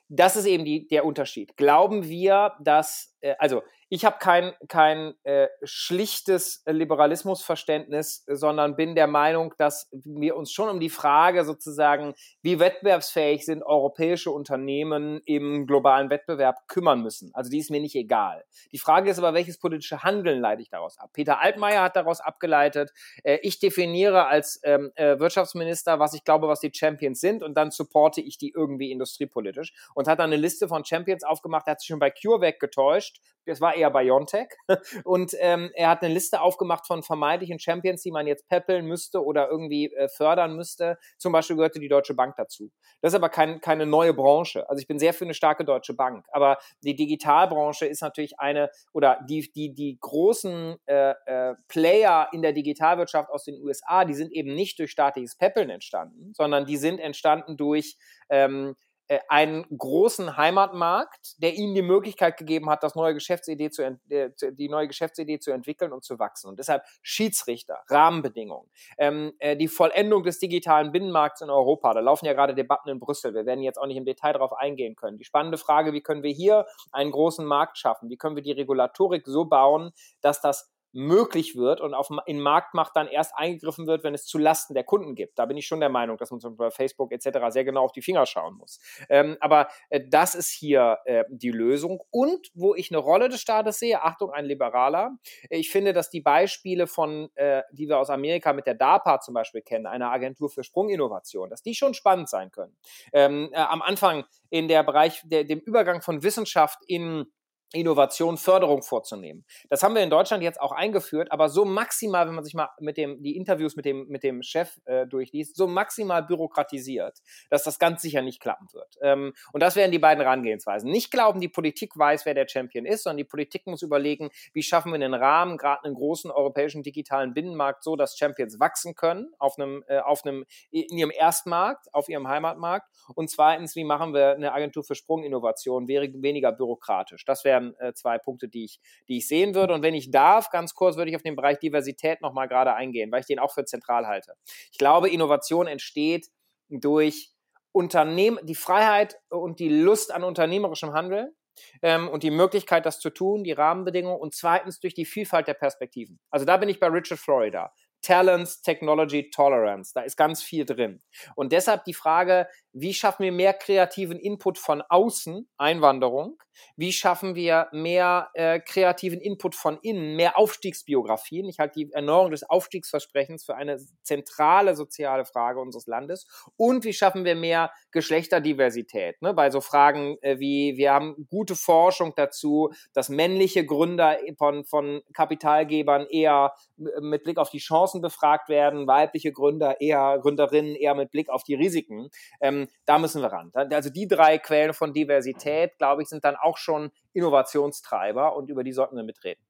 das 0.08 0.38
ist 0.38 0.46
eben 0.46 0.64
die, 0.64 0.88
der 0.88 1.04
Unterschied. 1.04 1.58
Glauben 1.58 2.08
wir, 2.08 2.54
dass, 2.62 3.14
äh, 3.20 3.36
also 3.40 3.62
ich 3.94 4.06
habe 4.06 4.18
kein, 4.18 4.54
kein 4.70 5.14
äh, 5.22 5.50
schlichtes 5.62 6.64
Liberalismusverständnis, 6.66 8.24
sondern 8.26 8.76
bin 8.76 8.96
der 8.96 9.06
Meinung, 9.06 9.54
dass 9.60 9.88
wir 9.92 10.36
uns 10.36 10.52
schon 10.52 10.68
um 10.68 10.80
die 10.80 10.90
Frage 10.90 11.46
sozusagen, 11.46 12.16
wie 12.42 12.60
wettbewerbsfähig 12.60 13.46
sind 13.46 13.62
europäische 13.62 14.32
Unternehmen 14.32 15.22
im 15.26 15.68
globalen 15.68 16.10
Wettbewerb 16.10 16.68
kümmern 16.68 17.04
müssen. 17.04 17.30
Also 17.36 17.52
die 17.52 17.60
ist 17.60 17.70
mir 17.70 17.82
nicht 17.82 17.94
egal. 17.94 18.44
Die 18.72 18.80
Frage 18.80 19.12
ist 19.12 19.20
aber, 19.20 19.36
welches 19.36 19.60
politische 19.60 20.02
Handeln 20.02 20.42
leite 20.42 20.64
ich 20.64 20.72
daraus 20.72 20.98
ab? 20.98 21.12
Peter 21.14 21.40
Altmaier 21.40 21.84
hat 21.84 21.96
daraus 21.96 22.20
abgeleitet, 22.20 22.92
äh, 23.24 23.38
ich 23.44 23.60
definiere 23.60 24.26
als 24.26 24.60
ähm, 24.64 24.92
äh, 24.96 25.20
Wirtschaftsminister, 25.20 26.00
was 26.00 26.16
ich 26.16 26.24
glaube, 26.24 26.48
was 26.48 26.62
die 26.62 26.72
Champions 26.74 27.20
sind 27.20 27.44
und 27.44 27.54
dann 27.54 27.70
supporte 27.70 28.22
ich 28.22 28.40
die 28.40 28.54
irgendwie 28.56 28.92
industriepolitisch 28.92 29.72
und 29.94 30.08
hat 30.08 30.18
dann 30.18 30.32
eine 30.34 30.42
Liste 30.42 30.68
von 30.68 30.84
Champions 30.84 31.24
aufgemacht, 31.24 31.68
hat 31.68 31.80
sich 31.80 31.90
schon 31.90 32.00
bei 32.00 32.10
CureVac 32.10 32.60
getäuscht, 32.60 33.20
das 33.46 33.60
war 33.62 33.76
eher 33.76 33.83
Biontech. 33.90 34.50
Und 35.04 35.36
ähm, 35.40 35.72
er 35.76 35.90
hat 35.90 36.02
eine 36.02 36.14
Liste 36.14 36.42
aufgemacht 36.42 36.88
von 36.88 37.04
vermeintlichen 37.04 37.60
Champions, 37.60 38.02
die 38.02 38.12
man 38.12 38.28
jetzt 38.28 38.48
peppeln 38.48 38.86
müsste 38.86 39.24
oder 39.24 39.50
irgendwie 39.50 39.94
äh, 39.94 40.08
fördern 40.10 40.56
müsste. 40.56 40.98
Zum 41.18 41.34
Beispiel 41.34 41.56
gehörte 41.56 41.80
die 41.80 41.88
Deutsche 41.88 42.14
Bank 42.14 42.36
dazu. 42.38 42.72
Das 43.02 43.14
ist 43.14 43.16
aber 43.16 43.30
kein, 43.30 43.62
keine 43.62 43.86
neue 43.86 44.14
Branche. 44.14 44.70
Also 44.70 44.80
ich 44.80 44.88
bin 44.88 45.00
sehr 45.00 45.14
für 45.14 45.26
eine 45.26 45.34
starke 45.34 45.66
Deutsche 45.66 45.94
Bank. 45.94 46.26
Aber 46.32 46.58
die 46.82 46.96
Digitalbranche 46.96 47.86
ist 47.86 48.02
natürlich 48.02 48.40
eine, 48.40 48.70
oder 48.94 49.20
die, 49.28 49.52
die, 49.54 49.74
die 49.74 49.98
großen 50.00 50.76
äh, 50.86 51.12
äh, 51.26 51.56
Player 51.68 52.30
in 52.32 52.42
der 52.42 52.54
Digitalwirtschaft 52.54 53.30
aus 53.30 53.44
den 53.44 53.62
USA, 53.62 54.06
die 54.06 54.14
sind 54.14 54.32
eben 54.32 54.54
nicht 54.56 54.80
durch 54.80 54.92
staatliches 54.92 55.36
Peppeln 55.38 55.70
entstanden, 55.70 56.34
sondern 56.34 56.66
die 56.66 56.78
sind 56.78 57.00
entstanden 57.00 57.58
durch 57.58 57.98
ähm, 58.30 58.76
äh, 58.76 58.93
einen 59.30 59.66
großen 59.78 60.38
Heimatmarkt, 60.38 61.42
der 61.42 61.54
ihnen 61.56 61.76
die 61.76 61.82
Möglichkeit 61.82 62.38
gegeben 62.38 62.70
hat, 62.70 62.84
das 62.84 62.96
neue 62.96 63.14
Geschäftsidee 63.14 63.70
zu, 63.70 63.84
äh, 63.84 64.32
die 64.52 64.70
neue 64.70 64.88
Geschäftsidee 64.88 65.40
zu 65.40 65.52
entwickeln 65.52 65.94
und 65.94 66.04
zu 66.04 66.20
wachsen. 66.20 66.50
Und 66.50 66.60
deshalb 66.60 66.84
Schiedsrichter, 67.02 67.80
Rahmenbedingungen, 67.88 68.70
ähm, 68.98 69.34
äh, 69.40 69.56
die 69.56 69.68
Vollendung 69.68 70.24
des 70.24 70.40
digitalen 70.40 70.92
Binnenmarkts 70.92 71.42
in 71.42 71.50
Europa. 71.50 71.94
Da 71.94 72.00
laufen 72.00 72.26
ja 72.26 72.34
gerade 72.34 72.56
Debatten 72.56 72.90
in 72.90 73.00
Brüssel. 73.00 73.34
Wir 73.34 73.46
werden 73.46 73.62
jetzt 73.62 73.78
auch 73.78 73.88
nicht 73.88 73.98
im 73.98 74.06
Detail 74.06 74.34
darauf 74.34 74.54
eingehen 74.54 74.96
können. 74.96 75.18
Die 75.18 75.26
spannende 75.26 75.58
Frage, 75.58 75.94
wie 75.94 76.02
können 76.02 76.24
wir 76.24 76.32
hier 76.32 76.66
einen 76.92 77.12
großen 77.12 77.46
Markt 77.46 77.78
schaffen? 77.78 78.10
Wie 78.10 78.18
können 78.18 78.36
wir 78.36 78.44
die 78.44 78.52
Regulatorik 78.52 79.24
so 79.26 79.46
bauen, 79.46 79.92
dass 80.22 80.42
das 80.42 80.73
möglich 80.94 81.56
wird 81.56 81.82
und 81.82 81.94
auf, 81.94 82.10
in 82.26 82.40
Marktmacht 82.40 82.96
dann 82.96 83.08
erst 83.08 83.36
eingegriffen 83.36 83.88
wird, 83.88 84.04
wenn 84.04 84.14
es 84.14 84.26
zu 84.26 84.38
Lasten 84.38 84.76
der 84.76 84.84
Kunden 84.84 85.16
gibt. 85.16 85.40
Da 85.40 85.46
bin 85.46 85.58
ich 85.58 85.66
schon 85.66 85.80
der 85.80 85.90
Meinung, 85.90 86.18
dass 86.18 86.32
man 86.32 86.40
zum 86.40 86.56
Beispiel 86.56 86.68
bei 86.68 86.72
Facebook 86.72 87.12
etc. 87.12 87.40
sehr 87.50 87.66
genau 87.66 87.84
auf 87.84 87.92
die 87.92 88.02
Finger 88.02 88.26
schauen 88.26 88.56
muss. 88.56 88.80
Ähm, 89.10 89.38
aber 89.40 89.68
äh, 89.90 90.02
das 90.08 90.36
ist 90.36 90.52
hier 90.52 91.00
äh, 91.06 91.24
die 91.30 91.52
Lösung. 91.52 92.02
Und 92.12 92.52
wo 92.54 92.76
ich 92.76 92.92
eine 92.92 93.00
Rolle 93.00 93.30
des 93.30 93.42
Staates 93.42 93.80
sehe, 93.80 94.04
Achtung, 94.04 94.32
ein 94.32 94.46
Liberaler, 94.46 95.18
ich 95.50 95.72
finde, 95.72 95.94
dass 95.94 96.10
die 96.10 96.22
Beispiele 96.22 96.88
von, 96.88 97.30
äh, 97.36 97.64
die 97.72 97.88
wir 97.88 98.00
aus 98.00 98.10
Amerika 98.10 98.54
mit 98.54 98.68
der 98.68 98.76
DARPA 98.76 99.20
zum 99.20 99.34
Beispiel 99.34 99.62
kennen, 99.62 99.88
einer 99.88 100.12
Agentur 100.12 100.50
für 100.50 100.64
Sprunginnovation, 100.64 101.50
dass 101.50 101.64
die 101.64 101.74
schon 101.74 101.94
spannend 101.94 102.30
sein 102.30 102.52
können. 102.52 102.76
Ähm, 103.14 103.50
äh, 103.52 103.58
am 103.58 103.82
Anfang 103.82 104.26
in 104.50 104.68
der 104.68 104.84
Bereich, 104.84 105.22
der, 105.26 105.44
dem 105.44 105.60
Übergang 105.60 106.02
von 106.02 106.22
Wissenschaft 106.22 106.80
in 106.88 107.26
Innovation, 107.74 108.38
Förderung 108.38 108.84
vorzunehmen. 108.84 109.46
Das 109.70 109.84
haben 109.84 109.96
wir 109.96 110.04
in 110.04 110.10
Deutschland 110.10 110.44
jetzt 110.44 110.62
auch 110.62 110.72
eingeführt, 110.72 111.32
aber 111.32 111.50
so 111.50 111.66
maximal, 111.66 112.28
wenn 112.28 112.36
man 112.36 112.44
sich 112.44 112.54
mal 112.54 112.70
mit 112.80 112.98
dem, 112.98 113.22
die 113.22 113.36
Interviews 113.36 113.76
mit 113.76 113.86
dem, 113.86 114.08
mit 114.08 114.24
dem 114.24 114.44
Chef 114.44 114.80
äh, 114.86 115.08
durchliest, 115.08 115.56
so 115.56 115.68
maximal 115.68 116.24
bürokratisiert, 116.24 117.20
dass 117.50 117.64
das 117.64 117.80
ganz 117.80 118.02
sicher 118.02 118.22
nicht 118.22 118.40
klappen 118.40 118.68
wird. 118.74 118.98
Ähm, 119.02 119.34
und 119.52 119.64
das 119.64 119.76
wären 119.76 119.92
die 119.92 120.00
beiden 120.00 120.24
Herangehensweisen. 120.24 120.90
Nicht 120.90 121.12
glauben, 121.12 121.42
die 121.42 121.50
Politik 121.50 121.98
weiß, 121.98 122.26
wer 122.26 122.34
der 122.34 122.48
Champion 122.48 122.86
ist, 122.86 123.04
sondern 123.04 123.18
die 123.18 123.24
Politik 123.24 123.66
muss 123.66 123.82
überlegen, 123.82 124.30
wie 124.54 124.64
schaffen 124.64 124.92
wir 124.92 125.00
den 125.00 125.14
Rahmen, 125.14 125.58
gerade 125.58 125.84
einen 125.84 125.96
großen 125.96 126.32
europäischen 126.32 126.84
digitalen 126.84 127.34
Binnenmarkt, 127.34 127.84
so 127.84 127.96
dass 127.96 128.18
Champions 128.18 128.60
wachsen 128.60 128.94
können 128.96 129.32
auf 129.40 129.58
einem, 129.58 129.84
äh, 129.88 130.00
auf 130.00 130.26
einem, 130.26 130.46
in 130.70 130.98
ihrem 130.98 131.12
Erstmarkt, 131.12 131.94
auf 131.94 132.08
ihrem 132.10 132.28
Heimatmarkt. 132.28 132.88
Und 133.16 133.30
zweitens, 133.30 133.76
wie 133.76 133.84
machen 133.84 134.14
wir 134.14 134.34
eine 134.34 134.54
Agentur 134.54 134.84
für 134.84 134.96
Sprunginnovation, 134.96 135.88
wäre 135.88 136.10
weniger 136.22 136.52
bürokratisch. 136.52 137.26
Das 137.26 137.44
wären 137.44 137.63
wären 137.64 137.76
äh, 137.80 137.94
zwei 137.94 138.18
Punkte, 138.18 138.48
die 138.48 138.66
ich, 138.66 138.80
die 139.08 139.18
ich 139.18 139.28
sehen 139.28 139.56
würde. 139.56 139.74
Und 139.74 139.82
wenn 139.82 139.94
ich 139.94 140.12
darf, 140.12 140.50
ganz 140.50 140.74
kurz 140.74 140.98
würde 140.98 141.10
ich 141.10 141.16
auf 141.16 141.24
den 141.24 141.36
Bereich 141.36 141.60
Diversität 141.60 142.22
nochmal 142.22 142.48
gerade 142.48 142.74
eingehen, 142.74 143.12
weil 143.12 143.22
ich 143.22 143.28
den 143.28 143.40
auch 143.40 143.54
für 143.54 143.66
zentral 143.66 144.08
halte. 144.08 144.34
Ich 144.72 144.78
glaube, 144.78 145.10
Innovation 145.10 145.68
entsteht 145.68 146.28
durch 146.70 147.32
Unternehmen, 147.72 148.40
die 148.44 148.56
Freiheit 148.56 149.18
und 149.30 149.60
die 149.60 149.70
Lust 149.70 150.12
an 150.14 150.24
unternehmerischem 150.24 150.94
Handeln 150.94 151.34
ähm, 151.82 152.08
und 152.08 152.24
die 152.24 152.32
Möglichkeit, 152.32 152.86
das 152.86 153.00
zu 153.00 153.10
tun, 153.10 153.44
die 153.44 153.52
Rahmenbedingungen 153.52 154.20
und 154.20 154.36
zweitens 154.36 154.80
durch 154.80 154.94
die 154.94 155.06
Vielfalt 155.06 155.48
der 155.48 155.56
Perspektiven. 155.56 156.20
Also 156.30 156.46
da 156.46 156.58
bin 156.58 156.70
ich 156.70 156.80
bei 156.80 156.88
Richard 156.88 157.20
Florida. 157.20 157.72
Talents, 158.04 158.62
Technology, 158.62 159.30
Tolerance. 159.30 159.94
Da 159.96 160.02
ist 160.02 160.18
ganz 160.18 160.44
viel 160.44 160.66
drin. 160.66 161.02
Und 161.36 161.54
deshalb 161.54 161.86
die 161.86 161.94
Frage, 161.94 162.48
wie 162.74 162.94
schaffen 162.94 163.24
wir 163.24 163.32
mehr 163.32 163.54
kreativen 163.54 164.20
Input 164.20 164.58
von 164.58 164.82
außen, 164.82 165.48
Einwanderung? 165.58 166.38
Wie 166.76 166.92
schaffen 166.92 167.36
wir 167.36 167.68
mehr 167.72 168.30
äh, 168.34 168.60
kreativen 168.60 169.20
Input 169.20 169.56
von 169.56 169.78
innen, 169.82 170.16
mehr 170.16 170.38
Aufstiegsbiografien? 170.38 171.48
Ich 171.48 171.60
halte 171.60 171.80
die 171.80 171.92
Erneuerung 171.92 172.32
des 172.32 172.48
Aufstiegsversprechens 172.50 173.46
für 173.46 173.56
eine 173.56 173.78
zentrale 174.04 174.76
soziale 174.76 175.26
Frage 175.26 175.60
unseres 175.60 175.88
Landes. 175.88 176.26
Und 176.56 176.84
wie 176.86 176.94
schaffen 176.94 177.26
wir 177.26 177.36
mehr 177.36 177.72
Geschlechterdiversität? 177.92 179.22
Ne? 179.22 179.34
Bei 179.34 179.50
so 179.50 179.62
Fragen 179.62 180.18
äh, 180.22 180.40
wie, 180.40 180.78
wir 180.78 180.94
haben 180.94 181.28
gute 181.30 181.56
Forschung 181.56 182.14
dazu, 182.16 182.72
dass 182.94 183.10
männliche 183.10 183.66
Gründer 183.66 184.18
von, 184.38 184.66
von 184.66 185.02
Kapitalgebern 185.14 186.08
eher 186.08 186.54
mit 186.78 187.24
Blick 187.24 187.38
auf 187.38 187.50
die 187.50 187.60
Chancen 187.60 188.02
befragt 188.02 188.50
werden, 188.50 188.88
weibliche 188.88 189.32
Gründer 189.32 189.80
eher, 189.82 190.20
Gründerinnen 190.22 190.76
eher 190.76 190.96
mit 190.96 191.12
Blick 191.12 191.30
auf 191.30 191.44
die 191.44 191.56
Risiken. 191.56 192.10
Ähm, 192.42 192.63
da 192.86 193.00
müssen 193.00 193.22
wir 193.22 193.32
ran. 193.32 193.52
Also 193.54 193.90
die 193.90 194.08
drei 194.08 194.38
Quellen 194.38 194.74
von 194.74 194.94
Diversität, 194.94 195.78
glaube 195.78 196.02
ich, 196.02 196.10
sind 196.10 196.24
dann 196.24 196.36
auch 196.36 196.58
schon 196.58 196.92
Innovationstreiber 197.14 198.36
und 198.36 198.50
über 198.50 198.64
die 198.64 198.74
sollten 198.74 198.96
wir 198.96 199.04
mitreden. 199.04 199.44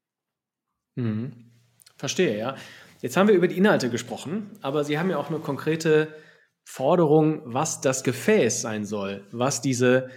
Mhm. 0.96 1.50
Verstehe, 1.96 2.38
ja. 2.38 2.56
Jetzt 3.00 3.16
haben 3.16 3.28
wir 3.28 3.34
über 3.34 3.48
die 3.48 3.58
Inhalte 3.58 3.90
gesprochen, 3.90 4.50
aber 4.62 4.84
Sie 4.84 4.98
haben 4.98 5.10
ja 5.10 5.18
auch 5.18 5.28
eine 5.28 5.38
konkrete 5.38 6.14
Forderung, 6.64 7.42
was 7.44 7.80
das 7.80 8.02
Gefäß 8.02 8.62
sein 8.62 8.84
soll, 8.84 9.26
was 9.30 9.60
diese, 9.60 10.08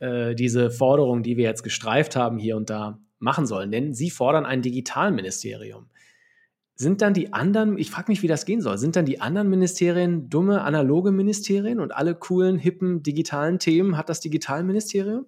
äh, 0.00 0.34
diese 0.34 0.70
Forderung, 0.70 1.22
die 1.22 1.36
wir 1.36 1.44
jetzt 1.44 1.62
gestreift 1.62 2.16
haben, 2.16 2.38
hier 2.38 2.56
und 2.56 2.68
da 2.68 2.98
machen 3.18 3.46
sollen. 3.46 3.70
Denn 3.70 3.94
Sie 3.94 4.10
fordern 4.10 4.44
ein 4.44 4.60
Digitalministerium. 4.60 5.88
Sind 6.76 7.02
dann 7.02 7.14
die 7.14 7.32
anderen, 7.32 7.78
ich 7.78 7.90
frage 7.90 8.10
mich, 8.10 8.22
wie 8.22 8.26
das 8.26 8.46
gehen 8.46 8.60
soll, 8.60 8.78
sind 8.78 8.96
dann 8.96 9.06
die 9.06 9.20
anderen 9.20 9.48
Ministerien 9.48 10.28
dumme, 10.28 10.62
analoge 10.62 11.12
Ministerien 11.12 11.78
und 11.78 11.94
alle 11.94 12.16
coolen, 12.16 12.58
hippen, 12.58 13.02
digitalen 13.02 13.60
Themen 13.60 13.96
hat 13.96 14.08
das 14.08 14.20
Digitalministerium? 14.20 15.26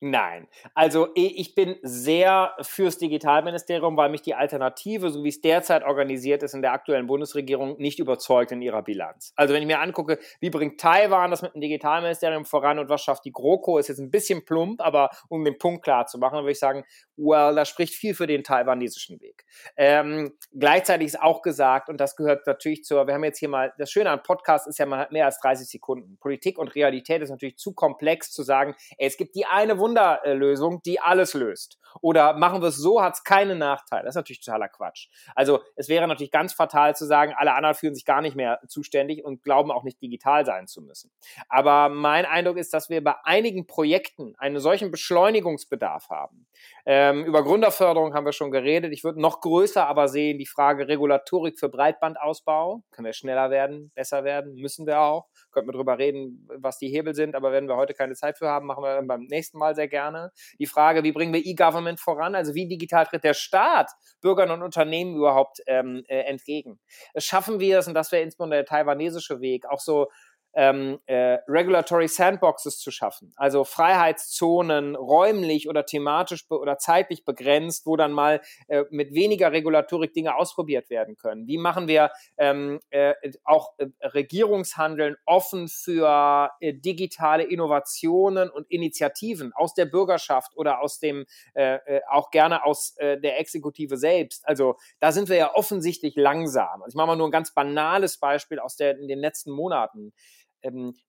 Nein, 0.00 0.46
also 0.74 1.08
ich 1.14 1.54
bin 1.54 1.76
sehr 1.80 2.54
fürs 2.60 2.98
Digitalministerium, 2.98 3.96
weil 3.96 4.10
mich 4.10 4.20
die 4.20 4.34
Alternative, 4.34 5.08
so 5.08 5.24
wie 5.24 5.30
es 5.30 5.40
derzeit 5.40 5.84
organisiert 5.84 6.42
ist 6.42 6.52
in 6.52 6.60
der 6.60 6.72
aktuellen 6.72 7.06
Bundesregierung, 7.06 7.78
nicht 7.78 7.98
überzeugt 7.98 8.52
in 8.52 8.60
ihrer 8.60 8.82
Bilanz. 8.82 9.32
Also 9.36 9.54
wenn 9.54 9.62
ich 9.62 9.66
mir 9.66 9.80
angucke, 9.80 10.18
wie 10.40 10.50
bringt 10.50 10.78
Taiwan 10.78 11.30
das 11.30 11.40
mit 11.40 11.54
dem 11.54 11.62
Digitalministerium 11.62 12.44
voran 12.44 12.78
und 12.78 12.90
was 12.90 13.02
schafft 13.02 13.24
die 13.24 13.32
GroKo, 13.32 13.78
ist 13.78 13.88
jetzt 13.88 13.98
ein 13.98 14.10
bisschen 14.10 14.44
plump, 14.44 14.82
aber 14.82 15.08
um 15.28 15.42
den 15.44 15.56
Punkt 15.56 15.82
klar 15.82 16.06
zu 16.06 16.18
machen, 16.18 16.40
würde 16.40 16.52
ich 16.52 16.58
sagen, 16.58 16.84
well, 17.16 17.54
da 17.54 17.64
spricht 17.64 17.94
viel 17.94 18.14
für 18.14 18.26
den 18.26 18.44
taiwanesischen 18.44 19.18
Weg. 19.22 19.46
Ähm, 19.78 20.34
gleichzeitig 20.52 21.06
ist 21.06 21.22
auch 21.22 21.40
gesagt, 21.40 21.88
und 21.88 21.98
das 21.98 22.16
gehört 22.16 22.46
natürlich 22.46 22.84
zur, 22.84 23.06
wir 23.06 23.14
haben 23.14 23.24
jetzt 23.24 23.38
hier 23.38 23.48
mal, 23.48 23.72
das 23.78 23.90
Schöne 23.90 24.10
an 24.10 24.22
Podcast 24.22 24.66
ist 24.68 24.78
ja, 24.78 24.84
man 24.84 24.98
hat 24.98 25.12
mehr 25.12 25.24
als 25.24 25.40
30 25.40 25.66
Sekunden. 25.66 26.18
Politik 26.20 26.58
und 26.58 26.74
Realität 26.74 27.22
ist 27.22 27.30
natürlich 27.30 27.56
zu 27.56 27.72
komplex 27.72 28.30
zu 28.30 28.42
sagen, 28.42 28.74
ey, 28.98 29.06
es 29.06 29.16
gibt 29.16 29.34
die 29.34 29.46
eine 29.46 29.78
Wunderlösung, 29.86 30.82
die 30.82 31.00
alles 31.00 31.34
löst. 31.34 31.78
Oder 32.00 32.34
machen 32.34 32.60
wir 32.60 32.68
es 32.68 32.76
so, 32.76 33.02
hat 33.02 33.14
es 33.14 33.24
keinen 33.24 33.58
Nachteil. 33.58 34.02
Das 34.02 34.10
ist 34.10 34.16
natürlich 34.16 34.44
totaler 34.44 34.68
Quatsch. 34.68 35.08
Also 35.34 35.60
es 35.76 35.88
wäre 35.88 36.06
natürlich 36.06 36.30
ganz 36.30 36.52
fatal 36.52 36.94
zu 36.94 37.06
sagen, 37.06 37.32
alle 37.36 37.54
anderen 37.54 37.74
fühlen 37.74 37.94
sich 37.94 38.04
gar 38.04 38.20
nicht 38.20 38.36
mehr 38.36 38.60
zuständig 38.68 39.24
und 39.24 39.42
glauben 39.42 39.70
auch 39.70 39.84
nicht 39.84 40.02
digital 40.02 40.44
sein 40.44 40.66
zu 40.66 40.82
müssen. 40.82 41.10
Aber 41.48 41.88
mein 41.88 42.26
Eindruck 42.26 42.58
ist, 42.58 42.74
dass 42.74 42.90
wir 42.90 43.02
bei 43.02 43.14
einigen 43.24 43.66
Projekten 43.66 44.34
einen 44.38 44.58
solchen 44.58 44.90
Beschleunigungsbedarf 44.90 46.10
haben. 46.10 46.46
Ähm, 46.84 47.24
über 47.24 47.42
Gründerförderung 47.42 48.14
haben 48.14 48.26
wir 48.26 48.32
schon 48.32 48.50
geredet. 48.50 48.92
Ich 48.92 49.04
würde 49.04 49.20
noch 49.20 49.40
größer 49.40 49.86
aber 49.86 50.08
sehen 50.08 50.38
die 50.38 50.46
Frage 50.46 50.88
Regulatorik 50.88 51.58
für 51.58 51.68
Breitbandausbau. 51.68 52.82
Können 52.90 53.06
wir 53.06 53.12
schneller 53.12 53.50
werden, 53.50 53.90
besser 53.94 54.24
werden? 54.24 54.54
Müssen 54.56 54.86
wir 54.86 55.00
auch. 55.00 55.28
Könnten 55.52 55.68
wir 55.68 55.72
drüber 55.72 55.98
reden, 55.98 56.48
was 56.58 56.78
die 56.78 56.88
Hebel 56.88 57.14
sind, 57.14 57.34
aber 57.34 57.52
wenn 57.52 57.68
wir 57.68 57.76
heute 57.76 57.94
keine 57.94 58.14
Zeit 58.14 58.38
für 58.38 58.48
haben, 58.48 58.66
machen 58.66 58.82
wir 58.82 58.94
dann 58.94 59.06
beim 59.06 59.22
nächsten 59.22 59.58
Mal 59.58 59.74
sehr 59.76 59.88
gerne. 59.88 60.32
Die 60.58 60.66
Frage, 60.66 61.04
wie 61.04 61.12
bringen 61.12 61.32
wir 61.32 61.46
E-Government 61.46 62.00
voran? 62.00 62.34
Also 62.34 62.54
wie 62.54 62.66
digital 62.66 63.06
tritt 63.06 63.22
der 63.22 63.34
Staat 63.34 63.92
Bürgern 64.20 64.50
und 64.50 64.62
Unternehmen 64.62 65.14
überhaupt 65.14 65.60
ähm, 65.68 66.02
äh, 66.08 66.22
entgegen? 66.22 66.80
Schaffen 67.16 67.60
wir 67.60 67.78
es, 67.78 67.86
und 67.86 67.94
das 67.94 68.10
wäre 68.10 68.24
insbesondere 68.24 68.64
der 68.64 68.66
taiwanesische 68.66 69.40
Weg, 69.40 69.66
auch 69.66 69.80
so 69.80 70.08
ähm, 70.56 70.98
äh, 71.04 71.38
Regulatory 71.46 72.08
Sandboxes 72.08 72.78
zu 72.78 72.90
schaffen, 72.90 73.32
also 73.36 73.62
Freiheitszonen 73.64 74.96
räumlich 74.96 75.68
oder 75.68 75.84
thematisch 75.84 76.50
oder 76.50 76.78
zeitlich 76.78 77.26
begrenzt, 77.26 77.84
wo 77.84 77.96
dann 77.96 78.12
mal 78.12 78.40
äh, 78.68 78.84
mit 78.90 79.14
weniger 79.14 79.52
Regulatorik 79.52 80.14
Dinge 80.14 80.34
ausprobiert 80.34 80.88
werden 80.88 81.16
können. 81.16 81.46
Wie 81.46 81.58
machen 81.58 81.88
wir 81.88 82.10
ähm, 82.38 82.80
äh, 82.88 83.12
auch 83.44 83.74
äh, 83.76 83.88
Regierungshandeln 84.00 85.16
offen 85.26 85.68
für 85.68 86.50
äh, 86.60 86.72
digitale 86.72 87.44
Innovationen 87.44 88.48
und 88.48 88.70
Initiativen 88.70 89.52
aus 89.52 89.74
der 89.74 89.84
Bürgerschaft 89.84 90.56
oder 90.56 90.80
aus 90.80 90.98
dem 90.98 91.26
äh, 91.52 91.78
auch 92.08 92.30
gerne 92.30 92.64
aus 92.64 92.94
der 92.96 93.38
Exekutive 93.38 93.98
selbst? 93.98 94.46
Also 94.48 94.76
da 95.00 95.12
sind 95.12 95.28
wir 95.28 95.36
ja 95.36 95.54
offensichtlich 95.54 96.16
langsam. 96.16 96.82
Also 96.82 96.88
ich 96.88 96.94
mache 96.94 97.08
mal 97.08 97.16
nur 97.16 97.28
ein 97.28 97.32
ganz 97.32 97.52
banales 97.52 98.18
Beispiel 98.18 98.58
aus 98.58 98.76
der, 98.76 98.98
in 98.98 99.08
den 99.08 99.18
letzten 99.18 99.50
Monaten 99.50 100.14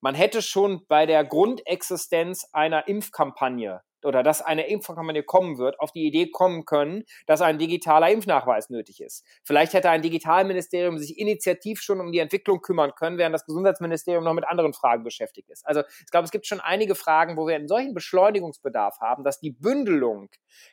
man 0.01 0.16
hätte 0.16 0.41
schon 0.41 0.86
bei 0.88 1.05
der 1.05 1.24
Grundexistenz 1.24 2.47
einer 2.53 2.88
Impfkampagne 2.88 3.82
oder 4.03 4.24
dass 4.24 4.41
eine 4.41 4.68
Impfkampagne 4.68 5.24
kommen 5.24 5.58
wird, 5.58 5.80
auf 5.80 5.91
die 5.91 6.05
Idee 6.05 6.30
kommen 6.30 6.66
können, 6.66 7.03
dass 7.26 7.41
ein 7.41 7.58
digitaler 7.58 8.10
Impfnachweis 8.10 8.70
nötig 8.70 9.01
ist. 9.01 9.26
Vielleicht 9.43 9.74
hätte 9.74 9.89
ein 9.89 10.01
Digitalministerium 10.01 10.97
sich 10.97 11.18
initiativ 11.18 11.82
schon 11.82 11.99
um 11.99 12.12
die 12.12 12.20
Entwicklung 12.20 12.62
kümmern 12.62 12.93
können, 12.95 13.18
während 13.18 13.34
das 13.34 13.45
Gesundheitsministerium 13.45 14.24
noch 14.24 14.34
mit 14.34 14.47
anderen 14.47 14.74
Fragen 14.74 15.03
beschäftigt 15.03 15.49
ist. 15.49 15.66
Also 15.66 15.82
ich 15.82 16.12
glaube, 16.12 16.26
es 16.26 16.32
gibt 16.32 16.45
schon 16.45 16.60
einige 16.60 16.95
Fragen, 16.95 17.38
wo 17.38 17.47
wir 17.47 17.55
einen 17.55 17.68
solchen 17.68 17.93
Beschleunigungsbedarf 17.93 18.99
haben, 19.01 19.24
dass 19.24 19.39
die 19.39 19.51
Bündelung 19.51 20.30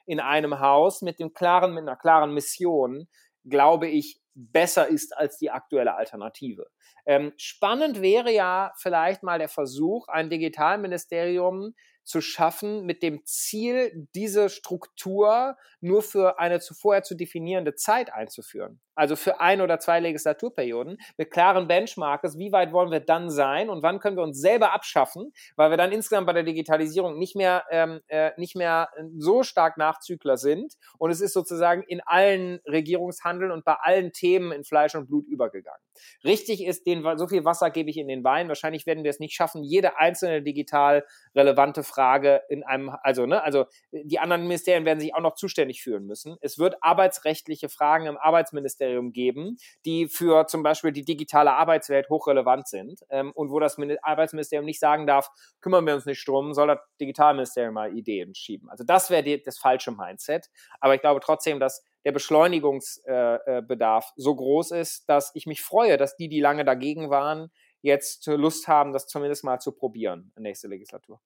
in 0.07 0.21
einem 0.21 0.61
Haus 0.61 1.03
mit 1.03 1.19
dem 1.19 1.33
klaren, 1.33 1.75
mit 1.75 1.83
einer 1.83 1.97
klaren 1.97 2.35
Mission, 2.35 3.09
glaube 3.45 3.89
ich, 3.89 4.21
besser 4.35 4.89
ist 4.89 5.17
als 5.17 5.39
die 5.39 5.51
aktuelle 5.51 5.95
Alternative. 5.95 6.67
Ähm, 7.07 7.33
spannend 7.37 8.03
wäre 8.03 8.33
ja 8.33 8.73
vielleicht 8.77 9.23
mal 9.23 9.39
der 9.39 9.49
Versuch, 9.49 10.09
ein 10.09 10.31
Digitalministerium 10.31 11.75
zu 12.05 12.21
schaffen 12.21 12.85
mit 12.85 13.03
dem 13.03 13.25
Ziel, 13.25 14.09
diese 14.15 14.49
Struktur 14.49 15.57
nur 15.81 16.03
für 16.03 16.39
eine 16.39 16.61
zuvor 16.61 17.03
zu 17.03 17.15
definierende 17.15 17.75
Zeit 17.75 18.13
einzuführen. 18.13 18.81
Also 18.95 19.17
für 19.17 19.41
ein 19.41 19.61
oder 19.61 19.81
zwei 19.81 19.99
Legislaturperioden 19.99 20.99
mit 21.17 21.31
klaren 21.31 21.67
Benchmarks, 21.67 22.39
wie 22.39 22.53
weit 22.53 22.73
wollen 22.73 22.93
wir 22.93 23.01
dann 23.01 23.29
sein 23.29 23.69
und 23.69 23.83
wann 23.83 23.99
können 23.99 24.17
wir 24.17 24.23
uns 24.23 24.41
selber 24.41 24.73
abschaffen, 24.73 25.33
weil 25.57 25.71
wir 25.71 25.77
dann 25.77 25.91
insgesamt 25.91 26.27
bei 26.27 26.33
der 26.33 26.45
Digitalisierung 26.45 27.19
nicht 27.19 27.35
mehr, 27.35 27.65
ähm, 27.71 28.01
äh, 28.07 28.31
nicht 28.37 28.55
mehr 28.55 28.91
so 29.19 29.43
stark 29.43 29.79
Nachzügler 29.79 30.37
sind 30.37 30.75
und 30.99 31.11
es 31.11 31.21
ist 31.21 31.33
sozusagen 31.33 31.83
in 31.83 32.01
allen 32.07 32.61
Regierungshandeln 32.67 33.51
und 33.51 33.65
bei 33.65 33.75
allen 33.75 34.13
Themen 34.13 34.53
in 34.53 34.65
Fleisch 34.65 34.95
und 34.95 35.09
Blut 35.09 35.27
übergegangen. 35.27 35.81
Richtig 36.25 36.65
ist, 36.65 36.87
den, 36.87 37.05
so 37.17 37.27
viel 37.27 37.45
Wasser 37.45 37.71
gebe 37.71 37.91
ich 37.91 37.97
in 37.97 38.09
den 38.09 38.23
Wein. 38.23 38.49
Wahrscheinlich 38.49 38.87
werden 38.87 39.03
wir 39.03 39.11
es 39.11 39.21
nicht 39.21 39.35
schaffen, 39.35 39.65
jede 39.65 39.99
einzelne 39.99 40.43
digital 40.43 41.05
relevante 41.35 41.83
Frage 41.83 42.43
in 42.49 42.63
einem, 42.63 42.91
also, 43.03 43.27
ne, 43.27 43.43
also 43.43 43.67
die 43.93 44.19
anderen 44.19 44.43
Ministerien 44.43 44.85
werden 44.85 45.01
sich 45.01 45.15
auch 45.15 45.21
noch 45.21 45.35
zuständig 45.35 45.83
fühlen 45.83 46.07
müssen. 46.07 46.37
Es 46.41 46.59
wird 46.59 46.77
arbeitsrechtliche 46.81 47.69
Fragen 47.69 48.07
im 48.07 48.17
Arbeitsministerium 48.17 49.13
geben, 49.13 49.57
die 49.85 50.09
für 50.09 50.47
zum 50.47 50.63
Beispiel 50.63 50.93
die 50.93 51.05
digitale 51.05 51.53
Arbeitswelt 51.53 52.09
hochrelevant 52.09 52.69
sind 52.69 53.01
ähm, 53.11 53.33
und 53.33 53.51
wo 53.51 53.61
das 53.61 53.79
Arbeitsministerium 54.03 54.65
nicht 54.65 54.81
sagen 54.81 55.07
darf, 55.07 55.29
kümmern 55.61 55.87
wir 55.87 55.95
uns 55.95 56.07
nicht 56.07 56.27
drum, 56.27 56.55
soll 56.55 56.69
das 56.69 56.79
Digitalministerium 57.01 57.75
mal 57.75 57.97
Ideen 57.97 58.35
schieben. 58.35 58.71
Also 58.71 58.85
das 58.85 59.11
wäre 59.11 59.39
das 59.39 59.59
falsche 59.59 59.91
Mindset. 59.93 60.51
Aber 60.81 60.95
ich 60.95 61.01
glaube 61.01 61.21
trotzdem, 61.21 61.61
dass 61.61 61.85
der 62.05 62.13
Beschleunigungsbedarf 62.13 64.05
äh, 64.05 64.13
so 64.17 64.35
groß 64.35 64.73
ist, 64.73 65.09
dass 65.09 65.31
ich 65.35 65.47
mich 65.47 65.63
freue, 65.63 65.97
dass 65.97 66.17
die, 66.17 66.29
die 66.29 66.41
lange 66.41 66.65
dagegen 66.65 67.11
waren, 67.11 67.51
jetzt 67.85 68.27
Lust 68.27 68.67
haben, 68.67 68.93
das 68.93 69.07
zumindest 69.07 69.45
mal 69.45 69.61
zu 69.61 69.71
probieren, 69.73 70.33
nächste 70.39 70.69
Legislatur. 70.69 71.21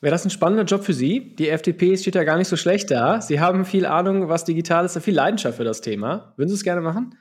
Wäre 0.00 0.12
das 0.12 0.24
ein 0.26 0.30
spannender 0.30 0.64
Job 0.64 0.84
für 0.84 0.92
Sie? 0.92 1.34
Die 1.36 1.48
FDP 1.48 1.96
steht 1.96 2.14
ja 2.14 2.24
gar 2.24 2.36
nicht 2.36 2.48
so 2.48 2.56
schlecht 2.56 2.90
da. 2.90 3.22
Sie 3.22 3.40
haben 3.40 3.64
viel 3.64 3.86
Ahnung, 3.86 4.28
was 4.28 4.44
digital 4.44 4.84
ist, 4.84 5.00
viel 5.00 5.14
Leidenschaft 5.14 5.56
für 5.56 5.64
das 5.64 5.80
Thema. 5.80 6.34
Würden 6.36 6.50
Sie 6.50 6.56
es 6.56 6.62
gerne 6.64 6.82
machen? 6.82 7.16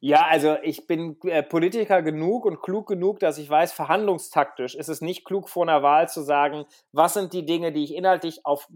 Ja, 0.00 0.26
also 0.26 0.56
ich 0.62 0.86
bin 0.86 1.16
äh, 1.24 1.42
Politiker 1.42 2.02
genug 2.02 2.44
und 2.44 2.60
klug 2.60 2.86
genug, 2.86 3.20
dass 3.20 3.38
ich 3.38 3.48
weiß, 3.48 3.72
verhandlungstaktisch 3.72 4.74
ist 4.74 4.88
es 4.88 5.00
nicht 5.00 5.24
klug 5.24 5.48
vor 5.48 5.64
einer 5.64 5.82
Wahl 5.82 6.08
zu 6.08 6.22
sagen, 6.22 6.64
was 6.92 7.14
sind 7.14 7.32
die 7.32 7.46
Dinge, 7.46 7.72
die 7.72 7.84
ich 7.84 7.94
inhaltlich 7.94 8.44
auf 8.44 8.68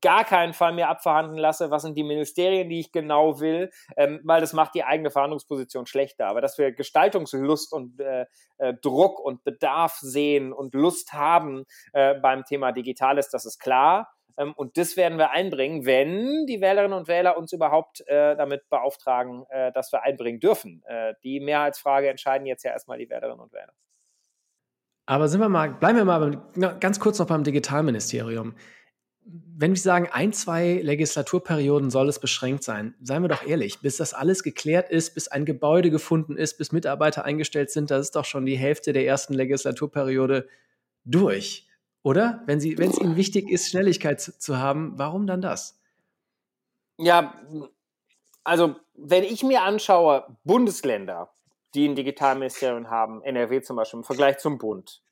gar 0.00 0.24
keinen 0.24 0.52
Fall 0.52 0.72
mehr 0.72 0.88
abverhandeln 0.88 1.38
lasse, 1.38 1.70
was 1.70 1.82
sind 1.82 1.96
die 1.96 2.04
Ministerien, 2.04 2.68
die 2.68 2.80
ich 2.80 2.92
genau 2.92 3.40
will, 3.40 3.70
ähm, 3.96 4.20
weil 4.24 4.40
das 4.40 4.52
macht 4.52 4.74
die 4.74 4.84
eigene 4.84 5.10
Verhandlungsposition 5.10 5.86
schlechter. 5.86 6.26
Aber 6.26 6.40
dass 6.40 6.58
wir 6.58 6.72
Gestaltungslust 6.72 7.72
und 7.72 8.00
äh, 8.00 8.26
äh, 8.58 8.74
Druck 8.74 9.20
und 9.20 9.44
Bedarf 9.44 9.96
sehen 9.96 10.52
und 10.52 10.74
Lust 10.74 11.12
haben 11.12 11.64
äh, 11.92 12.14
beim 12.14 12.44
Thema 12.44 12.72
Digitales, 12.72 13.30
das 13.30 13.44
ist 13.44 13.58
klar. 13.58 14.08
Ähm, 14.38 14.54
und 14.54 14.78
das 14.78 14.96
werden 14.96 15.18
wir 15.18 15.32
einbringen, 15.32 15.84
wenn 15.84 16.46
die 16.46 16.60
Wählerinnen 16.60 16.96
und 16.96 17.08
Wähler 17.08 17.36
uns 17.36 17.52
überhaupt 17.52 18.06
äh, 18.06 18.36
damit 18.36 18.68
beauftragen, 18.70 19.44
äh, 19.50 19.72
dass 19.72 19.92
wir 19.92 20.04
einbringen 20.04 20.40
dürfen. 20.40 20.82
Äh, 20.86 21.14
die 21.24 21.40
Mehrheitsfrage 21.40 22.08
entscheiden 22.08 22.46
jetzt 22.46 22.62
ja 22.62 22.70
erstmal 22.70 22.98
die 22.98 23.10
Wählerinnen 23.10 23.40
und 23.40 23.52
Wähler. 23.52 23.74
Aber 25.06 25.28
sind 25.28 25.40
wir 25.40 25.48
mal, 25.48 25.70
bleiben 25.70 25.96
wir 25.96 26.04
mal 26.04 26.42
ganz 26.80 27.00
kurz 27.00 27.18
noch 27.18 27.26
beim 27.26 27.42
Digitalministerium. 27.42 28.54
Wenn 29.24 29.72
wir 29.72 29.80
sagen, 29.80 30.08
ein, 30.12 30.32
zwei 30.32 30.80
Legislaturperioden 30.82 31.90
soll 31.90 32.08
es 32.08 32.20
beschränkt 32.20 32.62
sein, 32.62 32.94
seien 33.00 33.22
wir 33.22 33.28
doch 33.28 33.46
ehrlich, 33.46 33.80
bis 33.80 33.96
das 33.96 34.14
alles 34.14 34.42
geklärt 34.42 34.90
ist, 34.90 35.14
bis 35.14 35.28
ein 35.28 35.44
Gebäude 35.44 35.90
gefunden 35.90 36.36
ist, 36.36 36.58
bis 36.58 36.72
Mitarbeiter 36.72 37.24
eingestellt 37.24 37.70
sind, 37.70 37.90
das 37.90 38.02
ist 38.02 38.16
doch 38.16 38.24
schon 38.26 38.46
die 38.46 38.56
Hälfte 38.56 38.92
der 38.92 39.06
ersten 39.06 39.34
Legislaturperiode 39.34 40.46
durch. 41.04 41.67
Oder? 42.08 42.40
Wenn, 42.46 42.56
es 42.56 42.64
ihnen 42.64 43.16
wichtig 43.16 43.50
ist, 43.50 43.68
Schnelligkeit 43.68 44.18
zu, 44.18 44.38
zu 44.38 44.56
haben, 44.56 44.94
warum 44.96 45.26
dann 45.26 45.42
das? 45.42 45.78
Ja, 46.96 47.34
also 48.44 48.76
wenn 48.94 49.24
ich 49.24 49.42
mir 49.42 49.62
anschaue, 49.62 50.24
Bundesländer, 50.42 51.28
die 51.74 51.86
ein 51.86 51.96
Digitalministerium 51.96 52.88
haben, 52.88 53.22
NRW 53.24 53.60
zum 53.60 53.76
Beispiel 53.76 53.98
im 53.98 54.04
Vergleich 54.04 54.38
zum 54.38 54.56
Bund, 54.56 55.02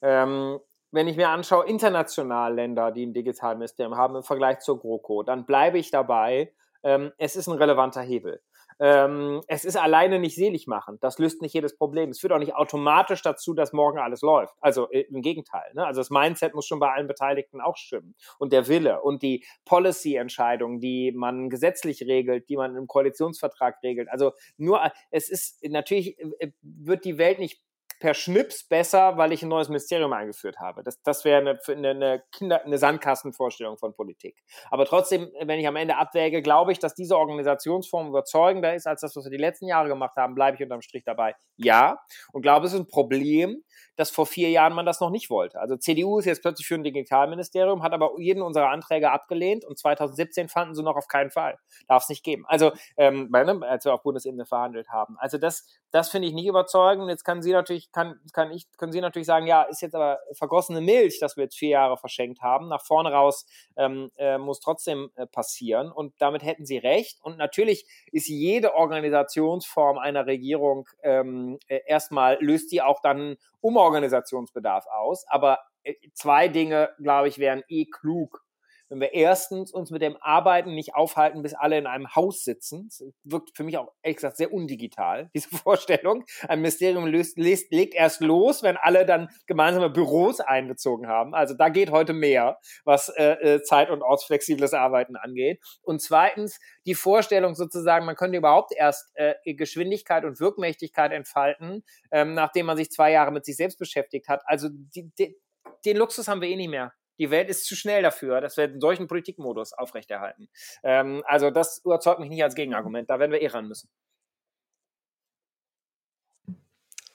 ähm, 0.00 0.60
wenn 0.92 1.08
ich 1.08 1.16
mir 1.16 1.30
anschaue, 1.30 1.66
international 1.66 2.54
Länder, 2.54 2.92
die 2.92 3.04
ein 3.04 3.14
Digitalministerium 3.14 3.96
haben 3.96 4.14
im 4.14 4.22
Vergleich 4.22 4.60
zur 4.60 4.78
GroKo, 4.78 5.24
dann 5.24 5.46
bleibe 5.46 5.78
ich 5.78 5.90
dabei, 5.90 6.52
ähm, 6.84 7.10
es 7.18 7.34
ist 7.34 7.48
ein 7.48 7.58
relevanter 7.58 8.02
Hebel. 8.02 8.40
Ähm, 8.80 9.42
es 9.46 9.64
ist 9.64 9.76
alleine 9.76 10.18
nicht 10.18 10.34
selig 10.34 10.66
machen. 10.66 10.98
Das 11.00 11.18
löst 11.18 11.42
nicht 11.42 11.54
jedes 11.54 11.76
Problem. 11.76 12.10
Es 12.10 12.20
führt 12.20 12.32
auch 12.32 12.38
nicht 12.38 12.54
automatisch 12.54 13.22
dazu, 13.22 13.54
dass 13.54 13.72
morgen 13.72 13.98
alles 13.98 14.22
läuft. 14.22 14.54
Also 14.60 14.90
äh, 14.90 15.02
im 15.02 15.22
Gegenteil. 15.22 15.72
Ne? 15.74 15.86
Also 15.86 16.00
das 16.00 16.10
Mindset 16.10 16.54
muss 16.54 16.66
schon 16.66 16.80
bei 16.80 16.92
allen 16.92 17.06
Beteiligten 17.06 17.60
auch 17.60 17.76
stimmen. 17.76 18.14
Und 18.38 18.52
der 18.52 18.68
Wille 18.68 19.02
und 19.02 19.22
die 19.22 19.44
Policy-Entscheidungen, 19.64 20.80
die 20.80 21.12
man 21.12 21.50
gesetzlich 21.50 22.02
regelt, 22.02 22.48
die 22.48 22.56
man 22.56 22.76
im 22.76 22.86
Koalitionsvertrag 22.86 23.82
regelt. 23.82 24.08
Also 24.10 24.32
nur, 24.56 24.82
äh, 24.84 24.90
es 25.10 25.28
ist 25.30 25.62
natürlich, 25.64 26.18
äh, 26.18 26.50
wird 26.62 27.04
die 27.04 27.18
Welt 27.18 27.38
nicht 27.38 27.60
per 28.04 28.12
Schnips 28.12 28.68
besser, 28.68 29.16
weil 29.16 29.32
ich 29.32 29.42
ein 29.42 29.48
neues 29.48 29.70
Ministerium 29.70 30.12
eingeführt 30.12 30.58
habe. 30.58 30.82
Das, 30.82 31.00
das 31.00 31.24
wäre 31.24 31.38
eine, 31.38 31.58
eine, 31.66 31.88
eine, 31.88 32.22
Kinder, 32.32 32.62
eine 32.62 32.76
Sandkastenvorstellung 32.76 33.78
von 33.78 33.94
Politik. 33.94 34.44
Aber 34.70 34.84
trotzdem, 34.84 35.30
wenn 35.40 35.58
ich 35.58 35.66
am 35.66 35.76
Ende 35.76 35.96
abwäge, 35.96 36.42
glaube 36.42 36.72
ich, 36.72 36.78
dass 36.78 36.94
diese 36.94 37.16
Organisationsform 37.16 38.08
überzeugender 38.08 38.74
ist 38.74 38.86
als 38.86 39.00
das, 39.00 39.16
was 39.16 39.24
wir 39.24 39.30
die 39.30 39.38
letzten 39.38 39.68
Jahre 39.68 39.88
gemacht 39.88 40.16
haben, 40.18 40.34
bleibe 40.34 40.58
ich 40.58 40.62
unterm 40.62 40.82
Strich 40.82 41.02
dabei. 41.02 41.34
Ja. 41.56 41.98
Und 42.34 42.42
glaube, 42.42 42.66
es 42.66 42.74
ist 42.74 42.80
ein 42.80 42.88
Problem, 42.88 43.64
dass 43.96 44.10
vor 44.10 44.26
vier 44.26 44.50
Jahren 44.50 44.74
man 44.74 44.86
das 44.86 45.00
noch 45.00 45.10
nicht 45.10 45.30
wollte. 45.30 45.60
Also 45.60 45.76
CDU 45.76 46.18
ist 46.18 46.24
jetzt 46.26 46.42
plötzlich 46.42 46.66
für 46.66 46.74
ein 46.74 46.84
Digitalministerium, 46.84 47.82
hat 47.82 47.92
aber 47.92 48.10
jeden 48.18 48.42
unserer 48.42 48.70
Anträge 48.70 49.10
abgelehnt 49.10 49.64
und 49.64 49.78
2017 49.78 50.48
fanden 50.48 50.74
sie 50.74 50.82
noch 50.82 50.96
auf 50.96 51.08
keinen 51.08 51.30
Fall. 51.30 51.58
Darf 51.88 52.02
es 52.02 52.08
nicht 52.08 52.24
geben. 52.24 52.44
Also, 52.48 52.72
ähm, 52.96 53.30
ne, 53.30 53.60
als 53.66 53.84
wir 53.84 53.94
auf 53.94 54.02
Bundesebene 54.02 54.46
verhandelt 54.46 54.88
haben. 54.88 55.16
Also 55.18 55.38
das, 55.38 55.66
das 55.90 56.10
finde 56.10 56.28
ich 56.28 56.34
nicht 56.34 56.46
überzeugend. 56.46 57.08
Jetzt 57.08 57.24
kann 57.24 57.42
sie 57.42 57.52
natürlich 57.52 57.92
kann, 57.94 58.20
kann 58.32 58.50
ich, 58.50 58.66
können 58.76 58.92
Sie 58.92 59.00
natürlich 59.00 59.26
sagen, 59.26 59.46
ja, 59.46 59.62
ist 59.62 59.80
jetzt 59.80 59.94
aber 59.94 60.18
vergossene 60.32 60.80
Milch, 60.80 61.20
dass 61.20 61.36
wir 61.36 61.44
jetzt 61.44 61.56
vier 61.56 61.70
Jahre 61.70 61.96
verschenkt 61.96 62.42
haben. 62.42 62.68
Nach 62.68 62.84
vorne 62.84 63.12
raus 63.12 63.46
ähm, 63.76 64.10
äh, 64.16 64.36
muss 64.36 64.58
trotzdem 64.58 65.10
äh, 65.14 65.26
passieren. 65.26 65.92
Und 65.92 66.12
damit 66.18 66.42
hätten 66.42 66.66
Sie 66.66 66.76
recht. 66.76 67.18
Und 67.22 67.38
natürlich 67.38 67.86
ist 68.10 68.28
jede 68.28 68.74
Organisationsform 68.74 69.98
einer 69.98 70.26
Regierung 70.26 70.88
ähm, 71.02 71.58
äh, 71.68 71.80
erstmal, 71.86 72.36
löst 72.40 72.72
die 72.72 72.82
auch 72.82 73.00
dann 73.00 73.36
Umorganisationsbedarf 73.60 74.86
aus. 74.86 75.24
Aber 75.28 75.60
äh, 75.84 75.94
zwei 76.14 76.48
Dinge, 76.48 76.90
glaube 76.98 77.28
ich, 77.28 77.38
wären 77.38 77.62
eh 77.68 77.84
klug 77.84 78.43
wenn 78.88 79.00
wir 79.00 79.14
erstens 79.14 79.72
uns 79.72 79.90
mit 79.90 80.02
dem 80.02 80.16
Arbeiten 80.20 80.74
nicht 80.74 80.94
aufhalten, 80.94 81.42
bis 81.42 81.54
alle 81.54 81.78
in 81.78 81.86
einem 81.86 82.14
Haus 82.14 82.44
sitzen. 82.44 82.88
Das 82.88 83.04
wirkt 83.24 83.56
für 83.56 83.64
mich 83.64 83.78
auch 83.78 83.92
ehrlich 84.02 84.16
gesagt 84.16 84.36
sehr 84.36 84.52
undigital, 84.52 85.30
diese 85.34 85.48
Vorstellung. 85.48 86.24
Ein 86.48 86.60
Ministerium 86.60 87.06
löst, 87.06 87.38
legt, 87.38 87.72
legt 87.72 87.94
erst 87.94 88.20
los, 88.20 88.62
wenn 88.62 88.76
alle 88.76 89.06
dann 89.06 89.28
gemeinsame 89.46 89.90
Büros 89.90 90.40
einbezogen 90.40 91.06
haben. 91.06 91.34
Also 91.34 91.54
da 91.54 91.68
geht 91.68 91.90
heute 91.90 92.12
mehr, 92.12 92.58
was 92.84 93.08
äh, 93.08 93.54
äh 93.54 93.62
zeit- 93.62 93.90
und 93.90 94.02
ortsflexibles 94.02 94.74
Arbeiten 94.74 95.16
angeht. 95.16 95.60
Und 95.82 96.00
zweitens 96.00 96.58
die 96.86 96.94
Vorstellung 96.94 97.54
sozusagen, 97.54 98.06
man 98.06 98.16
könnte 98.16 98.38
überhaupt 98.38 98.72
erst 98.76 99.10
äh, 99.14 99.34
Geschwindigkeit 99.54 100.24
und 100.24 100.40
Wirkmächtigkeit 100.40 101.12
entfalten, 101.12 101.84
ähm, 102.10 102.34
nachdem 102.34 102.66
man 102.66 102.76
sich 102.76 102.90
zwei 102.90 103.12
Jahre 103.12 103.32
mit 103.32 103.44
sich 103.44 103.56
selbst 103.56 103.78
beschäftigt 103.78 104.28
hat. 104.28 104.42
Also 104.44 104.68
die, 104.70 105.10
die, 105.18 105.36
den 105.84 105.96
Luxus 105.96 106.28
haben 106.28 106.40
wir 106.40 106.48
eh 106.48 106.56
nicht 106.56 106.70
mehr. 106.70 106.92
Die 107.18 107.30
Welt 107.30 107.48
ist 107.48 107.66
zu 107.66 107.76
schnell 107.76 108.02
dafür, 108.02 108.40
dass 108.40 108.56
wir 108.56 108.64
einen 108.64 108.80
solchen 108.80 109.06
Politikmodus 109.06 109.72
aufrechterhalten. 109.72 110.48
Ähm, 110.82 111.22
also 111.26 111.50
das 111.50 111.80
überzeugt 111.84 112.20
mich 112.20 112.28
nicht 112.28 112.42
als 112.42 112.54
Gegenargument. 112.54 113.08
Da 113.10 113.18
werden 113.18 113.32
wir 113.32 113.42
eh 113.42 113.46
ran 113.48 113.68
müssen. 113.68 113.88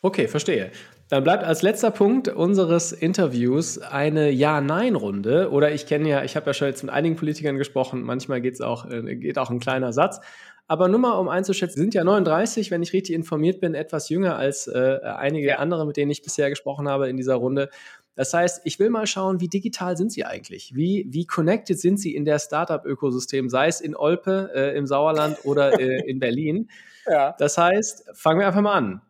Okay, 0.01 0.29
verstehe. 0.29 0.71
Dann 1.09 1.25
bleibt 1.25 1.43
als 1.43 1.61
letzter 1.61 1.91
Punkt 1.91 2.29
unseres 2.29 2.93
Interviews 2.93 3.79
eine 3.79 4.29
Ja-Nein-Runde. 4.29 5.49
Oder 5.51 5.73
ich 5.73 5.87
kenne 5.87 6.07
ja, 6.07 6.23
ich 6.23 6.37
habe 6.37 6.45
ja 6.45 6.53
schon 6.53 6.69
jetzt 6.69 6.83
mit 6.83 6.93
einigen 6.93 7.17
Politikern 7.17 7.57
gesprochen, 7.57 8.03
manchmal 8.03 8.39
geht's 8.39 8.61
auch, 8.61 8.89
äh, 8.89 9.15
geht 9.17 9.37
auch 9.37 9.49
ein 9.49 9.59
kleiner 9.59 9.91
Satz. 9.91 10.21
Aber 10.67 10.87
nur 10.87 10.99
mal, 10.99 11.13
um 11.13 11.27
einzuschätzen, 11.27 11.81
sind 11.81 11.95
ja 11.95 12.03
39, 12.03 12.69
wenn 12.69 12.83
ich 12.83 12.93
richtig 12.93 13.15
informiert 13.15 13.59
bin, 13.59 13.73
etwas 13.73 14.07
jünger 14.07 14.37
als 14.37 14.67
äh, 14.67 14.99
einige 15.03 15.47
ja. 15.47 15.55
andere, 15.55 15.85
mit 15.85 15.97
denen 15.97 16.11
ich 16.11 16.21
bisher 16.21 16.49
gesprochen 16.51 16.87
habe 16.87 17.09
in 17.09 17.17
dieser 17.17 17.35
Runde. 17.35 17.69
Das 18.19 18.33
heißt, 18.33 18.63
ich 18.65 18.79
will 18.79 18.89
mal 18.89 19.07
schauen, 19.07 19.39
wie 19.39 19.47
digital 19.47 19.95
sind 19.95 20.11
Sie 20.11 20.25
eigentlich? 20.25 20.75
Wie, 20.75 21.07
wie 21.07 21.25
connected 21.25 21.79
sind 21.79 22.01
Sie 22.01 22.13
in 22.13 22.25
der 22.25 22.37
Startup-Ökosystem, 22.37 23.47
sei 23.47 23.67
es 23.67 23.79
in 23.79 23.95
Olpe, 23.95 24.51
äh, 24.53 24.77
im 24.77 24.87
Sauerland 24.87 25.37
oder 25.45 25.79
äh, 25.79 26.01
in 26.05 26.19
Berlin? 26.19 26.69
Ja. 27.05 27.33
Das 27.39 27.57
heißt, 27.57 28.05
fangen 28.13 28.39
wir 28.39 28.45
einfach 28.45 28.61
mal 28.61 28.75
an. 28.75 29.01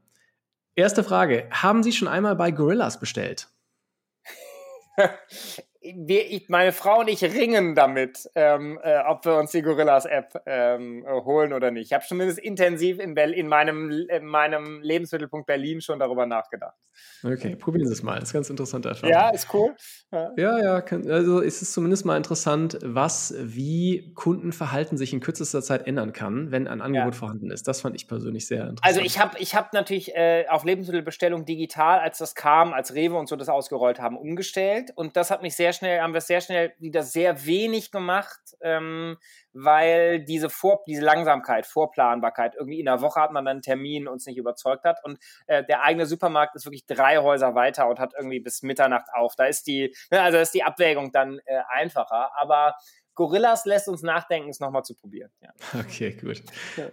Erste 0.73 1.03
Frage: 1.03 1.49
Haben 1.51 1.83
Sie 1.83 1.91
schon 1.91 2.07
einmal 2.07 2.35
bei 2.35 2.51
Gorillas 2.51 2.97
bestellt? 2.97 3.49
wir, 5.81 6.41
meine 6.49 6.71
Frau 6.71 6.99
und 6.99 7.07
ich 7.07 7.23
ringen 7.23 7.73
damit, 7.73 8.29
ähm, 8.35 8.79
äh, 8.83 8.99
ob 9.07 9.23
wir 9.25 9.37
uns 9.37 9.51
die 9.51 9.61
Gorillas-App 9.61 10.41
ähm, 10.45 11.05
holen 11.07 11.53
oder 11.53 11.71
nicht. 11.71 11.87
Ich 11.87 11.93
habe 11.93 12.03
zumindest 12.05 12.39
intensiv 12.39 12.99
in, 12.99 13.15
in, 13.15 13.47
meinem, 13.47 13.89
in 14.09 14.25
meinem 14.25 14.81
Lebensmittelpunkt 14.81 15.47
Berlin 15.47 15.81
schon 15.81 15.99
darüber 15.99 16.25
nachgedacht. 16.25 16.75
Okay, 17.23 17.55
probieren 17.55 17.85
Sie 17.87 17.93
es 17.93 18.03
mal. 18.03 18.19
Das 18.19 18.29
ist 18.29 18.33
ganz 18.33 18.49
interessant 18.49 18.85
Erfahrung. 18.85 19.11
Ja, 19.11 19.29
ist 19.29 19.53
cool. 19.53 19.75
Ja, 20.11 20.31
ja, 20.37 20.59
ja 20.59 20.81
kann, 20.81 21.09
also 21.09 21.39
ist 21.39 21.61
es 21.61 21.71
zumindest 21.73 22.05
mal 22.05 22.15
interessant, 22.15 22.79
was, 22.83 23.33
wie 23.39 24.13
Kundenverhalten 24.15 24.97
sich 24.97 25.13
in 25.13 25.19
kürzester 25.19 25.61
Zeit 25.61 25.85
ändern 25.85 26.13
kann, 26.13 26.51
wenn 26.51 26.67
ein 26.67 26.81
Angebot 26.81 27.13
ja. 27.13 27.19
vorhanden 27.19 27.51
ist. 27.51 27.67
Das 27.67 27.81
fand 27.81 27.95
ich 27.95 28.07
persönlich 28.07 28.47
sehr 28.47 28.67
interessant. 28.67 28.83
Also 28.83 29.01
ich 29.01 29.19
habe 29.19 29.37
ich 29.39 29.55
hab 29.55 29.73
natürlich 29.73 30.15
äh, 30.15 30.45
auf 30.49 30.63
Lebensmittelbestellung 30.63 31.45
digital, 31.45 31.99
als 31.99 32.19
das 32.19 32.35
kam, 32.35 32.73
als 32.73 32.95
Rewe 32.95 33.15
und 33.15 33.27
so 33.27 33.35
das 33.35 33.49
ausgerollt 33.49 33.99
haben, 33.99 34.17
umgestellt. 34.17 34.91
Und 34.95 35.17
das 35.17 35.29
hat 35.31 35.41
mich 35.41 35.55
sehr 35.55 35.68
schnell, 35.73 36.01
haben 36.01 36.13
wir 36.13 36.21
sehr 36.21 36.41
schnell 36.41 36.73
wieder 36.79 37.03
sehr 37.03 37.45
wenig 37.45 37.91
gemacht, 37.91 38.39
ähm, 38.61 39.17
weil 39.53 40.23
diese, 40.23 40.49
Vor 40.49 40.83
diese 40.87 41.03
Langsamkeit, 41.03 41.65
Vorplanbarkeit, 41.65 42.55
irgendwie 42.55 42.79
in 42.79 42.85
der 42.85 43.01
Woche 43.01 43.21
hat 43.21 43.31
man 43.31 43.45
dann 43.45 43.57
einen 43.57 43.61
Termin 43.61 44.07
uns 44.07 44.25
nicht 44.25 44.37
überzeugt 44.37 44.85
hat. 44.85 45.03
Und 45.03 45.19
äh, 45.47 45.63
der 45.63 45.83
eigene 45.83 46.05
Supermarkt 46.05 46.55
ist 46.55 46.65
wirklich 46.65 46.85
drei 46.85 47.17
Häuser 47.17 47.55
weiter 47.55 47.87
und 47.87 47.99
hat 47.99 48.13
irgendwie 48.17 48.39
bis 48.39 48.61
Mitternacht 48.63 49.07
auf. 49.13 49.35
Da 49.35 49.45
ist 49.45 49.67
die, 49.67 49.95
ne, 50.11 50.21
also 50.21 50.37
ist 50.37 50.53
die 50.53 50.63
Abwägung 50.63 51.11
dann 51.11 51.39
äh, 51.45 51.61
einfacher. 51.69 52.31
Aber 52.37 52.75
Gorillas 53.15 53.65
lässt 53.65 53.89
uns 53.89 54.01
nachdenken, 54.01 54.49
es 54.49 54.61
nochmal 54.61 54.83
zu 54.83 54.95
probieren. 54.95 55.29
Ja. 55.41 55.49
Okay, 55.79 56.11
gut. 56.11 56.41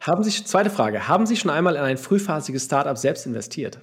Haben 0.00 0.24
Sie, 0.24 0.44
zweite 0.44 0.70
Frage, 0.70 1.06
haben 1.06 1.24
Sie 1.24 1.36
schon 1.36 1.50
einmal 1.50 1.76
in 1.76 1.82
ein 1.82 1.98
frühphasiges 1.98 2.64
Startup 2.64 2.98
selbst 2.98 3.26
investiert? 3.26 3.80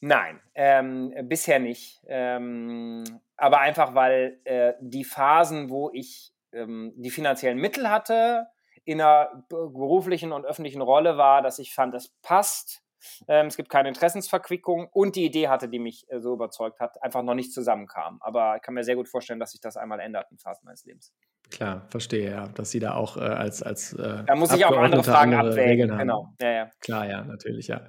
Nein, 0.00 0.40
ähm, 0.54 1.14
bisher 1.22 1.58
nicht. 1.58 2.02
Ähm, 2.06 3.04
aber 3.36 3.60
einfach, 3.60 3.94
weil 3.94 4.40
äh, 4.44 4.74
die 4.80 5.04
Phasen, 5.04 5.70
wo 5.70 5.90
ich 5.92 6.32
ähm, 6.52 6.92
die 6.96 7.10
finanziellen 7.10 7.58
Mittel 7.58 7.90
hatte, 7.90 8.46
in 8.84 9.00
einer 9.00 9.44
beruflichen 9.48 10.32
und 10.32 10.44
öffentlichen 10.44 10.80
Rolle 10.80 11.16
war, 11.16 11.42
dass 11.42 11.58
ich 11.58 11.74
fand, 11.74 11.94
es 11.94 12.08
passt. 12.22 12.82
Ähm, 13.28 13.46
es 13.46 13.56
gibt 13.56 13.68
keine 13.68 13.88
Interessensverquickung 13.88 14.88
und 14.92 15.16
die 15.16 15.24
Idee 15.24 15.48
hatte, 15.48 15.68
die 15.68 15.78
mich 15.78 16.10
äh, 16.10 16.20
so 16.20 16.32
überzeugt 16.32 16.80
hat, 16.80 17.00
einfach 17.02 17.22
noch 17.22 17.34
nicht 17.34 17.52
zusammenkam. 17.52 18.18
Aber 18.20 18.56
ich 18.56 18.62
kann 18.62 18.74
mir 18.74 18.84
sehr 18.84 18.96
gut 18.96 19.08
vorstellen, 19.08 19.38
dass 19.38 19.52
sich 19.52 19.60
das 19.60 19.76
einmal 19.76 20.00
ändert 20.00 20.30
in 20.30 20.38
Phasen 20.38 20.64
meines 20.64 20.84
Lebens. 20.84 21.12
Klar, 21.50 21.86
verstehe, 21.90 22.30
ja, 22.30 22.48
dass 22.48 22.70
Sie 22.70 22.80
da 22.80 22.94
auch 22.94 23.16
äh, 23.16 23.20
als, 23.20 23.62
als 23.62 23.92
äh, 23.92 24.24
Da 24.26 24.34
muss 24.34 24.52
ich 24.52 24.64
auch 24.64 24.76
andere 24.76 25.04
Fragen 25.04 25.34
andere 25.34 25.52
abwägen. 25.52 25.96
Genau, 25.96 26.34
ja, 26.40 26.50
ja. 26.50 26.70
Klar, 26.80 27.08
ja, 27.08 27.22
natürlich, 27.22 27.68
ja. 27.68 27.86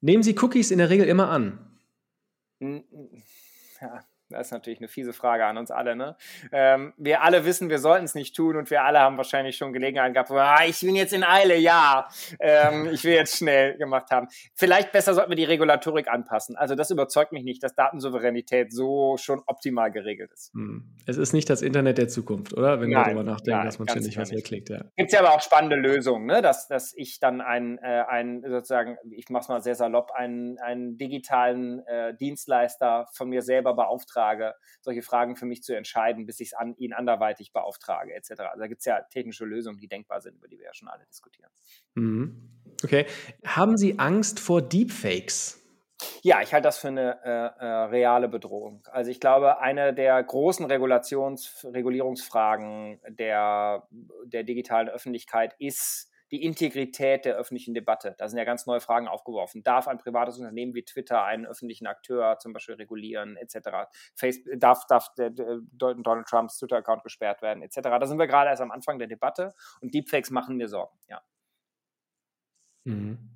Nehmen 0.00 0.22
Sie 0.22 0.36
Cookies 0.38 0.70
in 0.70 0.78
der 0.78 0.88
Regel 0.88 1.06
immer 1.06 1.30
an? 1.30 1.78
Ja, 2.60 4.00
das 4.30 4.48
ist 4.48 4.52
natürlich 4.52 4.80
eine 4.80 4.88
fiese 4.88 5.12
Frage 5.12 5.46
an 5.46 5.56
uns 5.56 5.70
alle. 5.70 5.94
Ne? 5.94 6.16
Ähm, 6.50 6.92
wir 6.96 7.22
alle 7.22 7.44
wissen, 7.44 7.70
wir 7.70 7.78
sollten 7.78 8.04
es 8.04 8.14
nicht 8.14 8.34
tun 8.34 8.56
und 8.56 8.70
wir 8.70 8.82
alle 8.82 8.98
haben 8.98 9.16
wahrscheinlich 9.16 9.56
schon 9.56 9.72
Gelegenheit 9.72 10.14
gehabt, 10.14 10.30
ah, 10.32 10.64
ich 10.66 10.80
bin 10.80 10.96
jetzt 10.96 11.12
in 11.12 11.22
Eile, 11.22 11.56
ja, 11.56 12.08
ähm, 12.40 12.88
ich 12.92 13.04
will 13.04 13.14
jetzt 13.14 13.36
schnell 13.36 13.76
gemacht 13.78 14.10
haben. 14.10 14.26
Vielleicht 14.54 14.90
besser 14.92 15.14
sollten 15.14 15.30
wir 15.30 15.36
die 15.36 15.44
Regulatorik 15.44 16.08
anpassen. 16.08 16.56
Also 16.56 16.74
das 16.74 16.90
überzeugt 16.90 17.32
mich 17.32 17.44
nicht, 17.44 17.62
dass 17.62 17.74
Datensouveränität 17.74 18.72
so 18.72 19.16
schon 19.16 19.42
optimal 19.46 19.92
geregelt 19.92 20.32
ist. 20.32 20.52
Hm. 20.54 20.84
Es 21.06 21.16
ist 21.16 21.32
nicht 21.32 21.48
das 21.48 21.62
Internet 21.62 21.98
der 21.98 22.08
Zukunft, 22.08 22.52
oder? 22.52 22.80
Wenn 22.80 22.90
nein, 22.90 23.00
wir 23.00 23.04
darüber 23.04 23.22
nachdenken, 23.22 23.58
nein, 23.58 23.66
dass 23.66 23.78
man 23.78 23.88
ständig 23.88 24.18
was 24.18 24.32
wegklickt. 24.32 24.70
Ja. 24.70 24.78
Gibt 24.96 25.08
es 25.08 25.12
ja 25.12 25.20
aber 25.20 25.34
auch 25.34 25.40
spannende 25.40 25.76
Lösungen, 25.76 26.26
ne? 26.26 26.42
dass, 26.42 26.66
dass 26.66 26.92
ich 26.96 27.20
dann 27.20 27.40
einen, 27.40 27.78
äh, 27.78 28.04
einen 28.08 28.42
sozusagen, 28.42 28.96
ich 29.10 29.28
mache 29.28 29.42
es 29.42 29.48
mal 29.48 29.62
sehr 29.62 29.76
salopp, 29.76 30.10
einen, 30.10 30.58
einen 30.58 30.98
digitalen 30.98 31.86
äh, 31.86 32.14
Dienstleister 32.16 33.06
von 33.12 33.28
mir 33.28 33.42
selber 33.42 33.74
beauftrage 33.74 34.15
beauftrage, 34.16 34.54
solche 34.80 35.02
Fragen 35.02 35.36
für 35.36 35.46
mich 35.46 35.62
zu 35.62 35.76
entscheiden, 35.76 36.26
bis 36.26 36.40
ich 36.40 36.56
an, 36.56 36.74
ihn 36.76 36.92
anderweitig 36.92 37.52
beauftrage, 37.52 38.14
etc. 38.14 38.30
Also 38.30 38.60
da 38.60 38.66
gibt 38.66 38.80
es 38.80 38.86
ja 38.86 39.02
technische 39.02 39.44
Lösungen, 39.44 39.78
die 39.78 39.88
denkbar 39.88 40.20
sind, 40.20 40.36
über 40.36 40.48
die 40.48 40.58
wir 40.58 40.66
ja 40.66 40.74
schon 40.74 40.88
alle 40.88 41.04
diskutieren. 41.06 41.50
Mhm. 41.94 42.50
Okay. 42.82 43.06
Haben 43.44 43.76
Sie 43.76 43.98
Angst 43.98 44.40
vor 44.40 44.62
Deepfakes? 44.62 45.62
Ja, 46.22 46.42
ich 46.42 46.52
halte 46.52 46.64
das 46.64 46.78
für 46.78 46.88
eine 46.88 47.18
äh, 47.24 47.64
äh, 47.64 47.66
reale 47.84 48.28
Bedrohung. 48.28 48.82
Also 48.90 49.10
ich 49.10 49.18
glaube, 49.18 49.60
eine 49.60 49.94
der 49.94 50.22
großen 50.22 50.66
Regulations 50.66 51.64
Regulierungsfragen 51.64 53.00
der, 53.08 53.88
der 54.24 54.44
digitalen 54.44 54.88
Öffentlichkeit 54.88 55.54
ist 55.58 56.10
die 56.30 56.42
Integrität 56.42 57.24
der 57.24 57.36
öffentlichen 57.36 57.74
Debatte. 57.74 58.14
Da 58.18 58.28
sind 58.28 58.38
ja 58.38 58.44
ganz 58.44 58.66
neue 58.66 58.80
Fragen 58.80 59.08
aufgeworfen. 59.08 59.62
Darf 59.62 59.88
ein 59.88 59.98
privates 59.98 60.38
Unternehmen 60.38 60.74
wie 60.74 60.84
Twitter 60.84 61.22
einen 61.24 61.46
öffentlichen 61.46 61.86
Akteur 61.86 62.38
zum 62.38 62.52
Beispiel 62.52 62.74
regulieren, 62.74 63.36
etc.? 63.36 63.88
Facebook, 64.14 64.54
darf, 64.58 64.86
darf 64.86 65.14
der, 65.14 65.30
der 65.30 65.60
Donald 65.72 66.26
Trumps 66.26 66.58
Twitter-Account 66.58 67.02
gesperrt 67.04 67.42
werden, 67.42 67.62
etc.? 67.62 67.80
Da 67.82 68.06
sind 68.06 68.18
wir 68.18 68.26
gerade 68.26 68.50
erst 68.50 68.62
am 68.62 68.70
Anfang 68.70 68.98
der 68.98 69.08
Debatte 69.08 69.54
und 69.80 69.94
Deepfakes 69.94 70.30
machen 70.30 70.56
mir 70.56 70.68
Sorgen, 70.68 70.98
ja. 71.08 71.22
Mhm. 72.84 73.35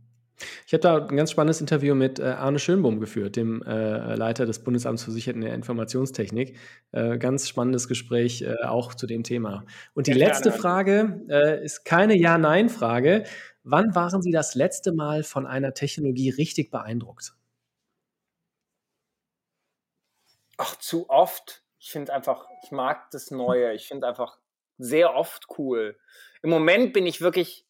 Ich 0.66 0.72
habe 0.72 0.80
da 0.80 1.06
ein 1.06 1.16
ganz 1.16 1.30
spannendes 1.30 1.60
Interview 1.60 1.94
mit 1.94 2.18
äh, 2.18 2.24
Arne 2.24 2.58
Schönbohm 2.58 3.00
geführt, 3.00 3.36
dem 3.36 3.62
äh, 3.62 4.14
Leiter 4.14 4.46
des 4.46 4.62
Bundesamts 4.62 5.04
für 5.04 5.10
Sicherheit 5.10 5.36
in 5.36 5.42
der 5.42 5.54
Informationstechnik. 5.54 6.56
Äh, 6.92 7.18
ganz 7.18 7.48
spannendes 7.48 7.88
Gespräch 7.88 8.46
auch 8.64 8.94
zu 8.94 9.06
dem 9.06 9.22
Thema. 9.22 9.64
Und 9.94 10.06
die 10.06 10.12
letzte 10.12 10.52
Frage 10.52 11.20
ist 11.62 11.84
keine 11.84 12.16
Ja-Nein-Frage. 12.16 13.24
Wann 13.62 13.94
waren 13.94 14.22
Sie 14.22 14.30
das 14.30 14.54
letzte 14.54 14.92
Mal 14.92 15.22
von 15.22 15.46
einer 15.46 15.74
Technologie 15.74 16.30
richtig 16.30 16.70
beeindruckt? 16.70 17.34
Ach, 20.56 20.76
zu 20.76 21.08
oft. 21.08 21.62
Ich 21.78 21.90
finde 21.90 22.12
einfach, 22.12 22.46
ich 22.64 22.70
mag 22.70 23.10
das 23.10 23.30
Neue. 23.30 23.72
Ich 23.74 23.88
finde 23.88 24.06
einfach 24.06 24.38
sehr 24.78 25.14
oft 25.14 25.46
cool. 25.58 25.98
Im 26.42 26.50
Moment 26.50 26.92
bin 26.92 27.06
ich 27.06 27.20
wirklich 27.20 27.66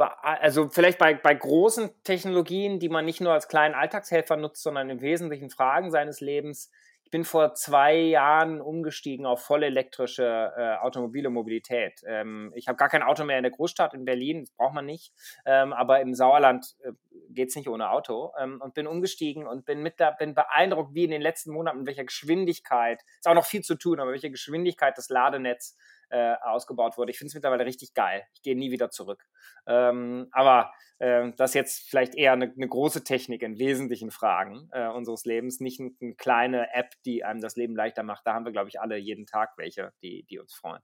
also 0.00 0.68
vielleicht 0.68 0.98
bei, 0.98 1.14
bei 1.14 1.34
großen 1.34 1.90
Technologien, 2.04 2.78
die 2.78 2.88
man 2.88 3.04
nicht 3.04 3.20
nur 3.20 3.32
als 3.32 3.48
kleinen 3.48 3.74
Alltagshelfer 3.74 4.36
nutzt, 4.36 4.62
sondern 4.62 4.90
in 4.90 5.00
wesentlichen 5.00 5.50
Fragen 5.50 5.90
seines 5.90 6.20
Lebens. 6.20 6.70
Ich 7.04 7.10
bin 7.10 7.24
vor 7.24 7.54
zwei 7.54 7.96
Jahren 7.96 8.60
umgestiegen 8.60 9.26
auf 9.26 9.42
voll 9.42 9.64
elektrische 9.64 10.52
äh, 10.56 10.76
automobile 10.76 11.28
Mobilität. 11.28 12.02
Ähm, 12.06 12.52
ich 12.54 12.68
habe 12.68 12.76
gar 12.76 12.88
kein 12.88 13.02
Auto 13.02 13.24
mehr 13.24 13.36
in 13.36 13.42
der 13.42 13.50
Großstadt 13.50 13.94
in 13.94 14.04
Berlin, 14.04 14.42
das 14.42 14.52
braucht 14.52 14.74
man 14.74 14.86
nicht. 14.86 15.12
Ähm, 15.44 15.72
aber 15.72 16.00
im 16.02 16.14
Sauerland 16.14 16.76
äh, 16.84 16.92
geht 17.30 17.48
es 17.48 17.56
nicht 17.56 17.68
ohne 17.68 17.90
Auto 17.90 18.30
ähm, 18.38 18.60
und 18.60 18.74
bin 18.74 18.86
umgestiegen 18.86 19.48
und 19.48 19.64
bin 19.64 19.82
mit 19.82 19.98
da, 19.98 20.12
bin 20.12 20.36
beeindruckt, 20.36 20.94
wie 20.94 21.02
in 21.02 21.10
den 21.10 21.20
letzten 21.20 21.52
Monaten, 21.52 21.78
mit 21.78 21.88
welcher 21.88 22.04
Geschwindigkeit, 22.04 23.02
ist 23.18 23.26
auch 23.26 23.34
noch 23.34 23.44
viel 23.44 23.62
zu 23.62 23.74
tun, 23.74 23.98
aber 23.98 24.12
welche 24.12 24.30
Geschwindigkeit 24.30 24.96
das 24.96 25.08
Ladenetz 25.08 25.76
äh, 26.10 26.34
ausgebaut 26.42 26.98
wurde. 26.98 27.10
Ich 27.10 27.18
finde 27.18 27.28
es 27.28 27.34
mittlerweile 27.34 27.64
richtig 27.64 27.94
geil. 27.94 28.22
Ich 28.34 28.42
gehe 28.42 28.56
nie 28.56 28.70
wieder 28.70 28.90
zurück. 28.90 29.24
Ähm, 29.66 30.28
aber 30.32 30.72
äh, 30.98 31.32
das 31.36 31.50
ist 31.50 31.54
jetzt 31.54 31.90
vielleicht 31.90 32.14
eher 32.14 32.32
eine, 32.32 32.52
eine 32.54 32.68
große 32.68 33.04
Technik 33.04 33.42
in 33.42 33.58
wesentlichen 33.58 34.10
Fragen 34.10 34.68
äh, 34.72 34.88
unseres 34.88 35.24
Lebens, 35.24 35.60
nicht 35.60 35.80
eine, 35.80 35.90
eine 36.00 36.14
kleine 36.14 36.74
App, 36.74 36.92
die 37.04 37.24
einem 37.24 37.40
das 37.40 37.56
Leben 37.56 37.74
leichter 37.74 38.02
macht. 38.02 38.26
Da 38.26 38.34
haben 38.34 38.44
wir, 38.44 38.52
glaube 38.52 38.68
ich, 38.68 38.80
alle 38.80 38.96
jeden 38.96 39.26
Tag 39.26 39.50
welche, 39.56 39.92
die, 40.02 40.24
die 40.28 40.38
uns 40.38 40.54
freuen. 40.54 40.82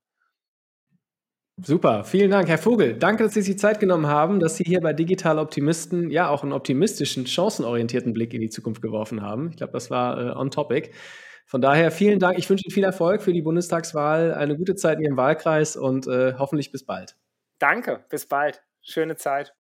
Super, 1.59 2.05
vielen 2.05 2.31
Dank, 2.31 2.49
Herr 2.49 2.59
Vogel. 2.59 2.99
Danke, 2.99 3.25
dass 3.25 3.33
Sie 3.33 3.41
sich 3.41 3.59
Zeit 3.59 3.81
genommen 3.81 4.07
haben, 4.07 4.41
dass 4.41 4.57
Sie 4.57 4.65
hier 4.65 4.83
bei 4.83 4.93
Digital 4.93 5.39
Optimisten 5.39 6.11
ja 6.11 6.29
auch 6.29 6.43
einen 6.43 6.53
optimistischen, 6.53 7.27
chancenorientierten 7.27 8.13
Blick 8.13 8.35
in 8.35 8.43
die 8.43 8.51
Zukunft 8.51 8.83
geworfen 8.83 9.23
haben. 9.23 9.49
Ich 9.49 9.57
glaube, 9.57 9.73
das 9.73 9.91
war 9.91 10.21
äh, 10.21 10.37
on 10.37 10.51
topic. 10.51 10.91
Von 11.47 11.61
daher 11.61 11.93
vielen 11.93 12.19
Dank. 12.19 12.39
Ich 12.39 12.51
wünsche 12.51 12.65
Ihnen 12.67 12.75
viel 12.75 12.85
Erfolg 12.85 13.23
für 13.23 13.33
die 13.33 13.43
Bundestagswahl, 13.43 14.35
eine 14.35 14.57
gute 14.57 14.75
Zeit 14.75 14.99
in 14.99 15.05
Ihrem 15.05 15.17
Wahlkreis 15.17 15.77
und 15.77 16.09
äh, 16.09 16.35
hoffentlich 16.39 16.73
bis 16.73 16.85
bald. 16.85 17.17
Danke, 17.61 18.05
bis 18.11 18.27
bald. 18.27 18.63
Schöne 18.83 19.17
Zeit. 19.17 19.55